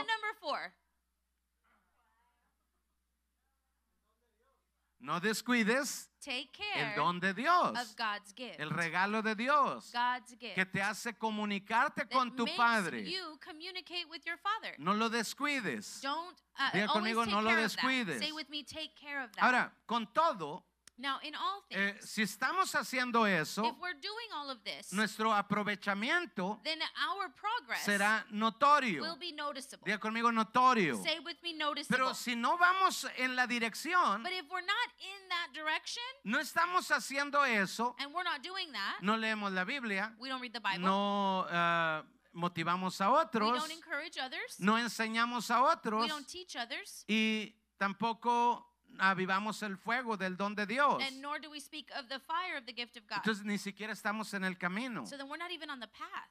no 4.99 5.21
descuides 5.21 6.11
take 6.27 6.51
el 6.75 6.83
care 6.83 6.97
don 6.97 7.21
de 7.21 7.33
Dios, 7.33 7.71
of 7.71 7.97
God's 7.97 8.33
gift. 8.35 8.59
el 8.59 8.71
regalo 8.71 9.23
de 9.23 9.35
Dios, 9.35 9.93
God's 9.93 10.35
gift. 10.39 10.55
que 10.55 10.67
te 10.67 10.83
hace 10.83 11.13
comunicarte 11.15 12.03
that 12.03 12.11
con 12.11 12.35
tu 12.35 12.45
Padre. 12.57 13.03
you 13.05 13.39
communicate 13.41 14.07
with 14.11 14.25
your 14.27 14.37
Father. 14.39 14.75
No 14.79 14.93
lo 14.93 15.09
descuides. 15.09 16.01
Don't 16.03 16.37
uh, 16.59 16.71
Diga 16.73 16.89
conmigo, 16.89 17.25
no 17.27 17.41
lo 17.41 17.51
descuides. 17.55 18.19
Say 18.19 18.33
with 18.33 18.49
me, 18.51 18.65
take 18.65 18.91
care 18.97 19.23
of 19.23 19.31
that. 19.37 19.45
Ahora, 19.45 19.73
con 19.87 20.07
todo, 20.13 20.65
now, 20.99 21.19
in 21.23 21.35
all 21.35 21.63
eh, 21.71 21.93
things, 21.93 22.11
si 22.11 22.23
estamos 22.23 22.75
haciendo 22.75 23.27
eso, 23.27 23.65
if 23.67 23.75
we're 23.81 24.01
doing 24.01 24.29
all 24.35 24.51
of 24.51 24.63
this, 24.65 24.93
nuestro 24.93 25.31
aprovechamiento 25.31 26.59
then 26.65 26.79
our 27.09 27.29
progress 27.37 27.85
será 27.85 28.25
notorio. 28.33 29.03
will 29.03 29.19
be 29.19 29.33
noticeable. 29.33 29.85
Diga 29.85 29.99
conmigo 29.99 30.33
notorio. 30.33 30.97
Say 31.03 31.19
with 31.21 31.37
me, 31.43 31.53
noticeable. 31.53 31.99
Pero 31.99 32.15
si 32.15 32.35
no 32.35 32.57
vamos 32.57 33.07
en 33.19 33.37
la 33.37 33.47
dirección, 33.47 34.23
but 34.23 34.33
if 34.33 34.49
we're 34.51 34.65
not 34.65 34.89
in 35.01 35.29
that 35.29 35.53
direction 35.53 36.03
no 36.25 36.39
estamos 36.39 36.91
haciendo 36.91 37.45
eso, 37.45 37.95
and 37.99 38.15
we're 38.15 38.25
not 38.25 38.43
doing 38.43 38.73
that, 38.73 38.97
no 39.03 39.17
leemos 39.17 39.53
la 39.53 39.65
Biblia, 39.65 40.15
we 40.19 40.31
don't 40.31 40.41
read 40.41 40.55
the 40.55 40.61
Bible. 40.61 40.81
no 40.81 41.47
ah, 41.51 42.03
motivamos 42.35 42.99
a 43.03 43.11
we 43.11 43.19
otros, 43.19 43.59
don't 43.61 43.71
encourage 43.71 44.17
others. 44.19 44.59
no 44.61 44.79
enseñamos 44.79 45.51
a 45.51 45.61
we 45.63 45.69
otros 45.69 46.09
don't 46.09 46.27
teach 46.27 46.57
others. 46.57 47.05
y 47.07 47.55
tampoco 47.79 48.66
avivamos 49.01 49.63
el 49.63 49.77
fuego 49.77 50.17
del 50.17 50.37
don 50.37 50.55
de 50.55 50.67
Dios. 50.67 51.03
And 51.03 51.21
nor 51.21 51.39
do 51.41 51.51
we 51.51 51.61
speak 51.61 51.91
of 51.99 52.09
the 52.09 52.19
fire 52.21 52.57
of 52.57 52.67
the 52.67 52.73
gift 52.73 52.97
of 52.97 53.07
God. 53.07 53.19
Entonces 53.25 53.45
ni 53.45 53.59
siquiera 53.59 53.93
estamos 53.93 54.33
en 54.35 54.45
el 54.45 54.55
camino. 54.57 55.05
so 55.07 55.17
then 55.17 55.29
we're 55.29 55.37
not 55.39 55.51
even 55.51 55.71
on 55.71 55.81
the 55.81 55.89
path. 55.89 56.31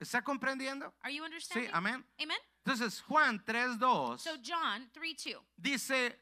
¿Está 0.00 0.22
comprendiendo? 0.22 0.92
Are 1.02 1.10
you 1.10 1.22
Sí, 1.22 1.24
understanding? 1.24 1.70
amén. 1.72 2.04
Amen. 2.20 2.36
Entonces 2.66 3.00
Juan 3.08 3.38
3.2 3.46 4.18
So 4.20 4.36
John 4.42 4.90
3 4.92 5.14
2. 5.14 5.34
dice, 5.56 6.14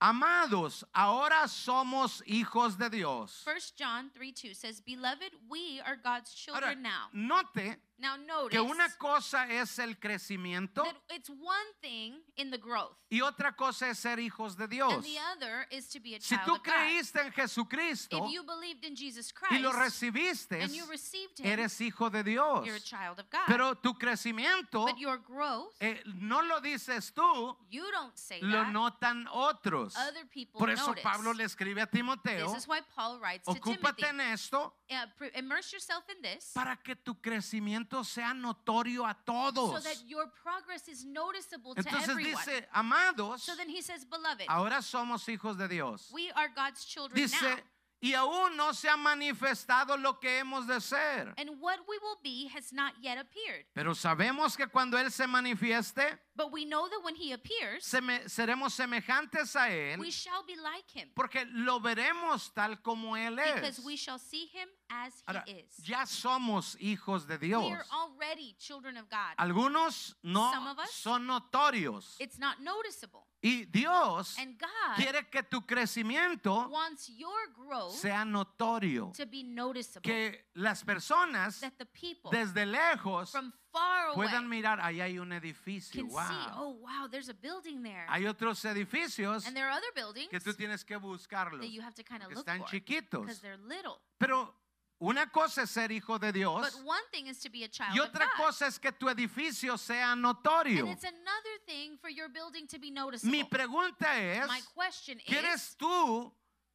amados, 0.00 0.84
ahora 0.94 1.46
somos 1.48 2.22
hijos 2.26 2.78
de 2.78 2.88
Dios. 2.88 3.42
1 3.46 3.72
John 3.76 4.10
3 4.14 4.32
2 4.32 4.54
says, 4.54 4.80
Beloved, 4.80 5.32
we 5.48 5.80
are 5.84 5.96
God's 5.96 6.32
children 6.32 6.64
Ahora, 6.64 6.80
now. 6.80 7.08
note 7.12 7.76
Now 8.00 8.16
notice 8.16 8.50
que 8.50 8.60
una 8.60 8.88
cosa 8.96 9.46
es 9.50 9.78
el 9.78 9.96
crecimiento 9.98 10.82
that 10.84 10.96
it's 11.10 11.28
one 11.28 11.66
thing 11.82 12.14
in 12.36 12.50
the 12.50 12.56
growth, 12.58 12.96
y 13.10 13.20
otra 13.20 13.54
cosa 13.54 13.88
es 13.90 13.98
ser 13.98 14.18
hijos 14.18 14.56
de 14.56 14.64
and 14.64 14.72
Dios. 14.72 15.04
the 15.04 15.18
other 15.18 15.66
is 15.70 15.86
to 15.88 16.00
be 16.00 16.14
a 16.14 16.20
Si 16.20 16.34
child 16.34 16.46
tú 16.46 16.52
of 16.56 16.62
God. 16.62 16.72
creíste 16.72 17.20
en 17.20 17.32
Jesucristo 17.32 18.24
If 18.24 18.32
you 18.32 18.42
believed 18.42 18.84
in 18.84 18.94
Jesus 18.96 19.32
y 19.50 19.58
lo 19.58 19.70
Christ 19.72 20.02
recibiste, 20.02 20.62
and 20.62 20.72
you 20.74 20.86
received 20.86 21.38
Him, 21.40 21.46
eres 21.46 21.78
hijo 21.80 22.08
de 22.08 22.22
Dios. 22.22 22.64
you're 22.66 22.76
a 22.76 22.80
child 22.80 23.18
of 23.18 23.28
God. 23.30 23.46
Pero 23.46 23.74
tu 23.74 23.92
crecimiento 23.94 24.86
but 24.86 24.98
your 24.98 25.18
growth, 25.18 25.74
eh, 25.80 26.00
no 26.20 26.40
lo 26.40 26.60
dices 26.60 27.12
tú, 27.12 27.56
you 27.68 27.84
don't 27.92 28.16
say 28.16 28.40
lo 28.40 28.64
that. 28.64 28.72
notan 28.72 29.26
otros. 29.32 29.94
Other 29.96 30.24
people 30.32 30.58
Por 30.58 30.70
eso 30.70 30.86
notice. 30.88 31.02
Pablo 31.02 31.32
le 31.34 31.44
escribe 31.44 31.82
a 31.82 31.86
Timoteo, 31.86 32.46
This 32.52 32.62
is 32.62 32.68
why 32.68 32.80
Paul 32.96 33.18
writes 33.20 33.44
to 33.44 33.52
ocúpate 33.52 33.96
Timothy, 33.96 34.04
en 34.06 34.20
esto 34.20 34.72
uh, 34.90 35.06
immerse 35.34 35.72
yourself 35.72 36.04
in 36.08 36.22
this 36.22 36.52
para 36.54 36.76
que 36.76 36.94
tu 36.96 37.14
crecimiento 37.20 37.89
sea 38.04 38.32
notorio 38.34 39.04
a 39.04 39.14
so 39.14 39.50
todos. 39.52 39.82
that 39.84 39.96
your 40.06 40.26
progress 40.42 40.88
is 40.88 41.04
noticeable 41.04 41.74
to 41.74 41.80
Entonces 41.82 42.08
everyone. 42.08 42.44
dice, 42.44 42.66
amados, 42.72 43.42
so 43.42 43.54
then 43.56 43.68
he 43.68 43.82
says, 43.82 44.04
Beloved, 44.04 44.46
ahora 44.48 44.80
somos 44.82 45.26
hijos 45.28 45.56
de 45.58 45.68
Dios. 45.68 46.10
we 46.12 46.30
are 46.36 46.48
God's 46.54 46.84
children 46.84 47.20
now. 47.20 47.26
Dice, 47.26 47.62
y 48.02 48.14
aún 48.14 48.56
no 48.56 48.72
se 48.72 48.88
ha 48.88 48.96
manifestado 48.96 49.94
lo 50.00 50.14
que 50.18 50.38
hemos 50.38 50.66
de 50.66 50.80
ser. 50.80 51.34
And 51.36 51.60
what 51.60 51.80
we 51.86 51.98
will 51.98 52.16
be 52.22 52.48
has 52.56 52.72
not 52.72 52.94
yet 53.02 53.18
appeared. 53.18 53.66
Pero 53.74 53.92
sabemos 53.94 54.56
que 54.56 54.66
cuando 54.68 54.96
Él 54.96 55.10
se 55.10 55.26
manifieste, 55.26 56.18
But 56.34 56.50
we 56.50 56.64
know 56.64 56.88
that 56.88 57.00
when 57.04 57.14
he 57.14 57.32
appears, 57.32 57.84
seme- 57.84 58.24
seremos 58.26 58.72
semejantes 58.72 59.54
a 59.54 59.68
Él, 59.68 59.98
we 59.98 60.10
shall 60.10 60.42
be 60.46 60.56
like 60.56 60.88
him. 60.94 61.10
porque 61.14 61.44
lo 61.52 61.78
veremos 61.80 62.50
tal 62.54 62.76
como 62.82 63.16
Él 63.16 63.36
Because 63.36 63.78
es. 63.80 63.84
we 63.84 63.96
shall 63.96 64.18
see 64.18 64.46
him 64.46 64.68
as 64.90 65.14
he 65.26 65.32
Ahora, 65.32 65.44
is. 65.46 65.88
ya 65.88 66.04
somos 66.04 66.76
hijos 66.80 67.26
de 67.26 67.36
We 67.38 67.46
Dios. 67.48 67.64
are 67.72 67.84
already 67.92 68.54
children 68.58 68.96
of 68.96 69.08
God. 69.08 69.36
Algunos 69.38 70.14
no 70.22 70.50
Some 70.52 70.66
of 70.68 70.78
us- 70.78 70.90
son 70.92 71.26
notorios. 71.26 72.16
It's 72.18 72.38
not 72.38 72.60
noticeable. 72.60 73.26
Y 73.42 73.64
Dios 73.70 74.36
And 74.38 74.58
God 74.58 74.96
quiere 74.96 75.22
que 75.30 75.42
tu 75.44 75.62
crecimiento 75.62 76.68
wants 76.68 77.08
your 77.08 77.48
growth 77.54 77.94
sea 77.94 78.24
notorio. 78.26 79.12
to 79.14 79.24
be 79.26 79.42
noticeable. 79.42 80.02
Que 80.02 80.44
las 80.56 80.82
personas 80.84 81.60
that 81.60 81.72
the 81.78 81.86
people 81.86 82.30
desde 82.30 82.66
lejos 82.66 83.30
from 83.30 83.50
far 83.72 84.08
away 84.08 84.26
puedan 84.28 84.46
mirar, 84.48 84.78
ahí 84.80 85.00
hay 85.00 85.18
un 85.18 85.32
edificio. 85.32 86.02
can 86.02 86.10
see, 86.10 86.14
Wow. 86.14 86.52
oh 86.56 86.70
wow, 86.82 87.06
there's 87.10 87.30
a 87.30 87.34
building 87.34 87.82
there. 87.82 88.04
Hay 88.10 88.26
otros 88.26 88.62
edificios 88.66 89.46
and 89.46 89.56
there 89.56 89.66
are 89.68 89.72
other 89.72 89.90
buildings 89.94 90.28
que 90.30 90.40
tú 90.40 90.52
tienes 90.54 90.84
que 90.84 90.98
buscarlos. 90.98 91.60
that 91.60 91.70
you 91.70 91.80
have 91.80 91.94
to 91.94 92.02
kind 92.02 92.22
of 92.22 92.30
look 92.32 92.44
están 92.46 92.58
for 92.58 92.66
chiquitos. 92.68 93.22
because 93.22 93.40
they're 93.40 93.56
little. 93.56 94.00
Pero 94.18 94.54
una 95.00 95.26
cosa 95.30 95.62
es 95.62 95.70
ser 95.70 95.90
hijo 95.90 96.18
de 96.18 96.30
Dios 96.32 96.60
But 96.74 96.84
one 96.84 97.02
thing 97.10 97.26
is 97.26 97.40
to 97.40 97.50
be 97.50 97.64
a 97.64 97.68
child 97.68 97.94
y 97.96 98.00
of 98.00 98.08
otra 98.10 98.26
God. 98.36 98.44
cosa 98.46 98.66
es 98.66 98.78
que 98.78 98.92
tu 98.92 99.08
edificio 99.08 99.78
sea 99.78 100.14
notorio. 100.14 100.80
And 100.82 100.90
it's 100.92 101.04
another 101.04 101.58
thing 101.66 101.96
for 101.98 102.10
your 102.10 102.28
building 102.28 102.66
to 102.68 102.78
be 102.78 102.90
noticeable. 102.90 103.30
Mi 103.36 103.44
pregunta 103.44 104.18
es, 104.18 104.46
My 104.48 104.60
question 104.74 105.18
is, 105.20 105.24
¿quieres 105.26 105.76
tú 105.76 106.32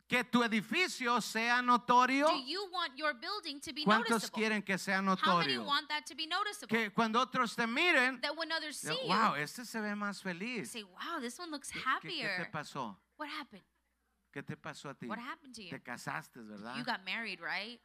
que 0.07 0.23
tu 0.23 0.41
edificio 0.43 1.21
sea 1.21 1.61
notorio? 1.61 2.28
do 2.28 2.38
you 2.45 2.67
want 2.71 2.93
your 2.97 3.13
building 3.13 3.59
to 3.59 3.71
be 3.73 3.84
¿Cuántos 3.86 4.09
noticeable? 4.09 4.39
quieren 4.41 4.61
que 4.65 4.78
sea 4.78 4.97
How 4.97 5.01
many 5.03 5.53
notorio? 5.55 5.65
want 5.65 5.88
that 5.89 6.05
to 6.07 6.15
be 6.15 6.26
noticeable? 6.26 6.67
Que 6.78 6.89
cuando 6.91 7.19
otros 7.19 7.55
te 7.55 7.65
miren, 7.67 8.19
that 8.21 8.36
when 8.36 8.51
others 8.51 8.78
see 8.80 8.89
digan, 8.89 9.07
wow, 9.07 9.36
este 9.36 9.65
se 9.65 9.80
ve 9.80 9.93
más 9.95 10.21
feliz. 10.23 10.71
say, 10.71 10.84
wow, 10.84 11.19
this 11.21 11.38
one 11.39 11.51
looks 11.51 11.69
¿Qué, 11.71 11.80
qué- 12.01 12.09
qué 12.09 12.43
te 12.45 12.49
pasó? 12.51 12.95
What 13.17 13.30
happened? 13.30 13.63
¿Qué 14.34 14.43
te 14.43 14.55
pasó 14.57 14.89
a 14.89 14.93
ti? 14.95 15.07
What 15.07 15.19
happened 15.19 15.53
to 15.55 15.63
you? 15.63 15.69
Te 15.69 15.80
casaste, 15.80 16.38
¿verdad? 16.43 16.76
You 16.76 16.84
got 16.84 17.05
married, 17.05 17.39
right? 17.39 17.80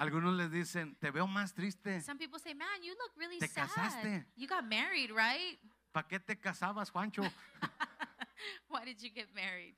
Algunos 0.00 0.34
les 0.34 0.50
dicen, 0.50 0.96
te 0.96 1.10
veo 1.10 1.26
más 1.26 1.52
triste. 1.52 2.00
Some 2.00 2.18
people 2.18 2.38
say, 2.40 2.54
"Man, 2.54 2.82
you 2.82 2.94
look 2.94 3.12
really 3.16 3.38
Te 3.38 3.48
sad. 3.48 3.68
casaste. 3.68 4.24
You 4.34 4.48
got 4.48 4.64
married, 4.64 5.10
right? 5.10 5.60
¿Para 5.92 6.08
qué 6.08 6.18
te 6.18 6.38
casabas, 6.40 6.90
Juancho? 6.90 7.22
Why 8.70 8.84
did 8.86 8.98
you 9.02 9.10
get 9.14 9.28
married?" 9.34 9.74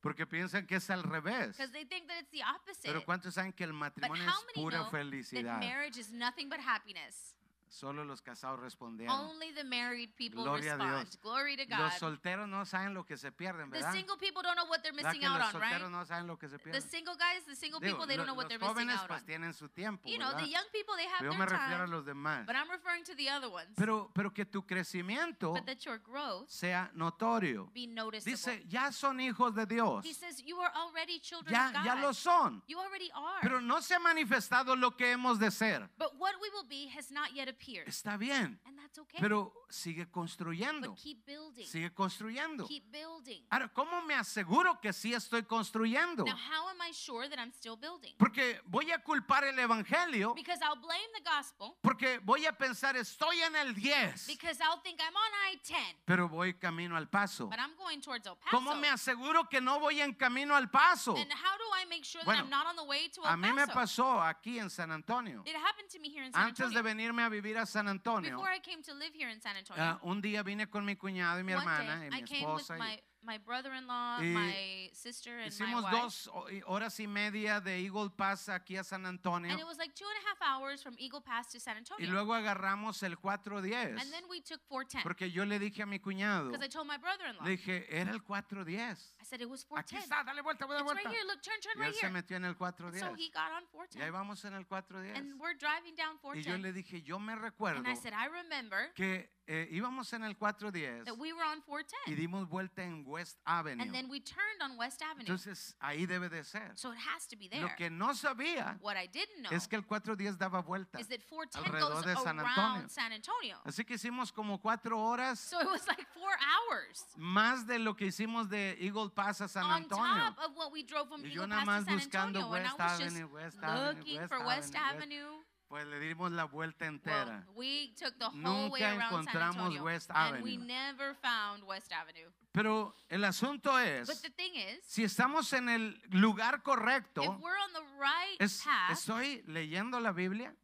Porque 0.00 0.26
piensan 0.26 0.66
que 0.66 0.76
es 0.76 0.88
al 0.88 1.02
revés. 1.02 1.48
Because 1.56 1.70
they 1.70 1.84
think 1.84 2.08
that 2.08 2.18
it's 2.18 2.30
the 2.30 2.42
opposite. 2.42 2.82
Pero 2.88 3.04
¿cuántos 3.04 3.34
saben 3.34 3.52
que 3.52 3.64
el 3.64 3.72
but 3.72 3.78
matrimonio 3.80 4.24
how 4.24 4.40
es 4.40 4.46
many 4.46 4.54
pura 4.64 4.78
know 4.78 4.84
that 4.84 4.90
felicidad? 4.90 5.60
marriage 5.60 5.98
is 5.98 6.10
nothing 6.10 6.48
but 6.48 6.58
happiness? 6.58 7.36
Solo 7.72 8.04
los 8.04 8.20
casados 8.20 8.60
respondieron. 8.60 9.16
Only 9.18 9.50
the 9.54 9.64
married 9.64 10.14
people 10.14 10.42
Gloria 10.44 10.74
a 10.74 10.76
respond. 10.76 11.06
Dios. 11.08 11.18
Glory 11.22 11.56
to 11.56 11.64
Los 11.70 11.92
God. 11.94 11.98
solteros 11.98 12.46
no 12.46 12.66
saben 12.66 12.92
lo 12.92 13.06
que 13.06 13.16
se 13.16 13.32
pierden, 13.32 13.70
The 13.70 13.78
¿verdad? 13.78 13.92
single 13.94 14.18
people 14.18 14.42
don't 14.42 14.56
know 14.56 14.66
what 14.68 14.82
they're 14.82 14.92
¿Verdad 14.94 15.12
missing 15.14 15.20
que 15.22 15.26
out 15.26 15.38
los 15.40 15.54
on, 15.54 15.60
right? 15.62 15.70
solteros 15.72 15.90
no 15.90 16.04
saben 16.04 16.26
lo 16.26 16.36
que 16.38 16.48
se 16.50 16.58
The 16.58 16.64
pierden? 16.64 16.82
single 16.90 17.16
guys, 17.16 17.44
the 17.46 17.56
single 17.56 17.80
Digo, 17.80 17.92
people, 17.96 18.06
they 18.06 18.16
don't 18.18 18.26
lo- 18.28 18.34
know 18.34 18.36
what 18.36 18.44
los 18.44 18.48
they're 18.50 18.58
missing 18.60 18.88
jóvenes 18.88 19.00
out 19.00 19.08
pues 19.08 19.20
on. 19.22 19.26
tienen 19.26 19.54
su 19.54 19.68
tiempo, 19.70 20.06
You 20.06 20.18
know, 20.18 20.28
¿verdad? 20.32 20.44
the 20.44 20.50
young 20.50 20.68
people, 20.70 20.94
they 20.96 21.06
have 21.08 21.18
Pero 21.20 21.32
yo 21.32 21.38
their 21.38 21.48
me 21.48 21.56
refiero 21.56 21.82
a 21.82 21.86
time. 21.86 21.96
los 21.96 22.04
demás. 22.04 22.46
But 22.46 22.56
I'm 22.56 22.68
referring 22.70 23.04
to 23.04 23.14
the 23.16 23.30
other 23.30 23.48
ones. 23.48 23.70
Pero, 23.74 24.10
pero 24.14 24.30
que 24.34 24.44
tu 24.44 24.66
crecimiento 24.66 25.54
but 25.54 25.64
that 25.64 25.82
your 25.86 25.96
growth 25.98 26.50
sea 26.50 26.90
notorio. 26.94 27.72
be 27.72 27.86
noticeable. 27.86 28.32
Dice, 28.36 28.62
ya 28.68 28.92
son 28.92 29.18
hijos 29.18 29.54
de 29.54 29.64
Dios. 29.64 30.04
he 30.04 30.12
says, 30.12 30.42
you 30.44 30.60
are 30.60 30.70
already 30.76 31.18
children 31.20 31.50
Ya, 31.54 31.68
of 31.68 31.72
God. 31.74 31.84
ya 31.86 31.94
lo 31.94 32.12
son. 32.12 32.62
You 32.68 32.78
already 32.78 33.10
are. 33.14 33.40
Pero 33.40 33.60
no 33.62 33.80
se 33.80 33.94
ha 33.94 33.98
manifestado 33.98 34.76
lo 34.76 34.90
que 34.94 35.10
hemos 35.12 35.38
de 35.38 35.50
ser. 35.50 35.88
but 35.96 36.12
what 36.18 36.34
we 36.42 36.50
will 36.50 36.68
be 36.68 36.88
has 36.94 37.10
not 37.10 37.32
yet 37.32 37.48
Está 37.86 38.16
bien, 38.16 38.60
and 38.64 38.78
that's 38.78 38.98
okay. 38.98 39.20
pero 39.20 39.52
sigue 39.70 40.10
construyendo. 40.10 40.90
but 40.90 40.98
keep 40.98 41.24
building. 41.24 41.66
Sigue 41.66 41.92
construyendo. 41.94 42.66
Keep 42.66 42.90
building. 42.90 43.42
Ahora, 43.50 43.68
¿cómo 43.68 44.02
me 44.02 44.14
aseguro 44.14 44.80
que 44.80 44.92
sí 44.92 45.14
estoy 45.14 45.44
construyendo? 45.44 46.24
Now, 46.24 46.36
how 46.36 46.68
am 46.68 46.80
I 46.82 46.92
sure 46.92 47.28
that 47.28 47.38
I'm 47.38 47.52
still 47.52 47.76
building? 47.76 48.14
Porque 48.18 48.60
voy 48.66 48.90
a 48.90 48.98
culpar 48.98 49.44
el 49.44 49.58
evangelio, 49.58 50.34
Because 50.34 50.60
I'll 50.62 50.80
blame 50.80 51.08
the 51.14 51.22
gospel. 51.24 51.76
porque 51.80 52.18
voy 52.22 52.44
a 52.46 52.52
pensar, 52.52 52.96
estoy 52.96 53.40
en 53.40 53.56
el 53.56 53.74
10, 53.74 54.26
Because 54.26 54.60
I'll 54.62 54.80
think 54.82 55.00
I'm 55.00 55.14
on 55.14 55.52
I-10. 55.54 55.96
pero 56.04 56.28
voy 56.28 56.54
camino 56.54 56.96
al 56.96 57.08
paso. 57.08 57.48
But 57.48 57.58
I'm 57.58 57.74
going 57.76 58.00
towards 58.00 58.26
El 58.26 58.36
Paso. 58.36 58.50
¿Cómo 58.56 58.74
me 58.74 58.88
aseguro 58.88 59.48
que 59.48 59.60
no 59.60 59.78
voy 59.80 60.00
en 60.00 60.12
camino 60.14 60.54
al 60.54 60.70
paso? 60.70 61.16
And 61.16 61.30
how 61.32 61.56
do 61.56 61.64
I 61.80 61.86
make 61.88 62.04
sure 62.04 62.22
Bueno, 62.24 62.42
that 62.42 62.44
I'm 62.44 62.50
not 62.50 62.66
on 62.66 62.76
the 62.76 62.84
way 62.84 63.08
to 63.10 63.22
El 63.22 63.28
A 63.28 63.36
mí 63.36 63.52
me 63.52 63.66
pasó 63.68 64.20
aquí 64.20 64.58
en 64.58 64.68
San 64.68 64.90
Antonio. 64.92 65.42
It 65.46 65.56
happened 65.56 65.88
to 65.90 65.98
me 65.98 66.08
here 66.10 66.24
in 66.26 66.32
San 66.32 66.42
Antes 66.48 66.58
de 66.70 66.78
Antonio. 66.78 66.82
venirme 66.82 67.22
a 67.22 67.28
vivir 67.28 67.51
a 67.58 67.66
San 67.66 67.88
Antonio, 67.88 68.36
Before 68.36 68.50
I 68.54 68.60
came 68.60 68.82
to 68.82 68.94
live 68.94 69.12
here 69.14 69.28
in 69.30 69.40
San 69.40 69.56
Antonio, 69.56 69.82
ah, 69.82 69.98
un 70.02 70.20
día 70.20 70.42
vine 70.42 70.68
con 70.68 70.84
mi 70.84 70.96
cuñado 70.96 71.40
y 71.40 71.44
mi 71.44 71.52
one 71.52 71.60
hermana 71.62 71.98
day 72.00 72.08
y 72.08 72.10
mi 72.10 72.18
I 72.18 72.22
came 72.22 72.46
with 72.52 72.60
esposa. 72.62 72.76
y 72.76 72.80
my, 72.80 73.02
my 73.22 73.38
brother-in-law, 73.38 74.18
y 74.20 74.24
my 74.32 74.90
sister, 74.92 75.38
and 75.38 75.52
my 75.58 75.66
Hicimos 75.66 75.82
wife. 75.84 75.96
dos 75.96 76.26
ho- 76.32 76.46
horas 76.66 76.98
y 77.00 77.06
media 77.06 77.60
de 77.60 77.78
Eagle 77.80 78.10
Pass 78.10 78.48
aquí 78.48 78.76
a 78.76 78.84
San 78.84 79.06
Antonio 79.06 79.50
And 79.50 79.60
it 79.60 79.66
was 79.66 79.78
like 79.78 79.94
two 79.94 80.06
and 80.06 80.16
a 80.24 80.28
half 80.28 80.42
hours 80.42 80.82
from 80.82 80.94
Eagle 80.98 81.20
Pass 81.20 81.48
to 81.52 81.60
San 81.60 81.76
y 81.76 81.78
Antonio. 81.78 82.10
luego 82.10 82.34
agarramos 82.34 83.02
el 83.02 83.16
410 83.16 83.98
and 83.98 84.10
then 84.12 84.24
we 84.28 84.40
took 84.40 84.60
410. 84.68 85.02
porque 85.04 85.30
yo 85.30 85.44
le 85.44 85.58
dije 85.58 85.82
a 85.82 85.86
mi 85.86 85.98
cuñado, 86.00 86.48
Because 86.50 86.64
I 86.64 86.68
told 86.68 86.86
my 86.86 86.98
brother-in-law. 86.98 87.44
le 87.44 87.50
dije, 87.56 87.86
era 87.88 88.10
el 88.10 88.22
410. 88.22 89.14
I 89.20 89.24
said 89.24 89.40
it 89.40 89.48
was 89.48 89.64
Aquí 89.76 89.96
410. 89.96 90.02
está, 90.04 90.24
dale 90.24 90.42
vuelta, 90.42 90.66
dale 90.66 90.80
It's 90.82 90.92
right 90.94 91.06
here. 91.06 91.24
Look, 91.24 91.40
turn, 91.42 91.60
turn 91.60 91.78
Y 91.78 91.80
right 91.86 91.94
se 91.94 92.00
here. 92.06 92.12
metió 92.12 92.36
en 92.36 92.44
el 92.44 92.50
And 92.50 92.56
so 92.56 92.58
410. 92.58 93.16
he 93.18 93.30
got 93.30 93.52
on 93.52 93.62
Y 93.62 94.00
ahí 94.02 94.10
410. 94.10 94.12
vamos 94.12 94.44
en 94.44 94.54
el 94.54 94.66
410. 94.66 95.16
And 95.16 95.40
we're 95.40 95.54
driving 95.56 95.94
down 95.94 96.14
Y 96.34 96.42
yo 96.42 96.58
410. 96.58 96.60
le 96.62 96.72
dije, 96.72 97.02
yo 97.02 97.18
me 97.18 97.34
recuerdo 97.36 97.78
And 97.78 97.88
I 97.88 97.94
said, 97.96 98.12
I 98.12 98.26
remember 98.28 98.92
que 98.94 99.30
eh, 99.46 99.68
íbamos 99.72 100.12
en 100.12 100.22
el 100.24 100.36
410 100.36 101.04
that 101.04 101.16
we 101.18 101.32
were 101.32 101.44
on 101.44 101.58
y 101.58 101.62
410. 101.62 102.16
dimos 102.16 102.48
vuelta 102.48 102.82
en 102.84 103.04
West 103.12 103.38
Avenue. 103.46 103.82
And 103.82 103.92
then 103.94 104.08
we 104.08 104.20
turned 104.20 104.62
on 104.62 104.76
West 104.78 105.02
Avenue. 105.02 105.20
Entonces 105.26 105.76
ahí 105.80 106.06
debe 106.06 106.28
de 106.30 106.42
ser. 106.44 106.72
So 106.74 106.90
it 106.92 106.98
has 106.98 107.26
to 107.28 107.36
be 107.36 107.48
there. 107.48 107.60
Lo 107.62 107.68
que 107.76 107.90
no 107.90 108.14
sabía 108.14 108.78
What 108.80 108.96
I 108.96 109.06
didn't 109.06 109.42
know 109.42 109.52
es 109.52 109.68
que 109.68 109.76
el 109.76 109.84
410 109.84 110.38
daba 110.38 110.62
vuelta. 110.62 110.98
is 110.98 111.08
that 111.08 111.20
410 111.28 111.64
alrededor 111.64 111.92
goes 111.94 112.04
de 112.06 112.14
San 112.16 112.38
Antonio. 112.40 112.62
around 112.78 112.88
San 112.90 113.12
Antonio. 113.12 113.58
Así 113.64 113.84
que 113.84 113.94
hicimos 113.94 114.32
como 114.32 114.58
cuatro 114.60 114.98
horas 114.98 115.38
So 115.38 115.60
it 115.60 115.68
was 115.68 115.86
like 115.86 116.04
four 116.14 116.32
hours 116.40 117.04
más 117.16 117.66
de 117.66 117.78
lo 117.78 117.94
que 117.94 118.06
hicimos 118.06 118.48
de 118.48 118.76
Eagle 118.80 119.10
Pass 119.10 119.40
a 119.42 119.48
San 119.48 119.64
on 119.64 119.82
Antonio. 119.82 120.14
top 120.34 120.38
of 120.50 120.56
what 120.56 120.72
we 120.72 120.82
drove 120.82 121.08
from 121.08 121.20
Y 121.24 121.28
yo 121.30 121.42
Eagle 121.42 121.48
nada 121.48 121.64
Pass 121.64 121.66
más 121.66 121.84
to 121.84 121.90
San 121.90 121.98
buscando 121.98 122.38
Antonio. 122.40 122.56
And 122.56 122.66
I 122.66 122.70
West 122.72 122.78
was 122.78 122.98
just 122.98 123.02
Avenue, 123.16 123.34
West 123.34 123.58
Avenue, 123.62 123.86
looking 123.98 124.16
West 124.18 124.28
for 124.32 124.46
West 124.46 124.74
Avenue, 124.74 125.22
Avenue. 125.26 125.44
Pues 125.68 125.86
le 125.86 126.00
dimos 126.00 126.30
la 126.32 126.44
vuelta 126.44 126.84
Well, 126.84 126.92
entera. 126.94 127.46
we 127.56 127.94
took 127.96 128.18
the 128.18 128.26
whole 128.26 128.34
Nunca 128.68 128.72
way 128.74 128.82
around 128.82 129.00
San 129.00 129.26
encontramos 129.26 129.56
Antonio. 129.56 129.84
West 129.84 130.10
And 130.10 130.42
we 130.44 130.52
Avenue. 130.56 130.66
never 130.66 131.14
found 131.14 131.62
West 131.66 131.90
Avenue. 131.92 132.28
Pero 132.52 132.94
el 133.08 133.24
asunto 133.24 133.72
But 133.72 133.80
es, 134.10 134.20
the 134.22 134.30
thing 134.30 134.52
is, 134.54 134.84
si 134.84 135.02
estamos 135.04 135.52
en 135.54 135.68
el 135.70 136.00
lugar 136.10 136.56
if 136.56 136.62
correcto, 136.62 137.22
we're 137.40 137.56
on 137.58 137.72
the 137.72 137.80
right 137.98 138.40
es- 138.40 138.62
path, 138.62 138.90
estoy 138.92 139.42
leyendo 139.46 139.98
la 140.00 140.12
Biblia, 140.12 140.54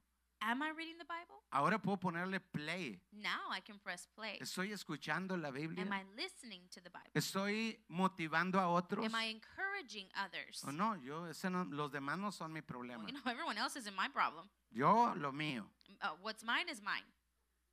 am 0.41 0.62
I 0.62 0.70
reading 0.72 0.99
the 0.99 1.05
Bible? 1.05 1.34
ahora 1.51 1.78
puedo 1.80 1.99
ponerle 1.99 2.41
play. 2.41 3.01
Now 3.12 3.51
I 3.51 3.61
can 3.62 3.78
press 3.78 4.07
play. 4.14 4.36
Estoy 4.39 4.70
escuchando 4.72 5.34
la 5.39 5.49
Am 5.49 5.55
Biblia. 5.55 5.84
I 5.91 6.05
listening 6.14 6.68
to 6.68 6.80
the 6.82 6.91
Bible? 6.91 7.11
Estoy 7.14 7.82
motivando 7.89 8.61
a 8.61 8.68
otros. 8.68 9.07
Am 9.07 9.14
I 9.14 9.30
encouraging 9.30 10.09
others? 10.14 10.62
O 10.64 10.70
no, 10.70 10.95
yo, 10.97 11.24
ese 11.26 11.49
no- 11.49 11.64
los 11.64 11.91
demás 11.91 12.18
no 12.18 12.30
son 12.32 12.53
mi 12.53 12.61
Well, 12.61 12.66
problema. 12.66 13.07
you 13.09 13.14
know, 13.14 13.22
everyone 13.32 13.57
else 13.57 13.76
isn't 13.78 13.97
my 13.97 14.11
problem. 14.11 14.47
Yo, 14.70 15.14
lo 15.16 15.32
mío. 15.32 15.66
Uh, 16.03 16.09
what's 16.20 16.45
mine 16.45 16.68
is 16.68 16.82
mine. 16.82 17.03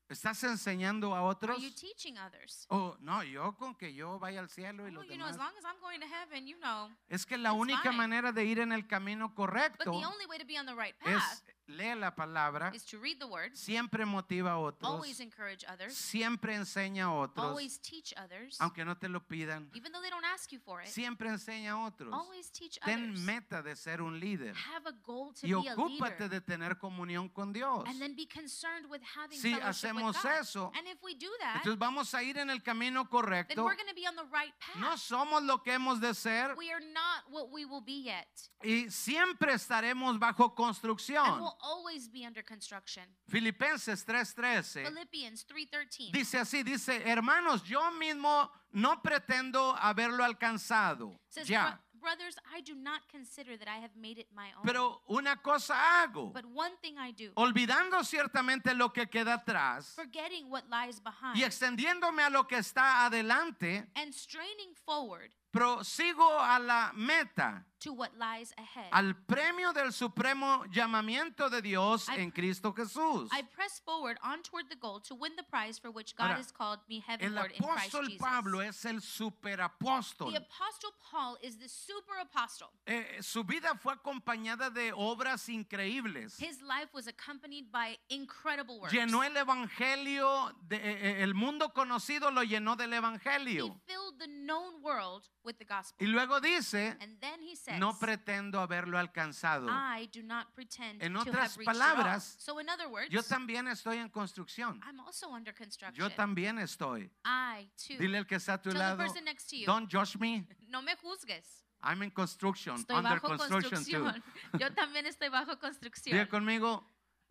¿Estás 0.07 0.43
enseñando 0.43 1.15
a 1.15 1.19
Are 1.19 1.27
otros? 1.27 1.61
you 1.61 1.71
teaching 1.71 2.15
others? 2.17 2.67
Oh, 2.69 2.95
no, 2.99 3.23
yo 3.23 3.55
con 3.57 3.73
que 3.75 3.93
yo 3.93 4.19
vaya 4.19 4.39
al 4.39 4.49
cielo 4.49 4.87
y 4.87 4.91
los 4.91 5.07
demás. 5.07 5.35
long 5.35 5.53
as 5.57 5.65
I'm 5.65 5.79
going 5.81 5.99
to 5.99 6.05
heaven, 6.07 6.45
you 6.45 6.57
know. 6.59 6.91
Es 7.09 7.25
que 7.25 7.37
la 7.37 7.53
única 7.53 7.91
manera 7.91 8.31
de 8.31 8.45
ir 8.45 8.59
en 8.59 8.71
el 8.71 8.85
camino 8.85 9.33
correcto 9.33 9.83
the 9.83 10.05
only 10.05 10.25
way 10.27 10.37
to 10.37 10.45
be 10.45 10.59
on 10.59 10.65
the 10.67 10.75
right 10.75 10.95
path 10.99 11.09
es 11.15 11.43
lee 11.67 11.95
la 11.95 12.11
palabra, 12.15 12.71
is 12.73 12.83
to 12.85 12.97
read 12.99 13.19
the 13.19 13.27
word, 13.27 13.51
siempre 13.55 14.05
motiva 14.05 14.51
a 14.53 14.57
otros, 14.59 14.83
always 14.89 15.19
encourage 15.19 15.63
others, 15.67 15.95
siempre 15.95 16.53
enseña 16.55 17.05
a 17.05 17.11
otros, 17.13 17.45
always 17.45 17.79
teach 17.79 18.13
others, 18.17 18.57
aunque 18.61 18.85
no 18.85 18.95
te 18.95 19.07
lo 19.09 19.19
pidan, 19.21 19.69
even 19.73 19.91
though 19.91 20.01
they 20.01 20.09
don't 20.09 20.25
ask 20.25 20.51
you 20.51 20.59
for 20.59 20.81
it. 20.81 20.87
siempre 20.87 21.29
enseña 21.29 21.71
a 21.73 21.77
otros. 21.85 22.13
Always 22.13 22.49
teach 22.51 22.79
Ten 22.83 23.09
others. 23.11 23.19
meta 23.21 23.61
de 23.63 23.75
ser 23.75 24.01
un 24.01 24.19
líder 24.19 24.53
Have 24.73 24.87
a 24.87 24.93
goal 25.05 25.33
to 25.33 25.47
y 25.47 25.53
be 25.53 25.67
a 25.69 25.73
ocúpate 25.75 26.19
leader. 26.19 26.29
de 26.29 26.41
tener 26.41 26.77
comunión 26.77 27.29
con 27.29 27.51
Dios. 27.53 27.83
And 27.87 27.99
then 27.99 28.15
be 28.15 28.25
concerned 28.25 28.89
with 28.89 29.01
having 29.15 29.37
Si 29.39 29.53
fellowship 29.53 29.67
hacemos 29.67 30.15
with 30.15 30.23
God. 30.23 30.39
eso, 30.41 30.71
and 30.77 30.87
if 30.87 31.01
we 31.03 31.15
do 31.15 31.29
that, 31.39 31.57
Entonces 31.63 31.79
vamos 31.79 32.13
a 32.13 32.21
ir 32.23 32.37
en 32.37 32.49
el 32.49 32.61
camino 32.61 33.03
then 33.03 33.09
correcto. 33.11 33.63
we're 33.63 33.75
going 33.75 33.87
to 33.89 33.95
be 33.95 34.05
on 34.07 34.15
the 34.15 34.25
right 34.31 34.53
path. 34.59 34.79
No 34.81 34.95
somos 34.97 35.43
lo 35.43 35.57
que 35.63 35.73
hemos 35.73 35.99
de 35.99 36.13
ser 36.13 36.53
we 36.55 36.71
are 36.71 36.79
not 36.93 37.23
what 37.31 37.49
we 37.51 37.65
will 37.65 37.81
be 37.81 38.03
yet. 38.03 38.27
y 38.63 38.89
siempre 38.89 39.53
estaremos 39.53 40.19
bajo 40.19 40.45
And 40.45 40.55
construcción. 40.55 41.39
we'll 41.39 41.54
always 41.61 42.07
be 42.07 42.25
under 42.25 42.43
construction. 42.43 43.03
Filipenses 43.29 44.03
3:13 44.05 44.83
Philippians 44.85 45.45
3.13 45.45 46.11
dice 46.11 46.37
así, 46.39 46.63
dice, 46.63 47.01
hermanos, 47.05 47.63
yo 47.63 47.91
mismo 47.91 48.49
no 48.71 49.01
pretendo 49.01 49.75
haberlo 49.77 50.23
alcanzado 50.23 51.19
says, 51.29 51.47
ya, 51.47 51.71
"Bro- 51.71 51.79
Brothers, 52.05 52.35
I 52.55 52.61
do 52.61 52.75
not 52.75 53.01
consider 53.09 53.57
that 53.57 53.67
I 53.67 53.79
have 53.81 53.95
made 53.95 54.19
it 54.19 54.27
my 54.31 54.53
own. 54.55 54.63
pero 54.63 55.01
una 55.09 55.37
cosa 55.37 55.73
hago, 55.73 56.31
but 56.31 56.45
one 56.45 56.75
thing 56.79 56.99
I 56.99 57.11
do, 57.11 57.31
olvidando 57.35 58.03
ciertamente 58.03 58.75
lo 58.75 58.89
que 58.93 59.07
queda 59.07 59.33
atrás 59.43 59.91
forgetting 59.95 60.47
what 60.51 60.65
lies 60.69 60.99
behind. 61.01 61.35
y 61.35 61.43
extendiéndome 61.43 62.21
a 62.21 62.29
lo 62.29 62.43
que 62.47 62.57
está 62.57 63.05
adelante, 63.07 63.87
and 63.95 64.13
straining 64.13 64.75
forward. 64.85 65.31
prosigo 65.49 66.39
a 66.39 66.59
la 66.59 66.91
meta, 66.93 67.65
to 67.79 67.93
what 67.93 68.11
lies 68.17 68.53
ahead. 68.57 68.89
al 68.91 69.13
premio 69.25 69.73
del 69.73 69.91
supremo 69.91 70.63
llamamiento 70.71 71.49
de 71.49 71.61
Dios 71.61 72.07
I- 72.09 72.21
en 72.21 72.31
Cristo 72.31 72.73
Jesús. 72.73 73.29
I 73.31 73.41
press 73.43 73.79
forward 73.85 74.17
on 74.23 74.41
toward 74.43 74.69
the 74.69 74.75
goal 74.75 74.99
to 75.01 75.15
win 75.15 75.35
the 75.35 75.43
prize 75.43 75.77
for 75.79 75.91
which 75.91 76.15
God 76.15 76.27
Ahora, 76.31 76.37
has 76.37 76.51
called 76.51 76.79
me 76.89 76.97
El 76.97 77.17
heavenward 77.17 77.51
in 77.51 77.63
Christ 77.63 77.93
apóstol 77.93 78.05
Jesus. 78.05 78.17
Pablo 78.19 78.59
es 78.61 78.85
el 78.85 79.01
superapóstol. 79.01 80.31
the 80.31 80.37
apostle 80.37 80.91
Paul 81.11 81.37
is 81.41 81.57
the 81.57 81.69
super 81.69 82.17
apostle. 82.21 82.67
Eh, 82.87 83.21
su 83.21 83.43
vida 83.43 83.75
fue 83.81 83.93
acompañada 83.93 84.69
de 84.69 84.91
obras 84.93 85.47
increíbles. 85.49 86.37
His 86.39 86.61
life 86.61 86.89
was 86.93 87.07
accompanied 87.07 87.71
by 87.71 87.97
incredible 88.09 88.79
works. 88.79 88.93
Llenó 88.93 89.23
el 89.23 89.35
evangelio, 89.37 90.51
de- 90.67 90.75
eh, 90.77 91.19
eh, 91.19 91.23
el 91.23 91.33
mundo 91.33 91.69
conocido 91.73 92.31
lo 92.31 92.41
llenó 92.43 92.75
del 92.75 92.93
he 92.93 92.97
evangelio. 92.97 93.79
filled 93.85 94.19
the 94.19 94.27
known 94.27 94.81
world 94.81 95.27
with 95.43 95.57
the 95.57 95.65
gospel. 95.65 95.95
Y 96.05 96.07
luego 96.11 96.39
dice, 96.39 96.95
and 96.99 97.19
then 97.21 97.41
he 97.41 97.55
says, 97.65 97.79
no 97.79 97.93
pretendo 97.97 98.59
haberlo 98.59 98.97
alcanzado. 98.97 99.67
I 99.69 100.07
do 100.11 100.21
not 100.23 100.53
pretend 100.55 101.01
En 101.01 101.13
to 101.13 101.19
otras 101.21 101.55
have 101.55 101.61
it 101.61 101.67
all. 101.67 101.73
palabras, 101.73 102.35
So 102.39 102.59
in 102.59 102.69
other 102.69 102.87
words, 102.87 103.09
Yo 103.09 103.21
también 103.23 103.67
estoy 103.67 103.97
en 103.97 104.09
construcción. 104.09 104.79
I'm 104.83 104.99
also 104.99 105.29
under 105.31 105.53
construction. 105.53 105.95
Yo 105.97 106.09
también 106.15 106.59
estoy. 106.59 107.09
I 107.25 107.67
too. 107.77 107.97
Dile 107.97 108.17
al 108.19 108.25
que 108.27 108.35
está 108.37 108.53
a 108.53 108.57
tu 108.61 108.69
Tell 108.69 108.73
the 108.73 108.79
lado, 108.79 108.97
person 108.97 109.23
next 109.25 109.49
to 109.49 109.57
you. 109.57 109.65
don't 109.65 109.89
judge 109.91 110.17
me. 110.19 110.47
no 110.69 110.81
me 110.81 110.93
juzgues. 110.95 111.63
I'm 111.83 112.01
in 112.01 112.09
construction, 112.11 112.75
Estoy 112.77 112.95
under 112.97 113.19
bajo 113.19 113.27
construction 113.27 113.83
too. 113.83 114.03
construcción. 114.03 114.23
Yo 114.59 114.69
también 114.73 115.05
estoy 115.05 115.29
bajo 115.29 115.59
construcción. 115.59 116.13
Diga 116.17 116.27
conmigo, 116.27 116.83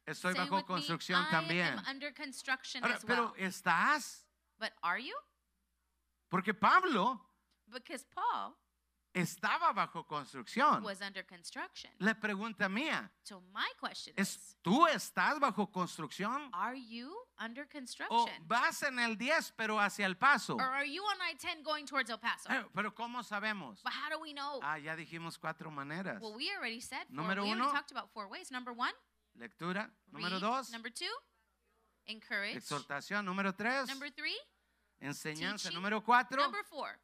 estoy 0.06 0.32
Say 0.34 0.40
bajo 0.40 0.56
me, 0.58 0.64
construcción 0.64 1.22
I 1.22 1.30
también. 1.30 1.78
am 1.78 1.84
under 1.88 2.12
construction 2.14 2.84
Ahora, 2.84 2.94
as 2.96 3.04
well. 3.04 3.32
pero 3.32 3.48
estás, 3.48 4.26
But 4.58 4.72
are 4.82 4.98
you? 5.02 5.14
porque 6.28 6.54
Pablo 6.54 7.20
Because 7.66 8.04
Paul 8.14 8.54
estaba 9.14 9.72
bajo 9.72 10.04
construcción. 10.06 10.82
was 10.82 11.00
under 11.00 11.24
construction. 11.24 11.90
La 12.00 12.14
pregunta 12.14 12.68
mía 12.68 13.10
So 13.22 13.40
my 13.52 13.68
question 13.80 14.12
es, 14.16 14.34
is, 14.36 14.56
¿tú 14.62 14.86
estás 14.88 15.38
bajo 15.38 15.70
construcción? 15.70 16.50
are 16.52 16.76
you 16.76 17.14
under 17.38 17.64
¿O 17.64 17.68
construction? 17.70 18.46
vas 18.46 18.82
en 18.82 18.98
el 18.98 19.16
10 19.16 19.52
pero 19.56 19.78
hacia 19.80 20.06
el 20.06 20.16
paso? 20.16 20.56
Or 20.56 20.62
are 20.62 20.84
you 20.84 21.02
on 21.04 21.16
I-10 21.22 21.62
going 21.62 21.86
towards 21.86 22.10
El 22.10 22.18
Paso? 22.18 22.48
Pero 22.74 22.92
¿cómo 22.94 23.22
sabemos? 23.22 23.80
But 23.82 23.92
how 23.92 24.10
do 24.10 24.20
we 24.20 24.32
know? 24.32 24.60
Ah, 24.62 24.78
ya 24.78 24.96
dijimos 24.96 25.38
cuatro 25.38 25.70
maneras. 25.70 26.20
Well, 26.20 26.34
we 26.34 26.50
already 26.50 26.80
said 26.80 27.06
four. 27.06 27.16
Número 27.24 27.42
we 27.44 27.52
uno. 27.52 27.70
talked 27.72 27.92
about 27.92 28.10
four 28.12 28.28
ways. 28.28 28.50
Number 28.50 28.72
one, 28.74 28.92
Lectura. 29.36 29.90
Número 30.12 30.38
dos, 30.40 30.70
Number 30.72 30.92
two, 30.92 31.06
encourage. 32.06 32.56
exhortación. 32.56 33.24
Número 33.24 33.54
tres, 33.56 33.88
Number 33.88 34.10
three, 34.10 34.36
enseñanza. 35.00 35.68
teaching. 35.68 35.74
Número 35.80 36.02
cuatro, 36.04 36.40
number 36.42 36.64
four. 36.64 36.98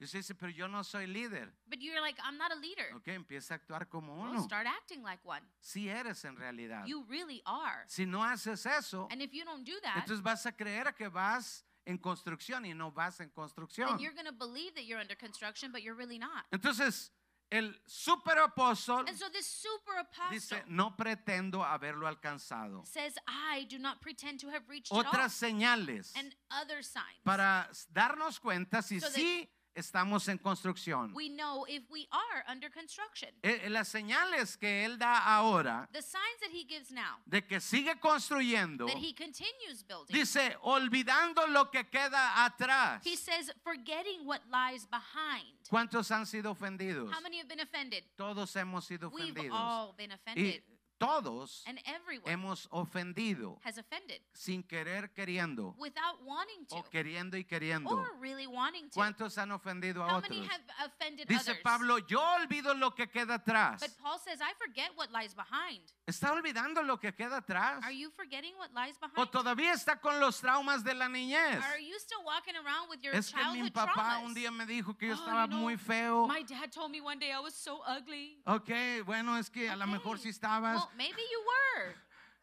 Y 0.00 0.04
usted 0.04 0.20
dice, 0.20 0.34
pero 0.34 0.50
yo 0.52 0.68
no 0.68 0.82
soy 0.84 1.06
líder. 1.06 1.52
But 1.66 1.80
you're 1.80 2.00
like, 2.00 2.18
I'm 2.22 2.36
not 2.38 2.52
a 2.52 2.56
leader. 2.56 2.92
Ok, 2.94 3.08
empieza 3.08 3.54
a 3.54 3.56
actuar 3.58 3.88
como 3.88 4.14
Well, 4.14 4.30
uno. 4.32 4.42
start 4.44 4.66
acting 4.66 5.02
like 5.02 5.20
one. 5.24 5.42
Si 5.60 5.88
eres 5.88 6.24
en 6.24 6.36
realidad. 6.36 6.86
You 6.86 7.04
really 7.08 7.42
are. 7.44 7.84
Si 7.88 8.06
no 8.06 8.22
haces 8.22 8.64
eso, 8.66 9.08
And 9.10 9.20
if 9.22 9.32
you 9.32 9.44
don't 9.44 9.64
do 9.64 9.78
that, 9.82 9.96
entonces 9.96 10.22
vas 10.22 10.46
a 10.46 10.52
creer 10.52 10.94
que 10.94 11.08
vas 11.08 11.64
en 11.84 11.98
construcción 11.98 12.64
y 12.66 12.74
no 12.74 12.92
vas 12.92 13.18
en 13.20 13.30
construcción. 13.30 13.88
then 13.88 13.98
you're 13.98 14.14
going 14.14 14.26
to 14.26 14.32
believe 14.32 14.74
that 14.74 14.84
you're 14.84 15.00
under 15.00 15.16
construction, 15.16 15.72
but 15.72 15.82
you're 15.82 15.96
really 15.96 16.18
not. 16.18 16.44
Entonces, 16.52 17.10
el 17.50 17.74
super 17.86 18.36
apóstol 18.38 19.08
And 19.08 19.16
so 19.16 19.30
this 19.30 19.46
super 19.46 19.96
apostle 19.98 20.30
dice, 20.30 20.62
no 20.68 20.94
pretendo 20.94 21.64
haberlo 21.64 22.06
alcanzado. 22.06 22.86
says, 22.86 23.14
I 23.26 23.64
do 23.70 23.78
not 23.78 24.02
pretend 24.02 24.38
to 24.40 24.48
have 24.50 24.68
reached. 24.68 24.92
Otras 24.92 25.32
señales 25.32 26.12
And 26.14 26.34
other 26.50 26.82
signs. 26.82 27.22
para 27.24 27.68
darnos 27.90 28.38
cuenta 28.38 28.82
si 28.82 29.00
So 29.00 29.08
sí 29.08 29.48
estamos 29.78 30.28
en 30.28 30.38
construcción. 30.38 31.12
we 31.14 31.28
know 31.28 31.64
if 31.68 31.82
we 31.90 32.06
are 32.10 32.44
under 32.48 32.70
construction. 32.70 33.30
Eh, 33.42 33.62
eh, 33.64 33.70
Las 33.70 33.88
señales 33.88 34.56
que 34.58 34.84
él 34.84 34.98
da 34.98 35.18
ahora 35.24 35.88
The 35.92 36.02
signs 36.02 36.40
that 36.40 36.50
he 36.52 36.64
gives 36.64 36.90
now, 36.90 37.18
de 37.26 37.42
que 37.46 37.60
sigue 37.60 37.98
construyendo, 38.00 38.86
that 38.86 38.96
he 38.98 39.12
continues 39.14 39.82
building. 39.86 40.12
dice, 40.14 40.56
olvidando 40.62 41.46
lo 41.48 41.70
que 41.70 41.84
queda 41.84 42.44
atrás. 42.44 43.02
He 43.04 43.16
says, 43.16 43.52
forgetting 43.62 44.26
what 44.26 44.40
lies 44.50 44.86
behind. 44.86 45.46
¿Cuántos 45.70 46.10
han 46.10 46.26
sido 46.26 46.50
ofendidos? 46.52 47.12
How 47.12 47.20
many 47.20 47.38
have 47.38 47.48
been 47.48 47.60
offended? 47.60 48.02
Todos 48.16 48.54
hemos 48.56 48.84
sido 48.86 49.10
We've 49.10 49.32
ofendidos. 49.32 49.52
all 49.52 49.94
been 49.96 50.10
Y 50.10 50.14
offended. 50.14 50.62
Todos 50.98 51.62
And 51.66 51.78
everyone 51.86 52.30
hemos 52.30 52.66
ofendido 52.70 53.58
has 53.64 53.78
offended 53.78 54.20
sin 54.34 54.62
querer 54.62 55.12
queriendo 55.14 55.74
without 55.78 56.20
wanting 56.24 56.66
to 56.66 56.76
o 56.76 56.82
queriendo 56.90 57.36
y 57.36 57.44
queriendo. 57.44 57.90
or 57.90 58.10
really 58.20 58.46
wanting 58.46 58.88
to. 58.90 58.94
¿Cuántos 58.94 59.38
han 59.38 59.52
ofendido 59.52 60.02
a 60.02 60.08
How 60.12 60.18
otros? 60.18 60.30
many 60.30 60.46
have 60.48 60.62
offended 60.84 61.26
Dice 61.28 61.50
others? 61.50 61.62
Pablo, 61.62 61.98
yo 61.98 62.20
olvido 62.20 62.74
lo 62.74 62.94
que 62.94 63.08
queda 63.08 63.34
atrás. 63.34 63.80
But 63.80 63.96
Paul 64.02 64.18
says, 64.18 64.40
I 64.40 64.52
forget 64.58 64.90
what 64.96 65.10
lies 65.12 65.34
behind. 65.34 65.80
¿Está 66.06 66.32
olvidando 66.32 66.82
lo 66.82 66.98
que 66.98 67.12
queda 67.12 67.38
atrás? 67.38 67.82
Are 67.84 67.92
you 67.94 68.10
forgetting 68.10 68.54
what 68.58 68.70
lies 68.74 68.96
¿O 69.02 69.08
behind? 69.08 69.30
todavía 69.30 69.72
está 69.72 70.00
con 70.00 70.18
los 70.20 70.40
traumas 70.40 70.82
de 70.82 70.94
la 70.94 71.08
niñez? 71.08 71.62
Are 71.62 71.78
you 71.82 71.98
still 71.98 72.24
walking 72.24 72.56
around 72.56 72.88
with 72.90 73.00
your 73.02 73.14
Es 73.14 73.30
que 73.32 73.42
mi 73.62 73.70
papá 73.70 73.92
traumas? 73.94 74.24
un 74.24 74.34
día 74.34 74.50
me 74.50 74.66
dijo 74.66 74.96
que 74.96 75.08
yo 75.08 75.14
Oh, 75.14 75.16
estaba 75.16 75.46
muy 75.46 75.76
feo. 75.76 76.26
My 76.26 76.42
dad 76.42 76.70
told 76.72 76.90
me 76.90 77.00
one 77.00 77.18
day 77.18 77.30
I 77.32 77.38
was 77.40 77.54
so 77.54 77.82
ugly. 77.86 78.40
Ok, 78.46 79.04
bueno, 79.04 79.36
es 79.36 79.50
que 79.50 79.68
a 79.68 79.76
lo 79.76 79.86
mejor 79.86 80.18
sí 80.18 80.30
estabas. 80.30 80.76
Well, 80.78 80.87
maybe 80.96 81.20
you 81.30 81.40
were. 81.40 81.94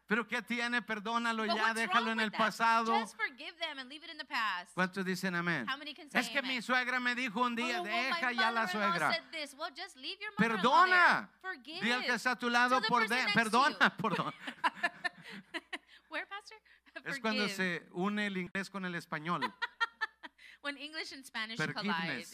Pero 0.08 0.24
¿qué 0.28 0.40
tiene? 0.40 0.82
Perdónalo 0.82 1.44
But 1.46 1.56
ya, 1.56 1.74
déjalo 1.74 2.12
en 2.12 2.20
el 2.20 2.30
that? 2.30 2.38
pasado. 2.38 2.96
Just 3.00 3.16
forgive 3.16 3.56
them 3.58 3.78
and 3.80 3.88
leave 3.88 4.04
it 4.04 4.10
in 4.10 4.18
the 4.18 4.24
past. 4.24 4.72
¿Cuántos 4.74 5.04
dicen 5.04 5.34
amén? 5.34 5.66
How 5.68 5.76
many 5.76 5.94
can 5.94 6.08
say 6.08 6.20
Es 6.20 6.28
que 6.28 6.38
amen? 6.38 6.54
mi 6.54 6.62
suegra 6.62 7.00
me 7.00 7.16
dijo 7.16 7.40
un 7.40 7.56
día, 7.56 7.80
Oh, 7.80 7.82
well, 7.82 7.92
deja 7.92 8.30
ya 8.32 8.52
la 8.52 8.68
suegra. 8.68 9.10
Well, 9.58 9.72
Perdona. 10.36 11.28
Di 11.82 11.90
al 11.90 12.04
que 12.04 12.12
está 12.14 12.32
a 12.32 12.36
tu 12.38 12.48
lado 12.48 12.80
por 12.82 13.08
de- 13.08 13.26
perdona, 13.34 13.96
perdona. 13.96 14.32
Where, 16.08 16.26
Pastor? 16.26 16.58
Es 17.04 17.18
cuando 17.18 17.48
se 17.48 17.86
une 17.92 18.26
el 18.26 18.36
inglés 18.36 18.70
con 18.70 18.84
el 18.84 18.94
español. 18.94 19.42
When 20.62 20.76
English 20.78 21.12
and 21.12 21.24
Spanish 21.24 21.58
collide. 21.58 22.26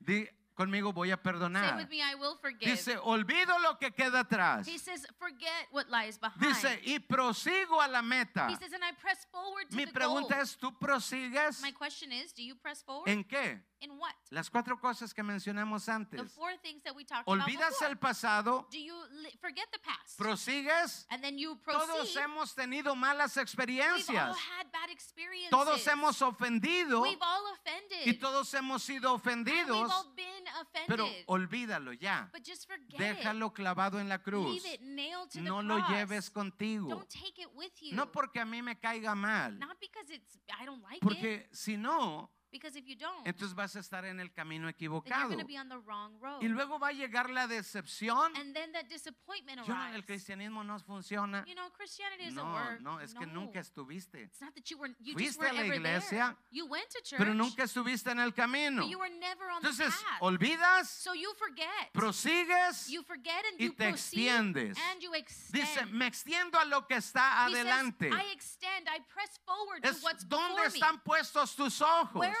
Di 0.00 0.28
conmigo 0.56 0.92
voy 0.92 1.10
a 1.10 1.16
Say 1.16 1.22
perdonar. 1.22 1.76
with 1.76 1.88
me, 1.90 2.00
I 2.02 2.14
will 2.16 2.36
forgive. 2.40 2.68
Dice, 2.70 2.96
olvido 3.02 3.56
lo 3.62 3.78
que 3.78 3.90
queda 3.92 4.20
atrás. 4.20 4.66
he 4.66 4.78
says, 4.78 5.06
forget 5.18 5.68
what 5.70 5.88
lies 5.90 6.18
behind. 6.18 6.40
Dice, 6.40 6.80
y 6.84 6.98
prosigo 6.98 7.80
a 7.80 7.88
la 7.88 8.02
meta. 8.02 8.48
he 8.48 8.56
says, 8.56 8.72
and 8.72 8.82
I 8.82 8.92
press 9.00 9.26
forward 9.30 9.70
to 9.70 9.76
Mi 9.76 9.84
the 9.84 9.92
pregunta 9.92 10.34
goal. 10.34 10.42
es, 10.42 10.56
¿tú 10.56 10.72
prosigues 10.78 11.60
My 11.62 11.72
question 11.72 12.10
is, 12.12 12.32
do 12.32 12.42
you 12.42 12.54
press 12.56 12.82
forward? 12.82 13.08
en 13.08 13.22
qué? 13.24 13.60
In 13.80 13.90
what? 13.98 14.14
Las 14.30 14.48
cuatro 14.48 14.78
cosas 14.80 15.12
que 15.12 15.22
mencionamos 15.22 15.84
The 15.84 15.92
antes. 15.92 16.32
four 16.32 16.56
things 16.62 16.82
that 16.84 16.94
we 16.96 17.04
talked 17.04 17.28
about 17.28 17.40
¿Olvidas 17.46 17.70
before. 17.78 17.90
el 17.90 17.96
pasado? 17.98 18.66
Do 18.70 18.78
you 18.78 18.94
li- 19.22 19.36
forget 19.40 19.66
the 19.70 19.78
past? 19.80 20.16
¿Prosigues? 20.18 21.06
and 21.10 21.22
then 21.22 21.36
you 21.38 21.56
proceed. 21.62 21.86
Todos 21.86 22.16
hemos 22.16 22.54
tenido 22.54 22.96
malas 22.96 23.36
We've 23.36 23.40
all 23.40 23.42
experiencias. 23.44 24.34
had 24.36 24.72
bad 24.72 24.88
experiences. 24.90 25.50
Todos 25.50 25.86
hemos 25.86 26.22
ofendido 26.22 27.02
We've 27.02 27.20
all 27.20 27.52
offended. 27.52 28.06
y 28.06 28.14
todos 28.18 28.52
hemos 28.54 28.82
sido 28.82 29.12
and 29.14 29.22
we've 29.26 29.32
ofendidos. 29.44 29.90
all 29.92 30.14
been 30.14 30.44
offended. 30.60 30.86
Pero 30.88 31.06
olvídalo 31.26 31.92
ya. 31.92 32.30
but 32.32 32.42
just 32.42 32.66
forget 32.66 32.98
Déjalo 32.98 33.52
clavado 33.52 34.00
en 34.00 34.08
la 34.08 34.18
cruz. 34.22 34.54
Leave 34.62 34.74
it 34.74 34.80
nailed 34.80 35.30
to 35.30 35.40
No 35.42 35.58
the 35.58 35.64
lo 35.64 35.78
lleves 35.88 36.30
contigo. 36.30 36.88
Don't 36.88 37.08
take 37.10 37.38
it 37.42 37.50
with 37.54 37.72
you. 37.82 37.94
No 37.94 38.10
porque 38.10 38.40
a 38.40 38.44
mí 38.46 38.62
me 38.62 38.76
caiga 38.78 39.14
mal. 39.14 39.58
Not 39.58 39.78
because 39.80 40.08
it's 40.10 40.38
I 40.58 40.64
don't 40.64 40.82
like 40.82 40.96
it. 40.96 41.02
Porque 41.02 41.48
si 41.52 41.76
no, 41.76 42.30
Because 42.52 42.76
if 42.76 42.86
you 42.86 42.96
don't, 42.96 43.26
entonces 43.26 43.54
vas 43.54 43.74
a 43.76 43.80
estar 43.80 44.04
en 44.04 44.20
el 44.20 44.32
camino 44.32 44.66
then 44.66 44.74
you're 44.78 44.98
equivocado. 45.02 45.28
going 45.28 45.38
to 45.40 45.44
be 45.44 45.58
on 45.58 45.68
the 45.68 45.78
wrong 45.80 46.12
road. 46.20 46.42
Y 46.42 46.48
luego 46.48 46.78
va 46.78 46.88
a 46.88 46.92
llegar 46.92 47.28
la 47.30 47.46
decepción. 47.46 48.34
and 48.36 48.54
then 48.54 48.72
that 48.72 48.88
disappointment 48.88 49.60
Yo, 49.66 49.74
el 49.94 50.04
cristianismo 50.04 50.64
no 50.64 50.78
funciona. 50.78 51.44
you 51.46 51.54
know, 51.54 51.68
Christianity 51.76 52.24
doesn't 52.26 52.36
No, 52.36 52.52
work. 52.52 52.80
no, 52.80 52.98
es 53.00 53.12
que 53.14 53.26
nunca 53.26 53.60
estuviste. 53.60 54.22
It's 54.22 54.40
not 54.40 54.54
that 54.54 54.70
you 54.70 54.78
were 54.78 54.90
you 55.00 55.14
Fuiste 55.14 55.40
just 55.40 55.50
a 55.50 55.52
la 55.52 55.62
iglesia, 55.74 56.10
there. 56.10 56.36
You 56.50 56.66
went 56.66 56.88
to 56.90 57.00
church, 57.02 57.18
Pero 57.18 57.34
nunca 57.34 57.64
estuviste 57.64 58.10
en 58.10 58.20
el 58.20 58.32
camino. 58.32 58.82
but 58.82 58.90
you 58.90 58.98
were 58.98 59.10
never 59.20 59.50
on 59.50 59.58
Entonces, 59.62 59.94
the 59.94 60.04
path. 60.04 60.20
olvidas, 60.22 60.88
so 60.88 61.12
you 61.14 61.32
forget. 61.38 61.92
prosigues. 61.92 62.88
you 62.88 63.02
forget 63.02 63.44
and 63.50 63.60
y 63.60 63.64
you 63.66 63.72
te 63.72 63.88
extiendes. 63.88 64.78
and 64.92 65.02
you 65.02 65.12
extend. 65.14 65.52
Dice, 65.64 65.86
me 65.92 66.06
extiendo 66.06 66.58
a 66.58 66.64
lo 66.64 66.86
que 66.86 66.96
está 66.96 67.46
He 67.48 67.52
says, 67.54 67.66
adelante. 67.66 68.10
I 68.10 68.32
extend, 68.32 68.88
I 68.88 69.00
press 69.12 69.38
forward 69.44 69.84
Es 69.84 69.98
to 70.00 70.04
what's 70.04 70.24
¿Dónde 70.28 70.54
before 70.56 70.70
me. 70.70 70.78
están 70.78 71.02
puestos 71.04 71.54
tus 71.56 71.80
ojos? 71.80 72.14
Where? 72.20 72.35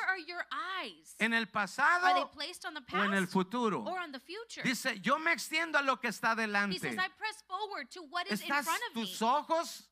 ¿En 1.18 1.32
el 1.32 1.42
Are 1.42 1.44
they 1.44 1.52
pasado 1.52 2.30
placed 2.32 2.64
on 2.66 2.74
the 2.74 2.80
o 2.92 3.02
en 3.04 3.14
el 3.14 3.24
past 3.24 3.32
futuro? 3.32 3.82
or 3.84 3.98
on 3.98 4.12
the 4.12 4.20
future? 4.20 4.62
Dice, 4.62 5.00
yo 5.00 5.18
me 5.18 5.32
extiendo 5.32 5.78
a 5.78 5.82
lo 5.82 5.96
que 5.98 6.08
está 6.08 6.28
He 6.30 6.42
adelante. 6.44 6.78
says, 6.78 6.98
I 6.98 7.08
press 7.16 7.42
forward 7.46 7.90
to 7.90 8.02
what 8.10 8.26
is 8.30 8.40
in 8.42 8.48
¿Estás 8.48 8.64
front 8.64 8.82
of 8.90 8.96
me. 8.96 9.02
tus 9.02 9.22
ojos 9.22 9.84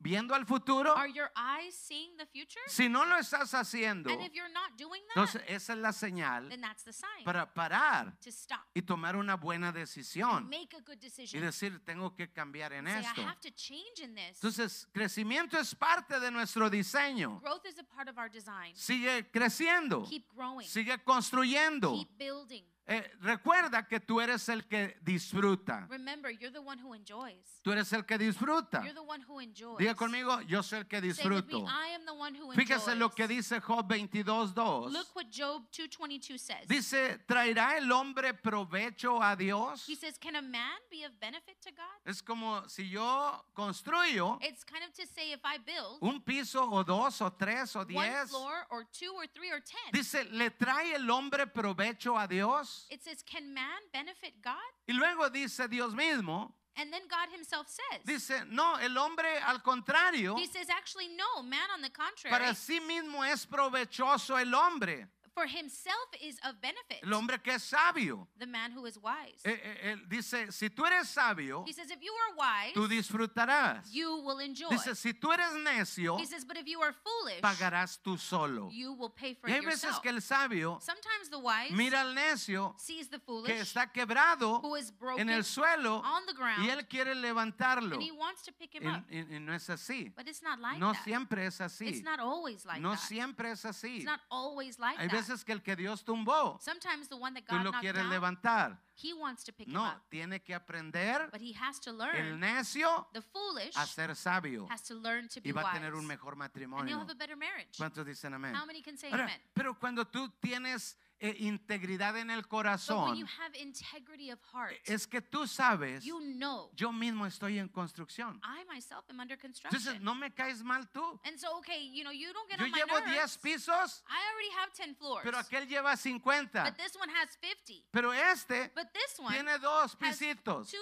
viendo 0.00 0.34
al 0.34 0.46
futuro? 0.46 0.94
Are 0.96 1.08
your 1.12 1.30
eyes 1.36 1.74
seeing 1.74 2.16
the 2.16 2.26
future? 2.26 2.60
Si 2.66 2.88
no 2.88 3.04
lo 3.04 3.16
estás 3.16 3.52
haciendo, 3.54 4.10
And 4.10 4.22
if 4.22 4.32
you're 4.32 4.52
not 4.52 4.76
doing 4.76 5.02
that, 5.08 5.16
entonces 5.20 5.42
esa 5.46 5.72
es 5.74 5.78
la 5.78 5.92
señal 5.92 6.48
then 6.48 6.60
that's 6.60 6.82
the 6.84 6.92
sign 6.92 7.24
para 7.24 7.46
parar 7.52 8.18
to 8.20 8.30
stop 8.30 8.60
y 8.74 8.80
tomar 8.82 9.14
una 9.16 9.36
buena 9.36 9.68
and 9.68 9.76
decisión 9.76 10.48
make 10.48 10.74
a 10.76 10.80
good 10.80 10.96
y 10.96 11.08
decision. 11.08 11.40
decir, 11.42 11.78
tengo 11.84 12.14
que 12.16 12.32
cambiar 12.32 12.72
en 12.72 12.86
Say, 12.86 13.00
esto. 13.00 13.20
I 13.20 13.24
have 13.24 13.40
to 13.40 13.50
change 13.50 14.00
in 14.02 14.14
this. 14.14 14.36
Entonces, 14.42 14.86
crecimiento 14.92 15.58
es 15.58 15.74
parte 15.74 16.18
de 16.18 16.30
nuestro 16.30 16.70
diseño. 16.70 17.40
Growth 17.40 17.66
is 17.66 17.78
a 17.78 17.84
part 17.84 18.08
of 18.08 18.16
our 18.18 18.30
design. 18.30 18.74
Sigue 18.74 19.30
creciendo, 19.30 20.04
Keep 20.08 20.28
growing. 20.34 20.66
sigue 20.66 20.98
construyendo. 21.04 21.92
Keep 21.94 22.18
building. 22.18 22.64
Eh, 22.86 23.08
recuerda 23.20 23.86
que 23.86 24.00
tú 24.00 24.20
eres 24.20 24.48
el 24.48 24.66
que 24.66 24.96
disfruta. 25.02 25.86
Remember, 25.88 26.28
you're 26.28 26.50
the 26.50 26.60
one 26.60 26.76
who 26.78 26.92
enjoys. 26.92 27.60
Tú 27.62 27.70
eres 27.70 27.92
el 27.92 28.04
que 28.04 28.18
disfruta. 28.18 28.82
You're 28.82 28.94
the 28.94 29.02
one 29.02 29.22
who 29.28 29.38
enjoys. 29.38 29.78
Diga 29.78 29.94
conmigo, 29.94 30.40
yo 30.48 30.60
soy 30.62 30.80
el 30.80 30.88
que 30.88 31.00
disfruto. 31.00 31.60
me, 31.60 31.68
I 31.68 31.94
am 31.94 32.04
the 32.04 32.12
one 32.12 32.34
who 32.34 32.52
Fíjese 32.52 32.96
lo 32.98 33.10
que 33.10 33.28
dice 33.28 33.60
Job 33.60 33.86
22.2. 33.88 34.90
Look 34.90 35.06
what 35.14 35.26
Job 35.30 35.70
2:22 35.70 36.38
says. 36.40 36.66
Dice, 36.66 37.18
¿traerá 37.28 37.76
el 37.76 37.92
hombre 37.92 38.34
provecho 38.34 39.22
a 39.22 39.36
Dios? 39.36 39.86
He 39.86 39.94
says, 39.94 40.18
"Can 40.18 40.34
a 40.34 40.42
man 40.42 40.80
be 40.90 41.04
of 41.04 41.12
benefit 41.20 41.60
to 41.62 41.70
God?" 41.70 42.00
Es 42.04 42.20
como 42.22 42.66
si 42.66 42.88
yo 42.88 43.44
construyo 43.54 44.38
It's 44.42 44.64
kind 44.64 44.82
of 44.82 44.92
to 44.94 45.06
say 45.06 45.32
if 45.32 45.44
I 45.44 45.58
build 45.58 45.98
un 46.02 46.20
piso 46.22 46.68
o 46.68 46.82
dos 46.82 47.20
o 47.20 47.30
tres 47.30 47.76
o 47.76 47.80
one 47.80 47.88
diez. 47.88 48.30
floor 48.30 48.66
or 48.70 48.84
two 48.90 49.12
or 49.14 49.28
three 49.28 49.52
or 49.52 49.60
ten, 49.60 49.92
Dice, 49.92 50.24
¿le 50.32 50.50
trae 50.50 50.94
el 50.94 51.08
hombre 51.08 51.46
provecho 51.46 52.18
a 52.18 52.26
Dios? 52.26 52.69
It 52.90 53.02
says, 53.02 53.22
"Can 53.22 53.52
man 53.52 53.80
benefit 53.92 54.40
God?" 54.42 54.56
Y 54.88 54.94
luego 54.94 55.28
dice 55.30 55.68
Dios 55.68 55.94
mismo, 55.94 56.52
And 56.76 56.92
then 56.92 57.02
God 57.08 57.28
Himself 57.30 57.66
says, 57.68 58.00
dice, 58.06 58.44
no, 58.48 58.76
el 58.76 58.96
hombre 58.96 59.28
al 59.46 59.58
contrario, 59.60 60.36
He 60.38 60.46
says, 60.46 60.68
"Actually, 60.70 61.08
no. 61.08 61.42
Man, 61.42 61.68
on 61.74 61.82
the 61.82 61.90
contrary, 61.90 62.30
para 62.30 62.54
sí 62.54 62.80
mismo 62.80 63.24
es 63.24 63.44
provechoso 63.44 64.40
el 64.40 64.54
hombre. 64.54 65.08
For 65.34 65.46
himself 65.46 66.08
is 66.20 66.38
of 66.44 66.60
benefit. 66.60 66.98
El 67.02 67.12
hombre 67.14 67.38
que 67.42 67.54
es 67.54 67.62
sabio. 67.62 68.26
The 68.38 68.46
man 68.46 68.72
who 68.72 68.86
is 68.86 68.98
wise. 68.98 69.40
Eh, 69.44 69.50
eh, 69.62 69.92
él 69.92 70.08
dice, 70.08 70.50
si 70.52 70.68
tú 70.70 70.84
eres 70.86 71.08
sabio, 71.08 71.64
He 71.66 71.72
says, 71.72 71.90
if 71.90 72.02
you 72.02 72.12
are 72.12 72.36
wise, 72.36 72.74
tú 72.74 72.88
disfrutarás. 72.88 73.84
you 73.92 74.16
will 74.24 74.40
enjoy. 74.40 74.68
Dice, 74.70 74.94
si 74.96 75.12
tú 75.12 75.32
eres 75.32 75.52
necio, 75.54 76.18
He 76.18 76.26
says, 76.26 76.44
but 76.44 76.56
if 76.56 76.66
you 76.66 76.80
are 76.80 76.92
foolish, 76.92 77.40
pagarás 77.40 77.98
tú 78.02 78.18
solo. 78.18 78.68
you 78.72 78.92
will 78.94 79.10
pay 79.10 79.34
for 79.34 79.48
Y 79.48 79.52
hay 79.54 79.58
it 79.60 79.64
veces 79.66 79.84
yourself. 79.84 80.02
que 80.02 80.10
el 80.10 80.20
sabio 80.20 80.78
Sometimes 80.80 81.28
the 81.30 81.38
wise 81.38 81.72
mira 81.72 82.00
al 82.00 82.14
necio 82.14 82.74
sees 82.78 83.08
the 83.08 83.18
que 83.18 83.24
foolish 83.26 83.60
está 83.60 83.92
quebrado 83.92 84.60
who 84.62 84.76
is 84.76 84.90
broken 84.90 85.28
en 85.28 85.34
el 85.34 85.44
suelo 85.44 86.02
on 86.04 86.26
the 86.26 86.34
ground 86.34 86.64
y 86.64 86.70
él 86.70 86.86
quiere 86.88 87.14
levantarlo. 87.14 87.94
and 87.94 88.02
he 88.02 88.10
wants 88.12 88.42
to 88.42 88.52
pick 88.52 88.74
him 88.74 88.84
Y, 88.86 88.90
up. 88.96 89.04
y- 89.10 89.26
y 89.36 89.38
no 89.38 89.52
es 89.54 89.68
así. 89.68 90.12
But 90.16 90.28
it's 90.28 90.42
not 90.42 90.60
like 90.60 90.78
No 90.78 90.92
that. 90.92 91.04
siempre 91.04 91.46
es 91.46 91.60
así. 91.60 91.88
It's 91.88 92.02
not 92.02 92.18
always 92.20 92.64
like 92.66 92.80
No 92.80 92.90
that. 92.90 93.00
siempre 93.00 93.50
es 93.50 93.64
así. 93.64 93.96
It's 93.98 94.04
not 94.04 94.20
always 94.30 94.78
like 94.78 94.98
Hay 94.98 95.08
that. 95.08 95.16
Veces 95.28 95.44
que 95.44 95.52
el 95.52 95.62
que 95.62 95.76
Dios 95.76 96.04
tumbó, 96.04 96.58
Sometimes 96.60 97.08
the 97.08 97.14
one 97.16 97.32
that 97.34 97.44
tú 97.46 97.54
God 97.56 97.64
lo 97.64 97.70
knocked 97.72 97.80
quieres 97.80 98.02
down, 98.02 98.10
levantar. 98.10 98.78
he 99.02 99.12
wants 99.12 99.44
to 99.44 99.52
pick 99.52 99.66
him 99.68 99.74
No, 99.74 99.86
up. 99.86 100.08
tiene 100.10 100.40
que 100.42 100.54
aprender 100.54 101.28
But 101.30 101.40
he 101.40 101.54
has 101.58 101.80
to 101.80 101.90
el 101.90 101.96
learn. 101.98 102.40
necio 102.40 103.08
The 103.12 103.22
foolish 103.22 103.76
a 103.76 103.86
ser 103.86 104.14
sabio 104.14 104.66
has 104.70 104.82
to 104.84 104.94
learn 104.94 105.28
to 105.28 105.40
y 105.40 105.42
be 105.42 105.52
va 105.52 105.62
a 105.62 105.64
wise. 105.64 105.74
tener 105.78 105.94
un 105.94 106.06
mejor 106.06 106.32
And 106.34 106.42
he'll 106.42 106.68
matrimonio. 106.68 106.98
have 107.00 107.10
a 107.10 107.14
better 107.14 107.36
marriage. 107.36 107.76
¿Cuántos 107.78 108.04
dicen 108.06 108.34
amén? 108.34 108.54
How 108.54 108.66
many 108.66 108.82
can 108.82 108.96
say 108.98 109.10
Ahora, 109.10 109.24
amen? 109.24 109.40
pero 109.54 109.78
cuando 109.78 110.04
tú 110.06 110.28
tienes 110.40 110.96
eh, 111.20 111.36
integridad 111.40 112.16
en 112.16 112.30
el 112.30 112.48
corazón, 112.48 113.16
heart, 113.26 114.74
es 114.84 115.06
que 115.06 115.20
tú 115.20 115.46
sabes, 115.46 116.02
you 116.02 116.18
know, 116.18 116.70
yo 116.74 116.92
mismo 116.92 117.26
estoy 117.26 117.58
en 117.58 117.68
construcción. 117.68 118.40
I 118.42 118.64
myself 118.64 119.04
am 119.10 119.20
under 119.20 119.38
Entonces, 119.38 120.00
no 120.00 120.14
me 120.14 120.32
caes 120.32 120.62
mal 120.62 120.88
tú. 120.90 121.20
So, 121.36 121.58
okay, 121.58 121.90
you 121.92 122.02
know, 122.02 122.12
you 122.12 122.32
don't 122.32 122.48
get 122.50 122.58
Yo 122.58 122.66
llevo 122.66 122.98
10 123.00 123.06
nerves. 123.06 123.38
pisos, 123.38 124.02
I 124.08 124.18
already 124.32 124.50
have 124.56 124.72
10 124.74 124.96
floors. 124.96 125.22
pero 125.22 125.38
aquel 125.38 125.68
lleva 125.68 125.96
50. 125.96 126.64
But 126.64 126.76
this 126.76 126.96
one 126.96 127.10
has 127.10 127.36
50. 127.40 127.88
Pero 127.90 128.12
este 128.12 128.70
But 128.74 128.92
this 128.92 129.18
one 129.18 129.34
tiene 129.34 129.58
dos 129.58 129.96
pisitos. 129.96 130.72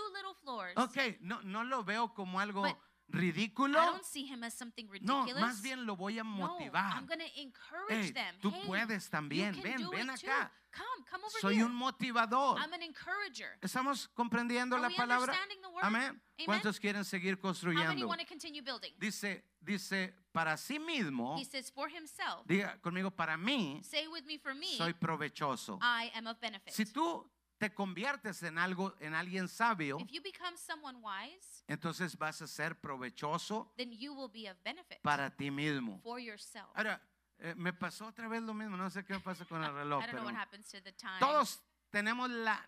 Ok, 0.77 1.19
no, 1.21 1.43
no 1.43 1.65
lo 1.65 1.83
veo 1.83 2.15
como 2.15 2.39
algo 2.39 2.63
But 2.63 2.77
ridículo. 3.09 3.79
I 3.81 3.87
don't 3.87 4.05
see 4.05 4.25
him 4.27 4.45
as 4.45 4.55
something 4.55 4.87
No, 5.03 5.23
ridiculous. 5.25 5.41
más 5.41 5.63
bien 5.63 5.87
lo 5.87 5.97
voy 5.97 6.19
a 6.19 6.25
No, 6.25 6.31
motivar. 6.31 6.93
I'm 6.97 7.07
going 7.07 7.21
to 7.21 7.41
encourage 7.41 8.07
Hey, 8.09 8.13
them. 8.13 8.35
tú 8.41 8.51
hey, 8.53 8.63
puedes 8.67 9.09
también. 9.11 9.55
You 9.57 9.63
can 9.63 9.73
Ven, 9.73 9.83
do 9.83 9.91
ven 9.91 10.11
it 10.11 10.21
too. 10.21 10.27
acá. 10.31 10.51
Come, 10.71 11.05
come 11.11 11.25
over 11.25 11.41
Soy 11.41 11.55
here. 11.55 11.65
un 11.65 11.75
motivador. 11.75 12.59
I'm 12.59 12.73
an 12.75 12.83
encourager. 12.83 13.57
¿Estamos 13.63 14.09
comprendiendo 14.15 14.77
Are 14.77 14.83
la 14.83 14.89
we 14.89 14.97
palabra? 14.97 15.33
understanding 15.33 15.63
the 15.63 15.69
word? 15.71 15.83
Amén. 15.85 16.03
Amen. 16.05 16.21
¿Cuántos 16.45 16.79
quieren 16.79 17.05
seguir 17.05 17.35
How 17.35 17.37
many 17.37 17.41
construyendo? 17.43 18.07
want 18.07 18.21
to 18.21 18.27
continue 18.27 18.61
building? 18.63 18.93
Dice, 18.99 19.43
dice, 19.63 20.15
para 20.31 20.57
sí 20.59 20.79
mismo, 20.79 21.39
He 21.39 21.45
says, 21.47 21.71
for 21.73 21.89
himself. 21.89 22.47
diga 22.47 22.79
conmigo, 22.83 23.11
para 23.11 23.37
mí 23.39 23.81
Say 23.83 24.07
with 24.09 24.25
me, 24.27 24.39
for 24.39 24.55
me, 24.55 24.77
soy 24.77 24.93
provechoso. 24.93 25.79
I 25.81 26.11
am 26.15 26.27
of 26.27 26.39
benefit. 26.39 26.75
Si 26.75 26.85
tú 26.85 27.27
te 27.59 27.75
conviertes 27.75 28.43
en 28.45 28.57
algo, 28.59 28.95
en 29.01 29.15
alguien 29.15 29.49
sabio, 29.49 29.99
If 30.01 30.09
you 30.11 30.23
become 30.23 30.57
someone 30.57 30.99
wise, 31.03 31.65
entonces 31.67 32.17
vas 32.17 32.41
a 32.43 32.47
ser 32.47 32.81
provechoso 32.81 33.73
then 33.77 33.93
you 33.93 34.15
will 34.15 34.31
be 34.31 34.49
of 34.51 34.57
benefit 34.65 35.01
para 35.03 35.31
ti 35.31 35.51
mismo. 35.51 36.01
for 36.03 36.21
yourself. 36.21 36.69
Ahora, 36.75 37.01
eh, 37.41 37.55
me 37.57 37.73
pasó 37.73 38.07
otra 38.07 38.29
vez 38.29 38.43
lo 38.43 38.55
mismo, 38.55 38.77
no 38.77 38.89
sé 38.91 39.05
qué 39.05 39.15
me 39.15 39.21
pasa 39.21 39.45
con 39.45 39.63
el 39.63 39.73
reloj, 39.73 40.03
I 40.03 40.07
don't 40.07 40.13
know 40.15 40.25
pero 40.25 40.25
what 40.25 40.35
happens 40.41 40.69
to 40.71 40.81
the 40.83 40.93
time. 40.93 41.19
todos 41.21 41.61
tenemos 41.91 42.31
la, 42.31 42.65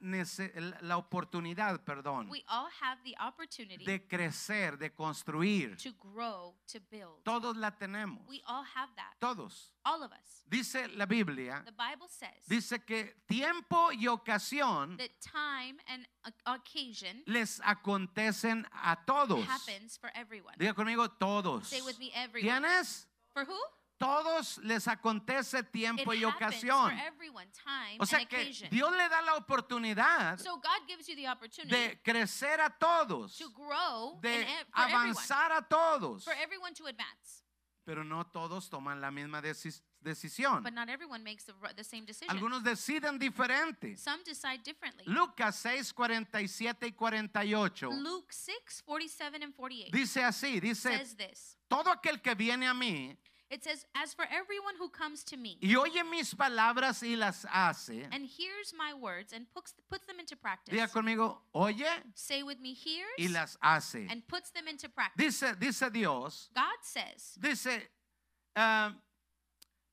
la 0.80 0.96
oportunidad, 0.96 1.80
perdón, 1.84 2.28
We 2.30 2.42
all 2.48 2.68
have 2.80 2.98
the 3.04 3.14
opportunity 3.20 3.84
de 3.84 4.06
crecer, 4.06 4.78
de 4.78 4.90
construir. 4.92 5.76
to 5.76 5.92
grow, 5.94 6.54
to 6.72 6.80
build. 6.90 7.22
Todos 7.24 7.56
la 7.56 7.70
tenemos, 7.72 8.26
We 8.28 8.40
all 8.46 8.64
have 8.64 8.88
that. 8.96 9.14
todos. 9.20 9.72
All 9.84 10.02
of 10.02 10.12
us. 10.12 10.44
Dice 10.48 10.88
la 10.96 11.06
Biblia, 11.06 11.62
The 11.64 11.72
Bible 11.72 12.08
says 12.08 12.46
dice 12.48 12.84
que 12.84 13.14
tiempo 13.28 13.90
y 13.92 14.06
ocasión 14.08 14.96
that 14.98 15.10
time 15.20 15.78
and 15.86 16.06
occasion 16.46 17.22
les 17.26 17.60
acontecen 17.60 18.66
a 18.72 18.96
todos. 19.06 19.44
happens 19.46 19.96
for 19.98 20.10
everyone. 20.14 20.54
Diga 20.58 20.74
conmigo, 20.74 21.08
todos. 21.18 21.66
Say 21.68 21.80
with 21.82 21.98
me, 21.98 22.10
everyone. 22.14 22.62
For 23.32 23.44
who? 23.44 23.58
Todos 24.00 24.56
les 24.64 24.88
acontece 24.88 25.58
It 25.58 25.70
tiempo 25.70 26.14
y 26.14 26.24
ocasión. 26.24 26.90
everyone, 27.00 27.50
O 27.98 28.06
sea 28.06 28.24
que 28.24 28.44
occasion. 28.44 28.70
Dios 28.70 28.90
le 28.92 29.06
da 29.10 29.20
la 29.20 29.34
oportunidad 29.36 30.38
So 30.38 30.58
de 31.66 32.00
crecer 32.02 32.62
a 32.62 32.70
todos, 32.70 33.36
to 33.36 33.50
grow 33.50 34.18
de 34.22 34.34
and 34.36 34.42
e- 34.44 34.46
for 34.46 34.80
everyone, 34.84 35.10
avanzar 35.10 35.52
a 35.52 35.60
todos. 35.60 36.24
to 36.24 36.86
advance. 36.86 37.44
Pero 37.84 38.02
no 38.02 38.24
todos 38.24 38.70
toman 38.70 39.02
la 39.02 39.10
misma 39.10 39.42
deci- 39.42 39.82
decisión. 40.00 40.62
But 40.62 40.72
not 40.72 40.88
everyone 40.88 41.22
makes 41.22 41.44
the, 41.44 41.52
same 41.84 42.06
decision. 42.06 42.30
Algunos 42.34 42.62
deciden 42.62 43.18
diferente. 43.18 43.98
Some 43.98 44.22
decide 44.24 44.62
differently. 44.64 45.04
Lucas 45.06 45.56
6, 45.56 45.92
47 45.92 46.86
y 46.86 46.92
48 46.92 47.90
Luke 47.90 48.32
6, 48.32 48.82
47 48.86 49.42
and 49.44 49.54
48 49.54 49.90
dice 49.92 50.24
así, 50.24 50.58
dice, 50.58 50.96
says 50.96 51.14
this. 51.16 51.56
todo 51.68 51.90
aquel 51.90 52.22
que 52.22 52.34
viene 52.34 52.66
a 52.66 52.72
mí 52.74 53.14
It 53.50 53.64
says, 53.64 53.84
As 53.96 54.14
for 54.14 54.24
everyone 54.30 54.76
who 54.78 54.88
comes 54.88 55.24
to 55.24 55.36
me 55.36 55.58
y 55.60 55.74
oye 55.74 56.04
mis 56.08 56.34
palabras 56.34 57.02
y 57.02 57.16
las 57.16 57.44
hace, 57.44 58.06
and 58.12 58.24
hears 58.24 58.72
my 58.78 58.94
words 58.94 59.32
and 59.32 59.44
puts, 59.52 59.74
puts 59.90 60.06
them 60.06 60.20
into 60.20 60.36
practice, 60.36 60.72
diga 60.72 60.88
conmigo, 60.88 61.36
oye 61.52 61.84
say 62.14 62.44
with 62.44 62.60
me, 62.60 62.74
hears 62.74 63.08
y 63.18 63.26
las 63.28 63.58
hace. 63.60 64.06
and 64.08 64.26
puts 64.28 64.50
them 64.50 64.68
into 64.68 64.88
practice. 64.88 65.40
Dice, 65.40 65.54
dice 65.58 65.90
Dios, 65.92 66.48
God 66.54 66.78
says, 66.82 67.36
dice, 67.40 67.88
ah, 68.54 68.92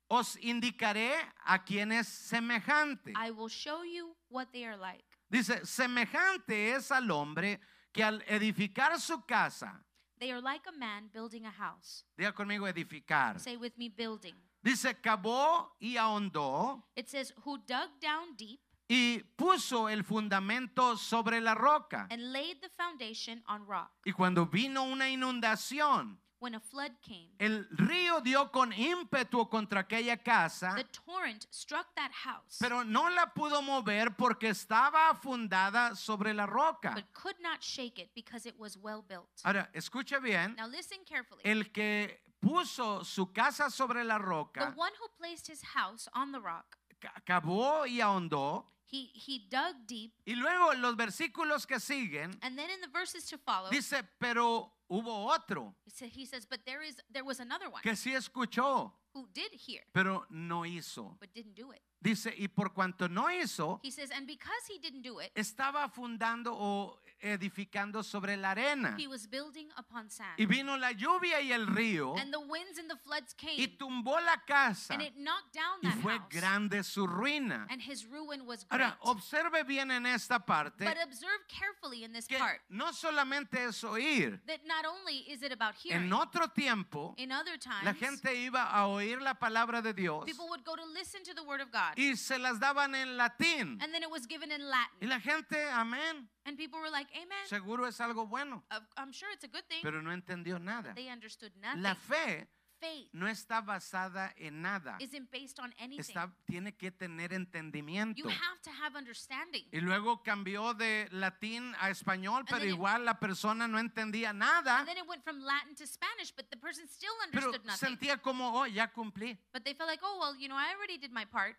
os 0.09 0.35
indicaré 0.37 1.11
a 1.47 1.57
quien 1.57 1.91
es 1.93 2.07
semejante. 2.07 3.13
I 3.15 3.31
will 3.31 3.49
show 3.49 3.81
you 3.81 4.15
what 4.29 4.49
they 4.53 4.65
are 4.65 4.77
like. 4.77 5.03
Dice, 5.31 5.65
semejante 5.65 6.75
es 6.75 6.91
al 6.91 7.09
hombre 7.11 7.57
que 7.91 8.03
al 8.03 8.21
edificar 8.27 8.99
su 8.99 9.17
casa, 9.27 9.83
They 10.19 10.31
are 10.31 10.41
like 10.41 10.67
a 10.67 10.71
man 10.71 11.09
building 11.13 11.45
a 11.45 11.51
house. 11.51 12.03
diga 12.17 12.33
conmigo 12.33 12.67
edificar. 12.67 13.39
Say 13.39 13.57
with 13.57 13.73
me, 13.77 13.89
building. 13.89 14.35
Dice, 14.63 14.95
cavó 15.01 15.75
y 15.79 15.97
ahondó 15.97 16.83
It 16.95 17.07
says, 17.07 17.33
Who 17.45 17.57
dug 17.59 17.99
down 18.01 18.35
deep 18.35 18.59
y 18.89 19.19
puso 19.35 19.89
el 19.89 20.03
fundamento 20.03 20.95
sobre 20.97 21.39
la 21.41 21.53
roca. 21.53 22.07
and 22.09 22.31
laid 22.31 22.59
the 22.61 22.69
foundation 22.69 23.43
on 23.47 23.65
rock. 23.67 23.91
Y 24.05 24.11
cuando 24.11 24.45
vino 24.45 24.83
una 24.83 25.09
inundación, 25.09 26.19
When 26.39 26.53
a 26.53 26.59
flood 26.59 26.91
came, 27.01 27.29
el 27.39 27.67
río 27.71 28.21
dio 28.21 28.51
con 28.51 28.71
ímpetu 28.71 29.49
contra 29.49 29.81
aquella 29.81 30.17
casa, 30.17 30.75
the 30.75 30.83
torrent 30.83 31.47
struck 31.51 31.87
that 31.95 32.11
house, 32.11 32.57
pero 32.59 32.83
no 32.83 33.09
la 33.09 33.33
pudo 33.33 33.61
mover 33.63 34.15
porque 34.15 34.49
estaba 34.49 35.15
fundada 35.15 35.95
sobre 35.95 36.33
la 36.35 36.45
roca. 36.45 36.91
but 36.93 37.11
could 37.13 37.39
not 37.41 37.63
shake 37.63 37.97
it 37.97 38.11
because 38.13 38.45
it 38.47 38.55
was 38.59 38.77
well 38.77 39.01
built. 39.01 39.27
Ahora, 39.43 39.67
escuche 39.73 40.19
bien, 40.21 40.55
Now 40.55 40.67
listen 40.67 40.99
carefully. 41.05 41.41
el 41.43 41.71
que 41.71 42.21
puso 42.39 43.03
su 43.03 43.31
casa 43.33 43.71
sobre 43.71 44.03
la 44.03 44.17
The 44.19 44.23
roca, 44.23 44.73
one 44.75 44.91
who 45.01 45.07
placed 45.17 45.47
his 45.47 45.63
house 45.73 46.07
on 46.13 46.31
the 46.31 46.39
rock, 46.39 46.77
ca- 47.01 47.13
cavó 47.25 47.87
y 47.87 47.99
ahondó, 47.99 48.65
he, 48.91 49.11
he 49.13 49.39
dug 49.49 49.75
deep, 49.85 50.13
y 50.25 50.33
luego 50.35 50.73
los 50.75 50.95
versículos 50.95 51.65
que 51.67 51.79
siguen, 51.79 52.37
and 52.41 52.57
then 52.57 52.69
in 52.69 52.81
the 52.81 52.87
verses 52.87 53.25
to 53.25 53.37
follow, 53.37 53.69
dice, 53.69 54.03
pero 54.19 54.71
hubo 54.89 55.27
otro 55.31 55.75
he 55.85 55.91
sa- 55.91 56.05
he 56.05 56.25
says, 56.25 56.45
But 56.45 56.61
there 56.65 56.81
is 56.81 56.95
there 57.11 57.23
was 57.25 57.39
another 57.39 57.69
one 57.69 57.81
que 57.83 57.95
sí 57.95 58.13
escuchó, 58.15 58.93
who 59.13 59.27
did 59.33 59.51
hear, 59.53 59.81
pero 59.93 60.25
no 60.29 60.61
hizo. 60.65 61.17
but 61.19 61.33
didn't 61.33 61.55
do 61.55 61.71
it. 61.71 61.81
Dice, 61.99 62.27
y 62.37 62.47
por 62.47 62.73
cuanto 62.73 63.07
no 63.09 63.27
hizo, 63.31 63.79
He 63.83 63.89
says, 63.91 64.11
And 64.11 64.27
because 64.27 64.67
he 64.69 64.77
didn't 64.79 65.01
do 65.01 65.19
it, 65.19 65.31
estaba 65.35 65.89
fundando 65.89 66.53
o 66.53 66.99
edificando 67.21 68.03
sobre 68.03 68.37
la 68.37 68.51
arena. 68.51 68.95
he 68.97 69.07
was 69.07 69.27
building 69.27 69.67
upon 69.77 70.09
sand. 70.09 70.37
Y 70.39 70.45
vino 70.45 70.77
la 70.77 70.91
lluvia 70.91 71.41
y 71.41 71.51
el 71.51 71.67
río 71.67 72.15
And 72.17 72.31
the 72.33 72.39
winds 72.39 72.77
and 72.79 72.89
the 72.89 72.97
floods 72.97 73.33
y 73.41 73.47
came, 73.47 73.67
tumbó 73.77 74.19
la 74.19 74.37
casa 74.45 74.93
and 74.93 75.01
it 75.03 75.13
knocked 75.17 75.53
down 75.53 75.79
y 75.81 75.89
that 75.89 76.01
fue 76.01 76.17
house. 76.17 76.27
grande 76.31 76.83
su 76.83 77.07
ruina. 77.07 77.65
And 77.69 77.81
his 77.81 78.05
ruin 78.05 78.45
was 78.45 78.63
great. 78.65 78.81
Ahora, 78.81 78.97
observe 79.01 79.63
bien 79.65 79.91
en 79.91 80.05
esta 80.05 80.39
parte 80.39 80.85
But 80.85 80.97
observe 81.03 81.39
carefully 81.47 82.03
in 82.03 82.13
this 82.13 82.27
que 82.27 82.37
part 82.37 82.61
no 82.69 82.91
solamente 82.93 83.65
es 83.65 83.83
oír. 83.83 84.39
that 84.45 84.61
not 84.65 84.85
only 84.85 85.17
is 85.31 85.41
it 85.43 85.51
about 85.51 85.75
hearing, 85.75 86.03
En 86.05 86.13
otro 86.13 86.47
tiempo, 86.49 87.13
in 87.17 87.31
other 87.31 87.57
times, 87.57 87.83
la 87.83 87.93
gente 87.93 88.33
iba 88.35 88.63
a 88.71 88.87
oír 88.87 89.21
la 89.21 89.33
palabra 89.35 89.81
de 89.81 89.93
Dios 89.93 90.25
people 90.25 90.47
would 90.49 90.63
go 90.63 90.75
to 90.75 90.85
listen 90.93 91.23
to 91.23 91.33
the 91.33 91.43
word 91.43 91.61
of 91.61 91.71
God, 91.71 91.93
y 91.97 92.15
se 92.15 92.37
las 92.37 92.59
daban 92.59 92.95
en 92.95 93.17
latín. 93.17 93.77
and 93.81 93.93
then 93.93 94.03
it 94.03 94.09
was 94.11 94.25
given 94.27 94.51
in 94.51 94.61
Y 94.61 94.67
Latin. 94.67 95.09
la 95.09 95.19
gente, 95.19 95.55
amén, 95.71 96.27
And 96.47 96.57
people 96.57 96.79
were 96.79 96.89
like, 96.89 97.07
Amen. 97.13 97.45
seguro 97.45 97.85
es 97.85 97.99
algo 97.99 98.25
bueno, 98.27 98.63
I'm 98.97 99.11
sure 99.11 99.29
it's 99.33 99.43
a 99.43 99.49
good 99.49 99.67
thing. 99.67 99.81
pero 99.83 100.01
no 100.01 100.11
entendió 100.11 100.59
nada. 100.59 100.93
They 100.95 101.09
understood 101.09 101.51
nothing. 101.61 101.83
La 101.83 101.93
fe 101.95 102.47
faith 102.79 103.09
no 103.11 103.27
está 103.27 103.59
basada 103.59 104.31
en 104.37 104.61
nada. 104.61 104.97
isn't 105.01 105.29
based 105.29 105.59
on 105.59 105.73
anything. 105.77 105.99
Está, 106.15 106.31
tiene 106.45 106.77
que 106.77 106.91
tener 106.91 107.33
entendimiento. 107.33 108.17
You 108.17 108.29
have 108.29 108.61
to 108.63 108.69
have 108.71 108.95
understanding. 108.95 109.65
Y 109.73 109.79
luego 109.81 110.23
cambió 110.23 110.73
de 110.73 111.09
latín 111.11 111.75
a 111.79 111.89
español, 111.89 112.45
pero 112.45 112.59
then 112.59 112.69
it- 112.69 112.75
igual 112.75 113.03
la 113.03 113.19
persona 113.19 113.67
no 113.67 113.77
entendía 113.79 114.31
nada, 114.31 114.79
And 114.79 114.87
then 114.87 114.97
it 114.97 115.07
went 115.07 115.23
from 115.23 115.39
Latin 115.41 115.75
to 115.75 115.85
Spanish, 115.85 116.31
but 116.33 116.49
the 116.49 116.57
person 116.57 116.87
still 116.87 117.11
pero 117.31 117.47
understood 117.47 117.65
nothing. 117.65 117.97
sentía 117.97 118.21
como, 118.21 118.53
oh, 118.61 118.65
ya 118.67 118.87
cumplí, 118.93 119.37
But 119.51 119.63
they 119.65 119.73
felt 119.73 119.89
like, 119.89 120.01
oh, 120.03 120.17
well, 120.19 120.35
you 120.39 120.47
know, 120.47 120.55
I 120.55 120.73
already 120.75 120.97
did 120.97 121.11
my 121.11 121.25
part. 121.25 121.55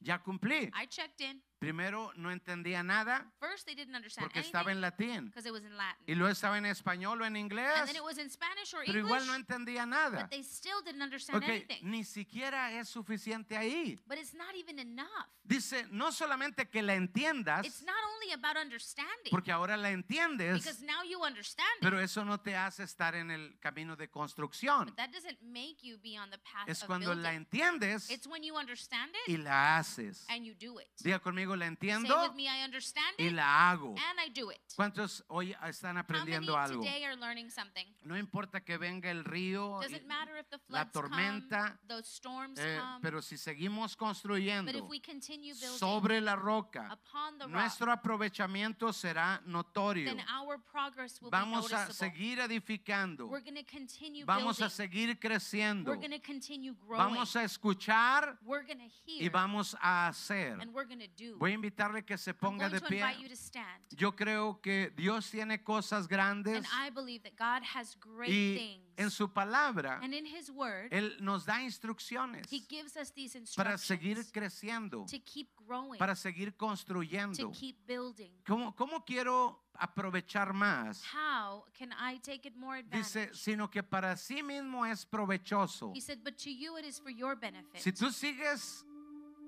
ya 0.00 0.18
cumplí. 0.22 0.70
I 0.74 0.86
checked 0.86 1.20
in. 1.20 1.42
Primero 1.58 2.12
no 2.16 2.30
entendía 2.30 2.84
nada 2.84 3.26
First, 3.40 3.66
they 3.66 3.74
didn't 3.74 3.96
understand 3.96 4.24
porque 4.26 4.40
estaba 4.40 4.70
en 4.70 4.78
anything 4.84 5.08
latín. 5.08 5.24
because 5.26 5.44
it 5.46 5.52
was 5.52 5.64
in 5.64 5.76
Latin. 5.76 6.04
Y 6.06 6.14
luego 6.14 6.30
estaba 6.30 6.56
en 6.56 6.66
español 6.66 7.20
o 7.20 7.24
en 7.24 7.34
And 7.34 7.36
inglés, 7.36 7.86
then 7.86 7.96
it 7.96 8.02
was 8.04 8.16
in 8.18 8.30
Spanish 8.30 8.72
or 8.74 8.84
pero 8.86 8.98
English, 9.00 9.06
igual 9.22 9.26
no 9.26 9.34
entendía 9.34 9.84
nada. 9.86 10.20
but 10.22 10.30
they 10.30 10.42
still 10.44 10.80
didn't 10.84 11.02
understand 11.02 11.42
anything. 11.42 11.78
ni 11.82 12.04
siquiera 12.04 12.70
es 12.72 12.88
suficiente 12.88 13.56
ahí. 13.56 13.98
But 14.06 14.18
it's 14.18 14.34
not 14.34 14.54
even 14.54 14.78
enough. 14.78 15.08
Dice, 15.44 15.86
no 15.90 16.12
solamente 16.12 16.68
que 16.68 16.82
la 16.82 16.92
It's 16.94 17.00
entiendas, 17.08 17.82
not 17.82 17.96
only 18.14 18.32
about 18.32 18.56
understanding, 18.56 19.30
porque 19.30 19.50
ahora 19.50 19.76
la 19.76 19.90
entiendes, 19.90 20.62
because 20.62 20.80
now 20.84 21.02
you 21.02 21.24
understand 21.24 21.68
it, 21.78 21.82
pero 21.82 21.98
eso 21.98 22.24
no 22.24 22.38
te 22.38 22.54
hace 22.54 22.84
estar 22.84 23.14
en 23.16 23.30
el 23.30 23.58
camino 23.58 23.96
de 23.96 24.08
construcción. 24.08 24.86
but 24.86 24.96
that 24.96 25.10
doesn't 25.10 25.40
make 25.42 25.78
you 25.82 25.98
be 25.98 26.16
on 26.18 26.30
the 26.30 26.38
path 26.38 26.68
Es 26.68 26.82
of 26.82 26.86
cuando 26.86 27.14
la 27.14 27.32
entiendes 27.34 28.10
It's 28.10 28.26
when 28.28 28.42
you 28.44 28.56
understand 28.56 29.10
it 29.26 29.28
y 29.28 29.36
la 29.42 29.78
haces. 29.78 30.24
and 30.28 30.44
you 30.44 30.54
do 30.54 30.78
it. 30.78 30.86
Diga 31.02 31.18
conmigo, 31.18 31.47
la 31.56 31.66
Say 31.66 31.68
entiendo 31.72 32.22
with 32.28 32.34
me, 32.34 32.48
I 32.48 32.62
understand 32.64 33.14
y 33.18 33.24
it 33.26 33.32
la 33.32 33.70
hago. 33.72 33.90
and 33.90 34.20
I 34.20 34.28
do 34.28 34.50
it. 34.50 34.58
¿Cuántos 34.76 35.24
hoy 35.28 35.52
están 35.66 35.90
How 35.90 35.92
many 35.94 36.00
aprendiendo 36.00 36.56
algo? 36.56 36.82
today 36.82 37.04
are 37.04 37.16
learning 37.16 37.50
something? 37.50 37.86
No 38.04 38.16
importa 38.16 38.60
que 38.64 38.76
venga 38.78 39.10
el 39.10 39.24
río, 39.24 39.78
y- 39.80 39.86
Doesn't 39.88 40.06
matter 40.06 40.36
if 40.36 40.48
the 40.50 40.58
la 40.68 40.84
floods 40.84 40.92
come, 40.92 41.08
tormenta, 41.08 41.78
those 41.88 42.06
storms 42.08 42.58
eh, 42.60 42.78
come, 42.78 43.00
pero 43.02 43.20
si 43.22 43.36
seguimos 43.36 43.92
but 43.96 43.98
construyendo 44.06 44.70
if 44.70 44.84
we 44.88 45.00
continue 45.00 45.54
building 45.54 45.78
sobre 45.78 46.20
la 46.20 46.36
roca, 46.36 46.88
upon 46.92 47.38
the 47.38 47.44
rock, 47.46 47.52
nuestro 47.52 47.90
aprovechamiento 47.92 48.92
será 48.92 49.40
notorio. 49.46 50.04
then 50.06 50.20
our 50.32 50.58
progress 50.58 51.20
will 51.20 51.30
Vamos 51.30 51.68
be 51.68 51.74
a 51.74 51.78
noticeable. 51.78 51.94
seguir 51.94 52.38
edificando. 52.40 53.28
We're 53.28 53.40
going 53.40 53.56
to 53.56 53.64
continue 53.64 54.24
Vamos 54.24 54.58
a 54.60 54.68
building. 54.68 54.76
seguir 54.76 55.18
creciendo. 55.18 55.86
We're 55.90 55.96
going 55.96 56.10
to 56.12 56.20
continue 56.20 56.74
growing. 56.74 56.98
Vamos 57.02 57.34
a 57.36 57.42
escuchar 57.44 58.36
we're 58.46 58.62
going 58.64 58.78
to 58.78 58.88
hear 59.06 59.22
y 59.24 59.28
vamos 59.28 59.74
a 59.80 60.08
hacer. 60.08 60.58
and 60.60 60.72
we're 60.74 60.84
going 60.86 61.00
to 61.00 61.08
do. 61.16 61.36
Voy 61.38 61.52
a 61.52 61.54
invitarle 61.54 62.04
que 62.04 62.18
se 62.18 62.34
ponga 62.34 62.68
de 62.68 62.80
pie. 62.80 62.98
invite 62.98 63.22
you 63.22 63.28
to 63.28 63.36
stand. 63.36 63.82
Yo 63.96 64.14
creo 64.16 64.60
que 64.60 64.90
Dios 64.96 65.30
tiene 65.30 65.62
cosas 65.62 66.08
grandes 66.08 66.56
And 66.56 66.66
I 66.66 66.90
believe 66.90 67.22
that 67.22 67.36
God 67.36 67.62
has 67.74 67.96
great 67.98 68.28
y 68.30 68.56
things. 68.56 68.84
en 68.96 69.10
su 69.10 69.28
palabra 69.32 70.00
and 70.02 70.12
in 70.14 70.26
His 70.26 70.50
Word, 70.50 70.92
Él 70.92 71.16
nos 71.20 71.44
da 71.46 71.62
instrucciones 71.62 72.46
He 72.52 72.60
gives 72.68 72.96
us 72.96 73.12
these 73.12 73.38
para 73.56 73.78
seguir 73.78 74.18
creciendo, 74.32 75.06
to 75.06 75.18
keep 75.20 75.48
growing, 75.66 75.98
para 75.98 76.16
seguir 76.16 76.50
to 76.52 76.56
construyendo. 76.58 77.52
keep 77.52 77.76
building. 77.86 78.30
¿Cómo, 78.46 78.74
cómo 78.74 79.04
quiero 79.04 79.62
aprovechar 79.74 80.52
más? 80.52 81.02
How 81.14 81.64
can 81.78 81.92
I 81.92 82.18
take 82.18 82.46
it 82.48 82.56
more? 82.56 82.82
Dice, 82.82 83.30
sino 83.34 83.68
que 83.70 83.82
para 83.82 84.16
sí 84.16 84.42
mismo 84.42 84.84
es 84.84 85.06
provechoso. 85.06 85.92
He 85.94 86.00
said, 86.00 86.18
but 86.24 86.36
to 86.38 86.50
you 86.50 86.76
it 86.76 86.84
is 86.84 86.98
for 86.98 87.10
your 87.10 87.36
benefit. 87.36 87.80
Si 87.80 87.92
tú 87.92 88.10
sigues 88.12 88.84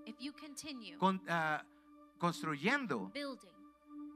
if 0.07 0.15
you 0.21 0.33
continue 0.33 0.97
con- 0.99 1.21
ah, 1.29 1.63
construyendo, 2.21 3.11
building, 3.13 3.51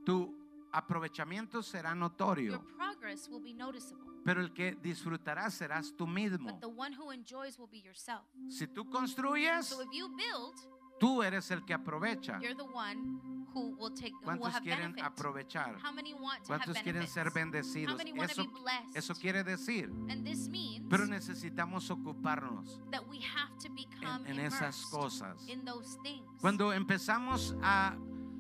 tu 0.05 0.32
aprovechamiento 0.72 1.62
será 1.62 1.90
your 1.90 1.96
notorio, 1.98 2.62
progress 2.76 3.28
will 3.28 3.42
be 3.42 3.52
noticeable. 3.55 4.05
pero 4.24 4.40
el 4.40 4.52
que 4.52 4.76
disfrutará 4.82 5.50
serás 5.50 5.92
tú 5.96 6.07
mismo. 6.07 6.52
But 6.52 6.61
the 6.61 6.66
one 6.68 6.92
who 6.96 7.11
enjoys 7.11 7.59
will 7.59 7.68
be 7.70 7.80
yourself. 7.80 8.22
Si 8.48 8.66
tú 8.66 8.88
construyes, 8.90 9.66
So 9.66 9.80
if 9.82 9.88
you 9.92 10.09
build, 10.16 10.55
tú 11.00 11.22
eres 11.22 11.50
el 11.50 11.64
que 11.64 11.74
aprovecha. 11.74 12.38
Who 13.55 13.76
will 13.78 13.90
take 13.94 14.12
who 14.12 14.18
will 14.30 14.38
¿Cuántos 14.38 14.52
have 14.52 14.62
quieren 14.62 14.92
benefit. 14.92 15.05
aprovechar? 15.05 15.76
How 15.82 15.92
many 15.92 16.12
want 16.14 16.42
to 16.44 16.52
have 16.52 16.61
¿Cuántos 16.62 16.74
quieren 16.82 16.94
benefits? 17.02 17.12
ser 17.14 17.26
How 17.28 17.34
bendecidos? 17.34 17.96
many 17.96 18.12
want 18.12 18.30
to 18.32 18.40
Eso, 18.42 18.50
be 18.52 18.61
blessed? 18.61 18.96
eso 18.96 19.14
quiere 19.14 19.44
decir, 19.44 19.90
and 20.11 20.24
this 20.26 20.48
means 20.48 20.84
pero 20.90 21.07
necesitamos 21.07 21.90
ocuparnos 21.90 22.80
that 22.90 23.07
we 23.09 23.18
have 23.20 23.57
to 23.59 23.68
become 23.70 24.26
en, 24.26 24.38
esas 24.40 24.61
immersed 24.82 24.90
cosas. 24.90 25.48
in 25.48 25.64
those 25.64 25.96
things. 26.02 26.24
Cuando 26.40 26.72
empezamos 26.72 27.55
a 27.62 27.96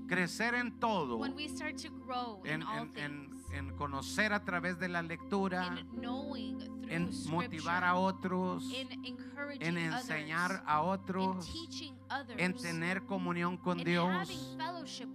crecer 0.08 0.54
en 0.54 0.78
todo, 0.80 1.16
when 1.18 1.34
we 1.34 1.48
start 1.48 1.76
to 1.76 1.88
grow 2.06 2.40
in, 2.44 2.50
en, 2.50 2.62
all 2.62 2.78
en- 2.78 2.90
en- 2.96 3.28
things, 3.30 3.50
en 3.52 3.70
conocer 3.76 4.32
a 4.32 4.44
través 4.44 4.78
de 4.80 4.88
la 4.88 5.00
lectura, 5.02 5.78
in 5.78 6.00
knowing 6.00 6.58
through 6.58 6.90
en 6.90 7.04
motivar 7.30 7.82
scripture, 7.82 7.86
a 7.86 7.94
otros, 7.96 8.64
in 8.72 9.04
encouraging 9.04 9.62
en 9.62 9.78
enseñar 9.78 10.50
others, 10.50 10.62
a 10.66 10.80
in 10.82 10.88
otros, 10.88 11.46
teaching 11.52 11.93
en 12.36 12.54
tener 12.54 13.04
comunión 13.04 13.56
con 13.56 13.78
Dios 13.78 14.56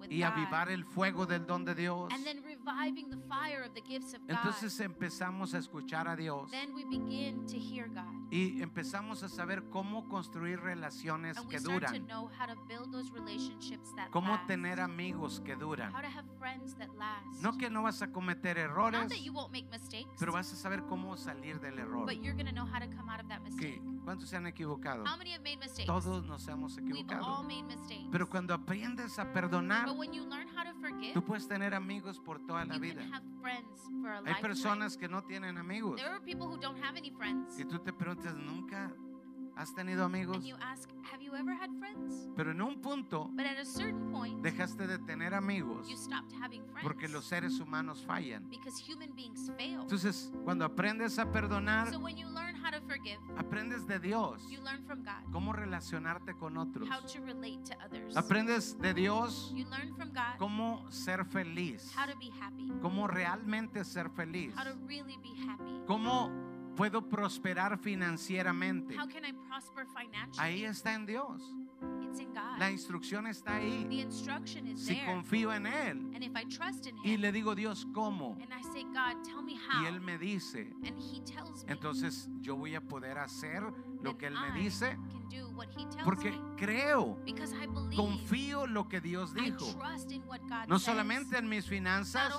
y 0.09 0.23
avivar 0.23 0.69
el 0.69 0.85
fuego 0.85 1.25
del 1.25 1.45
don 1.45 1.65
de 1.65 1.75
Dios. 1.75 2.11
and 2.13 2.23
then 2.23 2.43
reviving 2.43 3.09
the 3.09 3.17
fire 3.27 3.63
of 3.63 3.73
the 3.73 3.81
gifts 3.81 4.13
of 4.13 4.21
God. 4.21 4.31
Entonces 4.37 4.79
empezamos 4.79 5.53
a 5.53 5.57
escuchar 5.59 6.07
a 6.07 6.15
Dios 6.15 6.49
then 6.51 6.73
we 6.73 6.83
begin 6.85 7.45
to 7.45 7.57
hear 7.57 7.87
God. 7.87 8.31
y 8.31 8.61
empezamos 8.61 9.23
a 9.23 9.29
saber 9.29 9.63
cómo 9.69 10.07
construir 10.07 10.59
relaciones 10.59 11.39
que 11.49 11.59
duran, 11.59 12.05
know 12.07 12.29
how 12.39 12.47
to 12.47 12.55
build 12.67 12.91
those 12.91 13.11
relationships 13.11 13.93
that 13.95 14.09
cómo 14.11 14.39
tener 14.47 14.79
amigos 14.79 15.41
que 15.41 15.55
duran. 15.55 15.93
how 15.93 16.01
to 16.01 16.07
have 16.07 16.25
friends 16.37 16.75
that 16.75 16.89
last. 16.97 17.41
No 17.41 17.57
que 17.57 17.69
no 17.69 17.83
vas 17.83 18.01
a 18.01 18.11
cometer 18.11 18.57
errores, 18.57 19.01
pero 20.17 20.33
vas 20.33 20.51
a 20.51 20.55
saber 20.55 20.83
cómo 20.83 21.17
salir 21.17 21.59
del 21.59 21.79
error. 21.79 22.05
but 22.05 22.17
¿Cuántos 24.09 24.27
se 24.27 24.37
han 24.37 24.47
equivocado? 24.47 25.03
How 25.05 25.19
many 25.19 25.33
have 25.33 25.43
made 25.43 25.57
mistakes? 25.57 25.85
Todos 25.85 26.25
nos 26.25 26.47
hemos 26.47 26.75
We've 26.77 26.89
all 26.89 26.97
equivocado. 27.03 27.43
made 27.43 27.61
mistakes. 27.61 28.07
Pero 28.11 28.27
cuando 28.27 28.55
aprendes 28.55 29.19
a 29.19 29.31
perdonar, 29.31 29.85
but 29.85 29.97
when 29.99 30.11
you 30.11 30.25
learn 30.25 30.47
how 30.47 30.63
to 30.63 30.73
forgive, 30.81 31.13
tú 31.13 31.23
puedes 31.23 31.47
tener 31.47 31.75
amigos 31.75 32.19
por 32.19 32.39
toda 32.39 32.65
la 32.65 32.73
you 32.73 32.81
vida. 32.81 33.01
can 33.01 33.13
have 33.13 33.23
friends 33.39 33.81
for 34.01 34.09
a 34.09 34.23
Hay 34.25 34.41
personas 34.41 34.97
que 34.97 35.07
no 35.07 35.21
tienen 35.25 35.59
amigos. 35.59 35.97
There 35.97 36.09
are 36.09 36.19
people 36.21 36.47
who 36.47 36.57
don't 36.57 36.83
have 36.83 36.97
any 36.97 37.11
friends. 37.11 37.59
Y 37.59 37.65
tú 37.65 37.77
te 37.77 37.93
preguntas, 37.93 38.35
¿nunca 38.35 38.91
has 39.59 39.73
tenido 39.73 40.05
amigos? 40.05 40.37
And 40.37 40.45
you 40.45 40.55
ask, 40.61 40.87
have 41.11 41.21
you 41.21 41.35
ever 41.35 41.51
had 41.53 41.69
friends? 41.79 42.29
Pero 42.35 42.51
en 42.51 42.61
un 42.61 42.79
punto 42.81 43.29
But 43.35 43.45
at 43.45 43.57
a 43.59 43.65
certain 43.65 44.09
point, 44.11 44.41
dejaste 44.41 44.87
de 44.87 44.97
tener 44.99 45.33
amigos 45.33 45.89
you 45.89 45.97
stopped 45.97 46.31
having 46.41 46.63
friends. 46.71 46.81
porque 46.83 47.09
los 47.09 47.25
seres 47.25 47.59
humanos 47.59 48.03
fallan. 48.07 48.49
because 48.49 48.79
human 48.79 49.13
beings 49.15 49.51
fail. 49.57 49.81
Entonces, 49.81 50.31
cuando 50.45 50.63
aprendes 50.63 51.19
a 51.19 51.29
perdonar, 51.29 51.91
So 51.91 51.99
when 51.99 52.15
you 52.17 52.27
learn 52.29 52.55
how 52.55 52.71
to 52.71 52.79
forgive, 52.87 53.19
aprendes 53.37 53.85
de 53.85 53.99
Dios 53.99 54.41
you 54.49 54.61
learn 54.61 54.81
from 54.85 55.03
God 55.03 55.29
cómo 55.31 55.51
relacionarte 55.51 56.37
con 56.37 56.55
otros. 56.57 56.87
how 56.89 57.01
to 57.01 57.19
relate 57.21 57.59
to 57.65 57.75
others. 57.83 58.15
Aprendes 58.15 58.77
de 58.79 58.93
Dios 58.93 59.51
You 59.53 59.65
learn 59.65 59.93
from 59.95 60.09
God 60.13 60.37
cómo 60.37 60.89
ser 60.89 61.25
feliz, 61.25 61.91
how 61.97 62.05
to 62.09 62.17
be 62.17 62.29
happy, 62.39 62.71
cómo 62.81 63.07
realmente 63.07 63.83
ser 63.83 64.09
feliz, 64.09 64.53
how 64.55 64.63
to 64.63 64.75
really 64.87 65.17
be 65.17 65.35
happy. 65.45 65.81
cómo 65.85 66.29
puedo 66.79 67.01
prosperar 67.01 67.77
financieramente. 67.77 68.95
How 68.95 69.05
can 69.05 69.25
I 69.25 69.33
prosper 69.49 69.85
financially? 69.85 70.37
Ahí 70.39 70.63
está 70.63 70.93
en 70.93 71.05
Dios. 71.05 71.41
It's 72.01 72.19
in 72.21 72.33
God. 72.33 72.57
La 72.57 72.71
instrucción 72.71 73.27
está 73.27 73.57
ahí. 73.57 73.85
the 73.89 74.01
instruction 74.01 74.65
is 74.65 74.85
Si 74.85 74.95
there. 74.95 75.05
confío 75.05 75.53
en 75.53 75.65
Él 75.67 76.11
and 76.15 76.23
if 76.23 76.31
I 76.35 76.45
trust 76.45 76.87
in 76.87 76.95
y 77.03 77.15
Him, 77.15 77.21
le 77.21 77.31
digo 77.33 77.53
Dios 77.53 77.85
cómo 77.93 78.37
and 78.41 78.53
I 78.53 78.61
say, 78.73 78.83
God, 78.83 79.23
tell 79.25 79.41
me 79.41 79.55
how, 79.55 79.83
y 79.83 79.87
Él 79.87 79.99
me 80.01 80.17
dice, 80.17 80.73
and 80.85 80.97
He 80.97 81.19
tells 81.21 81.65
me, 81.65 81.73
entonces 81.73 82.29
yo 82.41 82.55
voy 82.55 82.75
a 82.75 82.81
poder 82.81 83.17
hacer 83.17 83.61
lo 84.01 84.17
que 84.17 84.27
Él 84.27 84.35
me 84.39 84.59
dice 84.59 84.97
porque 86.03 86.33
creo, 86.55 87.17
confío 87.95 88.67
lo 88.67 88.87
que 88.87 89.01
Dios 89.01 89.33
dijo. 89.33 89.65
No 90.67 90.79
solamente 90.79 91.37
en 91.37 91.49
mis 91.49 91.65
finanzas, 91.65 92.31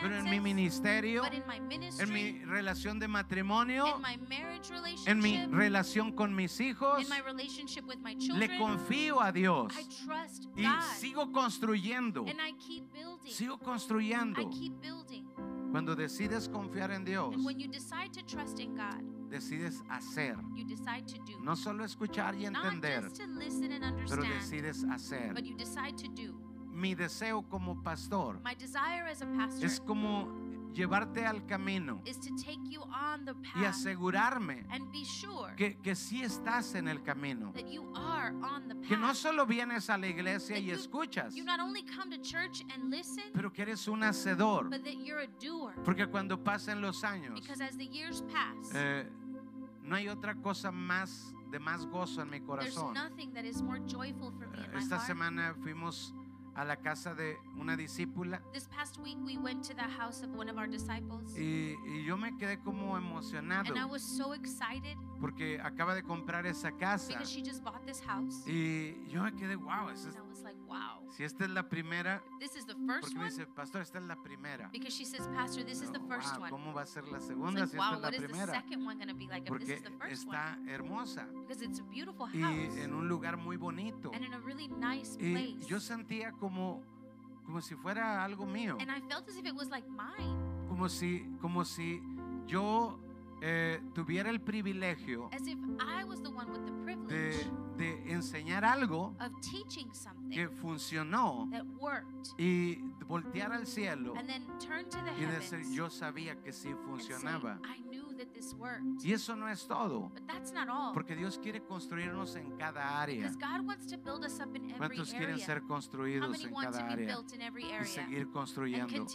pero 0.00 0.16
en 0.16 0.30
mi 0.30 0.40
ministerio, 0.40 1.22
en 1.26 2.12
mi 2.12 2.44
relación 2.44 2.98
de 2.98 3.08
matrimonio, 3.08 4.00
en 5.06 5.18
mi 5.18 5.46
relación 5.46 6.12
con 6.12 6.34
mis 6.34 6.60
hijos. 6.60 7.04
Le 8.34 8.58
confío 8.58 9.20
a 9.20 9.32
Dios 9.32 9.74
y 10.56 10.66
sigo 10.96 11.32
construyendo. 11.32 12.24
Sigo 13.26 13.58
construyendo. 13.58 14.48
Cuando 15.70 15.94
decides 15.94 16.48
confiar 16.48 16.92
en 16.92 17.04
Dios, 17.04 17.34
Decides 19.30 19.82
hacer. 19.90 20.36
you 20.54 20.64
decide 20.64 21.06
to 21.06 21.18
do. 21.24 21.38
No 21.42 21.54
solo 21.54 21.84
escuchar 21.84 22.34
y 22.34 22.46
entender, 22.46 23.02
just 23.02 23.16
to 23.16 23.26
listen 23.26 23.72
and 23.72 24.08
pero 24.08 24.22
decides 24.22 24.84
hacer. 24.84 25.32
but 25.34 25.44
you 25.44 25.54
decide 25.56 25.96
to 25.98 26.08
do. 26.08 26.34
Mi 26.72 26.94
deseo 26.94 27.42
como 27.48 27.82
pastor 27.82 28.38
My 28.44 28.54
desire 28.54 29.08
as 29.10 29.20
a 29.20 29.26
pastor 29.26 29.64
es 29.66 29.80
como 29.80 30.28
llevarte 30.72 31.26
al 31.26 31.44
camino 31.46 32.02
y 33.56 33.64
asegurarme 33.64 34.66
sure 35.04 35.54
que, 35.56 35.78
que 35.78 35.94
sí 35.94 36.22
estás 36.22 36.74
en 36.74 36.88
el 36.88 37.02
camino. 37.02 37.52
Que 38.86 38.96
no 38.96 39.14
solo 39.14 39.46
vienes 39.46 39.90
a 39.90 39.98
la 39.98 40.06
iglesia 40.08 40.58
y 40.58 40.66
you- 40.66 40.74
escuchas, 40.74 41.34
You 41.34 41.44
not 41.44 41.60
only 41.60 41.84
come 41.84 42.16
to 42.16 42.22
church 42.22 42.62
and 42.74 42.90
listen, 42.90 43.24
pero 43.32 43.52
que 43.52 43.62
eres 43.62 43.86
un 43.88 44.02
hacedor. 44.02 44.68
but 44.70 44.82
that 44.84 44.94
you're 44.94 45.22
a 45.22 45.28
doer. 45.40 45.74
Porque 45.84 46.06
cuando 46.06 46.42
pasen 46.42 46.80
los 46.80 47.02
años, 47.04 47.40
Because 47.40 47.60
as 47.62 47.76
the 47.76 47.86
years 47.86 48.22
pass, 48.32 48.72
eh, 48.74 49.08
no 49.82 49.96
hay 49.96 50.08
otra 50.08 50.34
cosa 50.36 50.70
más 50.70 51.34
de 51.50 51.58
más 51.58 51.86
gozo 51.86 52.22
en 52.22 52.30
mi 52.30 52.40
corazón. 52.40 52.92
nothing 52.94 53.32
that 53.32 53.44
is 53.44 53.62
more 53.62 53.80
joyful 53.86 54.30
for 54.32 54.48
me 54.48 54.58
in 54.64 54.72
my 54.72 54.78
Esta 54.78 54.98
semana 55.00 55.54
fuimos 55.62 56.14
a 56.58 56.64
la 56.64 56.76
casa 56.76 57.14
de 57.14 57.38
una 57.56 57.76
discípula. 57.76 58.42
This 58.52 58.66
past 58.66 58.98
week, 58.98 59.16
we 59.24 59.38
went 59.38 59.62
to 59.68 59.74
the 59.74 59.82
house 59.82 60.24
of 60.24 60.34
one 60.36 60.50
of 60.50 60.58
our 60.58 60.66
disciples, 60.66 61.32
y, 61.36 61.76
y 61.86 62.04
yo 62.04 62.16
me 62.16 62.36
quedé 62.36 62.58
como 62.58 62.96
emocionado. 62.96 63.68
And 63.68 63.78
I 63.78 63.84
was 63.84 64.02
so 64.02 64.32
excited 64.32 64.96
porque 65.20 65.60
acaba 65.60 65.94
de 65.94 66.02
comprar 66.02 66.46
esa 66.46 66.70
casa 66.72 67.22
she 67.24 67.42
just 67.44 67.62
bought 67.64 67.84
this 67.84 68.00
house. 68.02 68.46
y 68.46 69.06
yo 69.08 69.22
me 69.22 69.32
quedé, 69.34 69.56
wow, 69.56 69.88
esa 69.90 70.08
es- 70.10 70.16
And 70.16 70.24
I 70.24 70.28
was 70.28 70.42
like, 70.42 70.58
wow, 70.66 71.10
si 71.10 71.24
esta 71.24 71.44
es 71.44 71.50
la 71.50 71.68
primera, 71.68 72.22
this 72.38 72.54
is 72.56 72.64
the 72.66 72.74
porque 72.74 73.00
first 73.02 73.14
me 73.14 73.20
one? 73.22 73.30
dice, 73.30 73.46
pastor, 73.46 73.82
esta 73.82 73.98
es 73.98 74.04
la 74.04 74.16
primera. 74.22 74.68
Because 74.72 74.94
she 74.94 75.04
says, 75.04 75.26
Pastor, 75.34 75.64
this 75.64 75.82
is 75.82 75.90
the 75.90 76.00
first 76.00 76.34
"Wow, 76.36 76.42
one. 76.42 76.50
¿Cómo 76.50 76.72
va 76.72 76.82
a 76.82 76.86
ser 76.86 77.04
la 77.08 77.20
segunda 77.20 77.60
like, 77.60 77.70
si 77.70 77.76
esta 77.76 77.88
wow, 77.90 77.96
es 77.96 78.02
la 78.02 78.10
primera? 78.10 78.52
like 78.52 79.48
Porque 79.48 79.82
está 80.10 80.58
hermosa 80.68 81.26
Because 81.32 81.64
it's 81.64 81.80
a 81.80 81.84
beautiful 81.84 82.28
y 82.34 82.40
house 82.40 82.76
en 82.76 82.94
un 82.94 83.08
lugar 83.08 83.36
muy 83.36 83.56
bonito. 83.56 84.10
and 84.14 84.24
in 84.24 84.32
a 84.34 84.38
really 84.40 84.68
nice 84.68 85.16
Y 85.20 85.32
place. 85.32 85.66
yo 85.68 85.80
sentía 85.80 86.32
como, 86.32 86.82
como 87.44 87.60
si 87.60 87.74
fuera 87.74 88.22
algo 88.24 88.46
mío, 88.46 88.76
And 88.80 88.90
I 88.90 89.00
felt 89.08 89.28
as 89.28 89.36
if 89.36 89.44
it 89.46 89.54
was 89.54 89.68
like 89.68 89.88
mine, 89.88 90.36
como 90.68 90.88
si, 90.88 91.26
como 91.40 91.64
si 91.64 92.00
yo 92.46 92.98
eh, 93.40 93.80
tuviera 93.94 94.30
el 94.30 94.40
privilegio 94.40 95.30
de, 97.08 97.50
de 97.76 98.12
enseñar 98.12 98.64
algo 98.64 99.14
que 100.30 100.48
funcionó 100.48 101.48
y 102.36 102.76
voltear 103.06 103.52
al 103.52 103.66
cielo 103.66 104.14
y 105.18 105.24
decir, 105.24 105.62
yo 105.72 105.88
sabía 105.90 106.40
que 106.42 106.52
sí 106.52 106.74
funcionaba. 106.84 107.60
Y 109.02 109.12
eso 109.12 109.36
no 109.36 109.48
es 109.48 109.66
todo, 109.66 110.10
porque 110.92 111.14
Dios 111.14 111.38
quiere 111.38 111.62
construirnos 111.62 112.34
en 112.34 112.56
cada 112.56 113.00
área. 113.00 113.30
¿Cuántos 114.76 115.10
quieren 115.12 115.38
ser 115.38 115.62
construidos 115.62 116.44
en 116.44 116.54
cada 116.54 116.88
área 116.88 117.16
y 117.80 117.84
seguir 117.86 118.28
construyendo? 118.30 119.06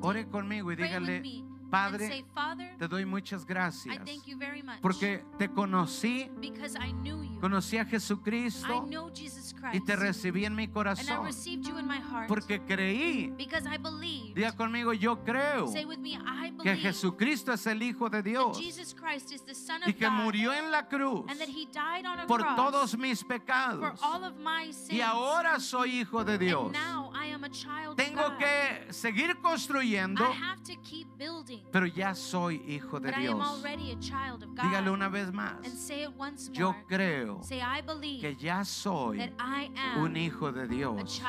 Ore 0.00 0.28
conmigo 0.28 0.72
y 0.72 0.76
dígale, 0.76 1.22
Padre, 1.70 2.24
te 2.78 2.88
doy 2.88 3.04
muchas 3.04 3.42
I 3.42 3.46
gracias 3.46 3.96
thank 4.04 4.24
you 4.26 4.38
very 4.38 4.62
much 4.62 4.80
porque 4.80 5.24
te 5.38 5.48
conocí, 5.48 6.30
because 6.40 6.76
I 6.78 6.92
knew 6.92 7.22
you. 7.22 7.40
conocí 7.40 7.76
a 7.78 7.82
I 7.82 7.86
Jesucristo 7.86 8.86
know 8.86 9.10
Jesus 9.14 9.54
y 9.72 9.80
te 9.80 9.96
recibí 9.96 10.44
en 10.44 10.54
mi 10.54 10.64
and 10.64 10.70
I 10.70 10.74
corazón 10.74 11.24
received 11.26 11.66
you 11.66 11.78
in 11.78 11.86
my 11.86 11.98
heart 11.98 12.28
porque 12.28 12.60
creí. 12.60 13.34
because 13.36 13.66
I 13.66 13.76
believed. 13.76 14.34
Diga 14.34 14.52
conmigo, 14.52 14.92
yo 14.92 15.22
creo 15.24 15.68
Say 15.68 15.84
with 15.84 15.98
me, 15.98 16.14
I 16.16 16.52
que 16.62 16.76
Jesucristo 16.76 17.52
es 17.52 17.66
el 17.66 17.82
Hijo 17.82 18.08
de 18.08 18.22
Dios 18.22 18.58
Jesus 18.58 18.94
Christ 18.94 19.32
is 19.32 19.42
the 19.42 19.54
Son 19.54 19.80
y 19.86 19.92
que 19.92 20.08
murió 20.08 20.52
en 20.52 20.70
la 20.70 20.88
cruz 20.88 21.24
and 21.28 21.38
that 21.38 21.48
He 21.48 21.66
died 21.66 22.06
on 22.06 22.20
a 22.20 22.26
por 22.26 22.42
todos 22.56 22.96
mis 22.96 23.20
for 23.20 23.28
pecados 23.28 24.00
all 24.02 24.24
of 24.24 24.34
my 24.38 24.72
sins. 24.72 24.92
y 24.92 25.00
ahora 25.00 25.58
soy 25.60 26.00
hijo 26.00 26.24
de 26.24 26.38
Dios. 26.38 26.66
And 26.66 26.72
now 26.72 27.10
I 27.14 27.26
am 27.32 27.44
a 27.44 27.50
child 27.50 27.90
of 27.90 27.96
Tengo 27.96 28.36
que 28.38 28.92
seguir 28.92 29.36
construyendo, 29.40 30.24
Pero 31.70 31.86
ya 31.86 32.14
soy 32.14 32.62
hijo 32.66 32.98
de 33.00 33.10
but 33.10 33.18
I 33.18 33.26
am 33.26 33.36
Dios. 33.38 33.48
already 33.48 33.92
a 33.92 33.98
child 34.00 34.42
of 34.42 34.50
God. 34.54 34.64
Dígalo 34.64 34.92
una 34.92 35.08
vez 35.08 35.32
más. 35.32 35.56
Yo 36.52 36.74
creo 36.86 37.40
que 37.40 38.36
ya 38.38 38.64
soy 38.64 39.32
un 39.96 40.16
hijo 40.16 40.52
de 40.52 40.66
Dios. 40.68 41.20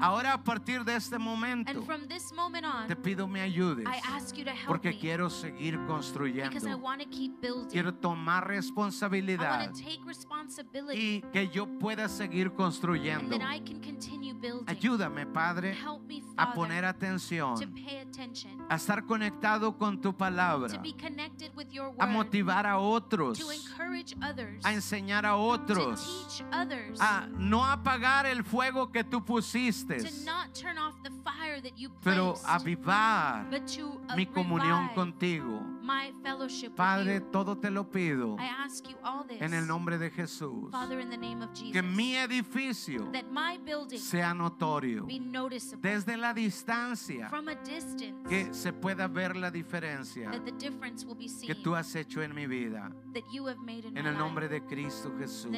Ahora 0.00 0.32
a 0.34 0.42
partir 0.42 0.84
de 0.84 0.96
este 0.96 1.18
momento 1.18 1.70
and 1.70 1.84
from 1.84 2.06
this 2.08 2.32
moment 2.32 2.64
on, 2.64 2.86
te 2.86 2.96
pido 2.96 3.26
me 3.28 3.40
ayudes 3.40 3.86
I 3.86 4.00
ask 4.08 4.36
you 4.36 4.44
to 4.44 4.50
help 4.50 4.66
porque 4.68 4.90
me 4.90 4.98
quiero 4.98 5.28
seguir 5.30 5.78
because 5.78 5.84
I 5.84 5.86
construyendo. 5.86 6.78
want 6.78 7.02
to 7.02 7.08
keep 7.08 7.40
building. 7.40 7.70
Quiero 7.70 7.92
tomar 7.94 8.44
I 8.44 8.56
responsabilidad 8.56 9.66
want 9.66 9.76
to 9.76 9.82
take 9.82 10.00
responsibility 10.06 11.22
y 11.24 11.30
que 11.32 11.48
yo 11.48 11.66
pueda 11.78 12.08
seguir 12.08 12.52
construyendo. 12.52 13.36
Ayúdame, 14.66 15.26
Padre, 15.26 15.76
a 16.36 16.52
poner 16.52 16.82
to 16.82 16.88
atención, 16.88 17.56
a 18.68 18.74
estar 18.76 19.04
conectado 19.06 19.76
con 19.76 20.00
tu 20.00 20.12
palabra, 20.16 20.68
to 20.68 20.80
be 20.80 20.92
connected 20.92 21.50
with 21.56 21.68
your 21.70 21.92
a 21.98 22.06
motivar 22.06 22.66
a 22.66 22.78
otros, 22.78 23.38
to 23.38 23.50
encourage 23.50 24.14
others, 24.22 24.64
a 24.64 24.72
enseñar 24.72 25.24
a 25.24 25.30
to 25.30 25.36
otros, 25.36 26.44
a 27.00 27.26
no 27.38 27.64
apagar 27.64 28.26
el 28.26 28.44
fuego 28.44 28.90
que 28.90 29.04
tú 29.04 29.24
pusiste, 29.24 29.98
to 29.98 30.24
not 30.24 30.52
turn 30.54 30.78
off 30.78 30.94
the 31.02 31.10
fire 31.24 31.60
that 31.60 31.76
you 31.76 31.90
pero 32.02 32.34
avivar 32.44 33.48
but 33.50 33.66
to 33.66 34.00
mi 34.16 34.26
comunión 34.26 34.88
contigo. 34.94 35.60
my 35.82 36.12
fellowship 36.22 36.74
Padre, 36.74 37.14
with 37.14 37.22
you. 37.24 37.30
todo 37.30 37.56
te 37.56 37.70
lo 37.70 37.84
pido 37.84 38.36
I 38.38 38.46
ask 38.64 38.88
you 38.88 38.96
all 39.04 39.24
this, 39.26 39.40
en 39.40 39.54
el 39.54 39.66
nombre 39.66 39.98
de 39.98 40.10
Jesús. 40.10 40.70
Father, 40.70 41.00
in 41.00 41.10
the 41.10 41.16
name 41.16 41.42
of 41.42 41.52
Jesus, 41.54 41.72
Que 41.72 41.82
mi 41.82 42.16
edificio 42.16 43.10
building 43.64 43.98
sea 44.26 44.34
notorio 44.34 45.06
desde 45.80 46.16
la 46.16 46.32
distancia, 46.34 47.28
from 47.28 47.48
a 47.48 47.54
distance, 47.54 48.14
que 48.28 48.52
se 48.52 48.72
pueda 48.72 49.06
ver 49.06 49.36
la 49.36 49.50
diferencia 49.50 50.30
que 50.30 51.54
tú 51.54 51.74
has 51.74 51.94
hecho 51.94 52.22
en 52.22 52.34
mi 52.34 52.46
vida. 52.46 52.90
that 53.12 53.24
you 53.32 53.46
have 53.46 53.58
made 53.58 53.84
in 53.86 53.96
En 53.96 54.06
el 54.06 54.16
nombre 54.16 54.48
de 54.48 54.60
Cristo 54.60 55.12
Jesús. 55.18 55.52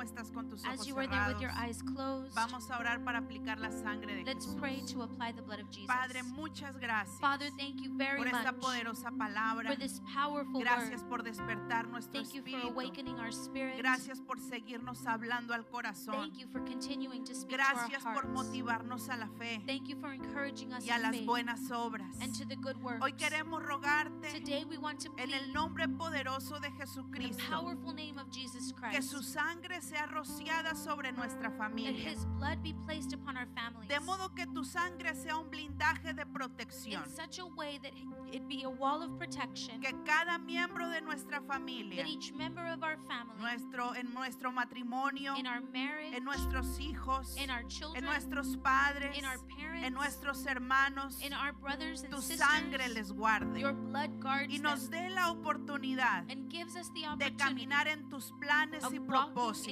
Como 0.00 0.08
estás 0.08 0.32
con 0.32 0.48
tus 0.48 0.64
ojos 0.64 0.80
As 0.80 0.86
you 0.86 0.96
are 0.96 1.06
there 1.06 1.28
with 1.28 1.36
cerrados, 1.36 1.42
your 1.42 1.50
eyes 1.52 1.82
closed, 1.82 2.32
vamos 2.34 2.70
a 2.70 2.78
orar 2.78 3.04
para 3.04 3.18
aplicar 3.18 3.58
la 3.58 3.70
sangre 3.70 4.14
de 4.14 4.24
let's 4.24 4.46
Jesús. 4.46 4.58
pray 4.58 4.80
to 4.86 5.02
apply 5.02 5.32
the 5.32 5.42
blood 5.42 5.60
of 5.60 5.70
Jesus. 5.70 5.86
Padre, 5.88 6.22
muchas 6.22 6.74
gracias 6.78 7.20
Father, 7.20 7.50
thank 7.58 7.82
you 7.82 7.94
very 7.98 8.16
por 8.18 8.28
esta 8.28 8.52
much 8.52 8.62
poderosa 8.62 9.10
palabra. 9.10 9.68
for 9.68 9.76
this 9.78 10.00
powerful 10.14 10.60
Gracias 10.60 11.02
word. 11.02 11.08
por 11.10 11.22
despertar 11.22 11.86
nuestro 11.88 12.22
Thank 12.22 12.34
you 12.34 12.42
for 12.42 12.48
espíritu. 12.48 12.68
awakening 12.68 13.20
our 13.20 13.30
spirit. 13.32 13.76
Gracias 13.76 14.20
por 14.20 14.40
seguirnos 14.40 15.06
hablando 15.06 15.52
al 15.52 15.66
corazón. 15.66 16.14
Thank 16.14 16.38
you 16.38 16.48
for 16.48 16.64
continuing 16.64 17.22
to 17.24 17.34
speak 17.34 17.58
Gracias 17.58 18.02
to 18.02 18.08
our 18.08 18.14
por 18.14 18.24
hearts. 18.24 18.48
motivarnos 18.48 19.08
a 19.10 19.16
la 19.18 19.28
fe 19.38 19.62
Thank 19.66 19.88
you 19.88 19.96
for 20.00 20.14
encouraging 20.14 20.72
us 20.72 20.86
y 20.86 20.90
a 20.90 20.96
in 20.96 21.02
las 21.02 21.10
faith 21.16 21.26
buenas 21.26 21.70
obras. 21.70 22.16
and 22.22 22.34
to 22.38 22.46
the 22.46 22.56
good 22.56 22.78
works. 22.82 23.02
Hoy 23.02 23.12
queremos 23.12 23.62
rogarte 23.62 24.32
Today 24.32 24.64
we 24.64 24.78
want 24.78 24.98
to 25.00 25.12
en 25.18 25.34
el 25.34 25.52
nombre 25.52 25.86
poderoso 25.88 26.58
de 26.58 26.68
in 26.68 26.72
the 26.72 26.86
Jesucristo 26.86 27.50
powerful 27.50 27.92
name 27.92 28.18
of 28.18 28.30
Jesus 28.30 28.72
que 28.72 28.80
Christ 28.80 29.10
su 29.10 29.22
sangre 29.22 29.82
sea 29.90 30.06
rociada 30.06 30.74
sobre 30.74 31.12
nuestra 31.12 31.50
familia. 31.50 32.10
his 32.10 32.24
blood 32.38 32.62
be 32.62 32.72
placed 32.86 33.12
upon 33.12 33.36
our 33.36 33.46
families 33.54 33.88
De 33.88 33.98
modo 34.00 34.28
que 34.34 34.46
tu 34.46 34.64
sangre 34.64 35.14
sea 35.14 35.36
un 35.36 35.50
blindaje 35.50 36.14
de 36.14 36.24
protección. 36.26 37.02
in 37.04 37.10
such 37.10 37.38
a 37.40 37.46
way 37.56 37.78
that 37.82 37.92
it 38.32 38.46
be 38.48 38.62
a 38.64 38.68
wall 38.70 39.02
of 39.02 39.10
protection 39.18 39.80
Que 39.80 39.92
cada 40.04 40.38
miembro 40.38 40.88
de 40.88 41.00
nuestra 41.00 41.40
familia, 41.42 42.02
that 42.04 42.08
each 42.10 42.32
member 42.32 42.64
of 42.66 42.82
our 42.82 42.96
family 43.08 43.40
nuestro, 43.40 43.92
en 43.94 44.12
nuestro 44.14 44.52
matrimonio, 44.52 45.34
in 45.36 45.46
our 45.46 45.60
marriage 45.72 46.14
en 46.14 46.24
nuestros 46.24 46.78
hijos, 46.78 47.36
in 47.36 47.50
our 47.50 47.60
en 47.62 47.68
children 47.68 48.04
nuestros 48.04 48.56
padres, 48.58 49.16
in 49.18 49.24
our 49.24 49.38
parents 49.56 49.86
en 49.86 49.94
nuestros 49.94 50.46
hermanos, 50.46 51.20
in 51.22 51.32
our 51.32 51.52
brothers 51.52 52.02
and 52.02 52.12
tu 52.12 52.20
sisters 52.20 52.38
sangre 52.48 52.88
les 52.94 53.10
guarde 53.12 53.58
your 53.58 53.72
blood 53.72 54.10
guards 54.20 54.52
y 54.52 54.58
nos 54.58 54.88
dé 54.90 55.08
la 55.10 55.30
oportunidad 55.32 56.24
and 56.30 56.48
gives 56.50 56.76
us 56.76 56.88
the 56.94 57.00
de 57.18 57.34
caminar 57.36 57.88
en 57.88 58.08
tus 58.08 58.32
planes 58.40 58.84
y 58.84 58.94
your 58.94 59.06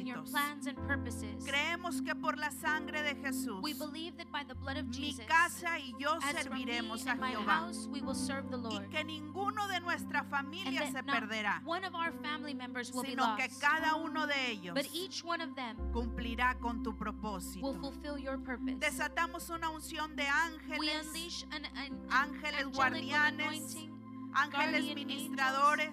propósitos. 0.04 0.30
plans 0.30 0.66
and 0.66 0.78
purposes. 0.86 1.44
Creemos 1.44 2.00
que 2.02 2.14
por 2.14 2.36
la 2.36 2.50
sangre 2.50 3.02
de 3.02 3.14
Jesús, 3.16 3.60
we 3.62 3.72
believe 3.74 4.16
that 4.16 4.30
by 4.32 4.44
the 4.44 4.54
blood 4.54 4.76
of 4.76 4.86
mi 4.88 4.92
Jesus 5.10 5.24
casa 5.26 5.78
y 5.78 5.94
yo 5.98 6.18
serviremos 6.20 7.06
a 7.06 7.16
Jehová. 7.16 7.46
house 7.46 7.86
we 7.88 8.00
will 8.00 8.14
serve 8.14 8.48
the 8.50 8.56
y 8.56 8.60
Lord. 8.60 8.90
que 8.90 9.04
ninguno 9.04 9.66
de 9.68 9.80
nuestra 9.80 10.24
familia 10.24 10.90
se 10.90 11.02
perderá, 11.02 11.62
one 11.64 11.84
of 11.84 11.94
our 11.94 12.12
family 12.22 12.54
members 12.54 12.92
will 12.92 13.02
be 13.02 13.10
sino 13.10 13.36
que 13.36 13.48
cada 13.60 13.96
uno 13.96 14.26
de 14.26 14.50
ellos 14.50 14.74
but 14.74 14.86
each 14.92 15.22
one 15.24 15.40
of 15.40 15.54
them 15.54 15.76
cumplirá 15.92 16.58
con 16.60 16.82
tu 16.82 16.90
will 16.90 16.98
propósito. 16.98 17.80
fulfill 17.80 18.18
your 18.18 18.38
purpose. 18.38 18.76
Desatamos 18.78 19.50
una 19.50 19.70
unción 19.70 20.14
de 20.16 20.22
we 20.22 20.28
ángeles, 20.28 21.06
unleash 21.06 21.44
an, 21.52 21.64
an 21.76 21.98
ángeles 22.10 22.66
guardianes, 22.72 23.40
anointing 23.40 23.97
ángeles 24.38 24.94
ministradores 24.94 25.90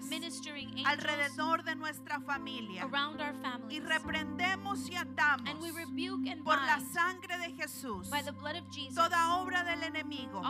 alrededor 0.84 1.64
de 1.64 1.76
nuestra 1.76 2.20
familia. 2.20 2.88
y 3.68 3.80
reprendemos 3.80 4.88
y 4.88 4.96
atamos 4.96 5.50
por 6.44 6.62
la 6.62 6.80
sangre 6.80 7.38
de 7.38 7.52
Jesús 7.52 8.10
toda 8.94 9.36
obra 9.36 9.64
del 9.64 9.82
enemigo 9.82 10.42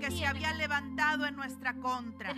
que 0.00 0.10
se 0.10 0.26
había 0.26 0.52
levantado 0.54 1.26
en 1.26 1.36
nuestra 1.36 1.74
contra, 1.74 2.34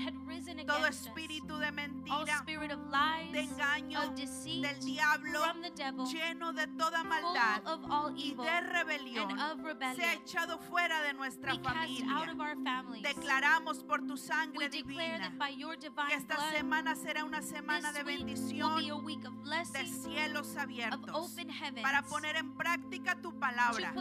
todo 0.67 0.87
espíritu 0.87 1.59
de 1.59 1.73
mentira, 1.73 2.45
de 2.47 3.41
engaño, 3.41 4.01
del 4.11 4.81
diablo, 4.81 5.41
lleno 6.11 6.53
de 6.53 6.67
toda 6.69 7.05
maldad 7.05 7.63
y 8.17 8.35
de 8.35 8.61
rebelión, 8.61 9.29
sea 9.37 9.55
rebellion, 9.57 10.23
echado 10.23 10.59
fuera 10.59 11.03
de 11.03 11.15
nuestra 11.15 11.55
familia. 11.59 12.07
Declaramos 13.03 13.85
por 13.85 14.07
tu 14.07 14.17
sangre 14.17 14.69
declare 14.69 14.94
divina 14.95 15.33
que 16.09 16.15
esta 16.15 16.51
semana 16.51 16.95
será 16.95 17.25
una 17.25 17.43
semana 17.43 17.93
de 17.93 18.03
bendición, 18.03 18.77
be 18.77 18.91
a 18.91 18.97
week 18.97 19.25
of 19.27 19.35
de 19.73 19.87
cielos 19.87 20.57
abiertos, 20.57 21.37
para 21.83 22.03
poner 22.03 22.37
en 22.37 22.55
práctica 22.55 23.17
tu 23.21 23.39
palabra, 23.39 23.95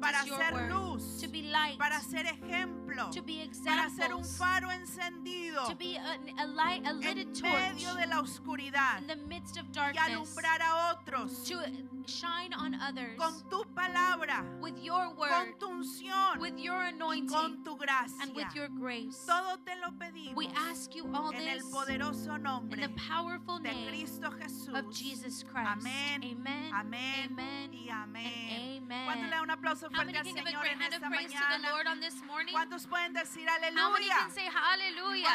para 0.00 0.20
hacer 0.20 0.70
luz, 0.70 1.20
to 1.20 1.28
be 1.28 1.42
light, 1.42 1.78
para 1.78 2.00
ser 2.00 2.26
ejemplo, 2.26 3.10
to 3.10 3.22
be 3.22 3.48
para 3.64 3.90
ser 3.90 4.14
un 4.14 4.24
faro 4.24 4.70
encendido 4.70 5.66
to 5.66 5.76
be 5.76 5.96
a, 5.96 6.18
a 6.38 6.46
light, 6.46 6.86
a 6.86 6.92
lighted 6.92 7.28
en 7.28 7.32
torch 7.32 7.52
medio 7.52 7.94
de 7.94 8.06
la 8.06 8.20
oscuridad 8.20 9.02
y 9.02 9.98
alumbrar 9.98 10.62
a 10.62 10.92
otros 10.92 11.44
to 11.44 11.60
shine 12.06 12.54
on 12.54 12.74
others 12.80 13.16
con 13.16 13.48
tu 13.48 13.64
palabra, 13.74 14.44
with 14.60 14.76
your 14.82 15.06
con 15.14 15.16
word, 15.16 15.58
tu 15.58 15.68
unción 15.68 16.40
with 16.40 16.56
your 16.56 16.82
y 16.82 16.88
anointing, 16.88 17.28
con 17.28 17.64
tu 17.64 17.72
and 18.20 18.34
with 18.34 18.44
gracia. 18.44 18.54
your 18.54 18.68
grace. 18.68 19.26
Todo 19.26 19.58
te 19.64 19.76
lo 19.76 19.91
pedimos 19.98 20.36
We 20.36 20.48
ask 20.70 20.94
you 20.94 21.04
all 21.14 21.32
en 21.34 21.48
el 21.48 21.60
poderoso 21.70 22.36
in 22.36 22.42
nombre 22.42 22.80
the 22.80 22.94
powerful 23.08 23.58
de 23.60 23.72
name 23.72 23.88
Cristo 23.88 24.26
of 24.28 24.34
Jesús. 24.40 24.96
Jesus 24.96 25.44
Christ. 25.44 25.68
Amén, 25.68 26.22
Amen. 26.24 26.72
Amén 26.74 27.30
Amen. 27.32 27.74
y 27.74 27.88
amén. 27.90 28.76
amen. 28.82 29.04
¿Cuántos 29.06 29.24
le 29.24 29.30
dan 29.30 29.42
un 29.42 29.50
aplauso 29.50 29.90
fuerte 29.90 30.18
al 30.18 30.24
Señor 30.24 30.66
en 30.66 30.82
of 30.82 30.92
esta 30.92 31.08
praise 31.08 31.32
to 31.32 31.38
the 31.38 31.58
mañana? 31.58 31.70
Lord 31.70 31.86
on 31.86 32.00
this 32.00 32.22
morning? 32.24 32.52
¿Cuántos 32.52 32.86
pueden 32.86 33.12
decir 33.12 33.48
aleluya? 33.48 34.14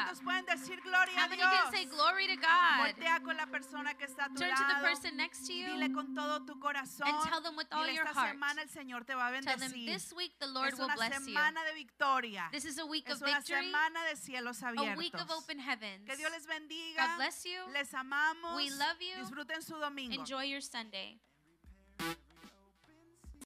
¿Cuántos 0.05 0.22
pueden 0.22 0.45
decir 0.45 0.82
gloria 0.82 1.24
a 1.24 1.28
many 1.30 1.41
can 1.41 1.72
say 1.72 1.86
Dios? 1.86 1.95
glory 1.95 2.28
to 2.28 2.36
God? 2.36 2.78
Voltea 2.86 3.20
con 3.24 3.38
la 3.38 3.45
persona 3.47 3.93
que 3.95 4.05
está 4.05 4.26
a 4.26 4.30
tu 4.30 4.36
Turn 4.36 4.49
to 4.55 4.64
the 4.68 4.74
lado 4.74 4.82
person 4.88 5.18
next 5.18 5.45
to 5.47 5.53
you 5.53 5.68
dile 5.68 5.91
con 5.93 6.14
todo 6.16 6.45
tu 6.45 6.60
corazón. 6.60 7.08
and 7.08 7.18
tell 7.30 7.41
them 7.41 7.55
with 7.55 7.68
all 7.72 7.84
Dile 7.86 7.95
your 7.95 8.05
esta 8.08 8.20
heart. 8.20 8.34
semana 8.34 8.62
el 8.62 8.70
Señor 8.70 9.05
te 9.05 9.14
va 9.16 9.28
a 9.28 9.32
Tell 9.41 9.58
them 9.58 9.72
bendecir. 9.72 9.86
this 9.93 10.14
week 10.14 10.34
the 10.39 10.47
Lord 10.47 10.74
Es 10.74 10.80
will 10.80 10.89
bless 10.95 11.20
you. 11.28 11.34
semana 11.34 11.64
de 11.66 11.74
victoria. 11.74 12.49
This 12.51 12.66
is 12.66 12.78
a 12.80 12.86
week 12.86 13.08
of 13.10 13.16
Es 13.18 13.22
una 13.22 13.38
victory, 13.38 13.66
semana 13.66 14.03
de 14.10 14.16
cielos 14.53 14.63
abiertos. 14.63 15.45
Que 16.05 16.15
Dios 16.17 16.31
les 16.31 16.45
bendiga. 16.47 17.17
Les 17.73 17.93
amamos. 17.93 18.57
Disfruten 19.21 19.61
su 19.61 19.75
domingo. 19.77 20.13
Enjoy 20.13 20.49
your 20.49 20.61
Sunday. 20.61 21.19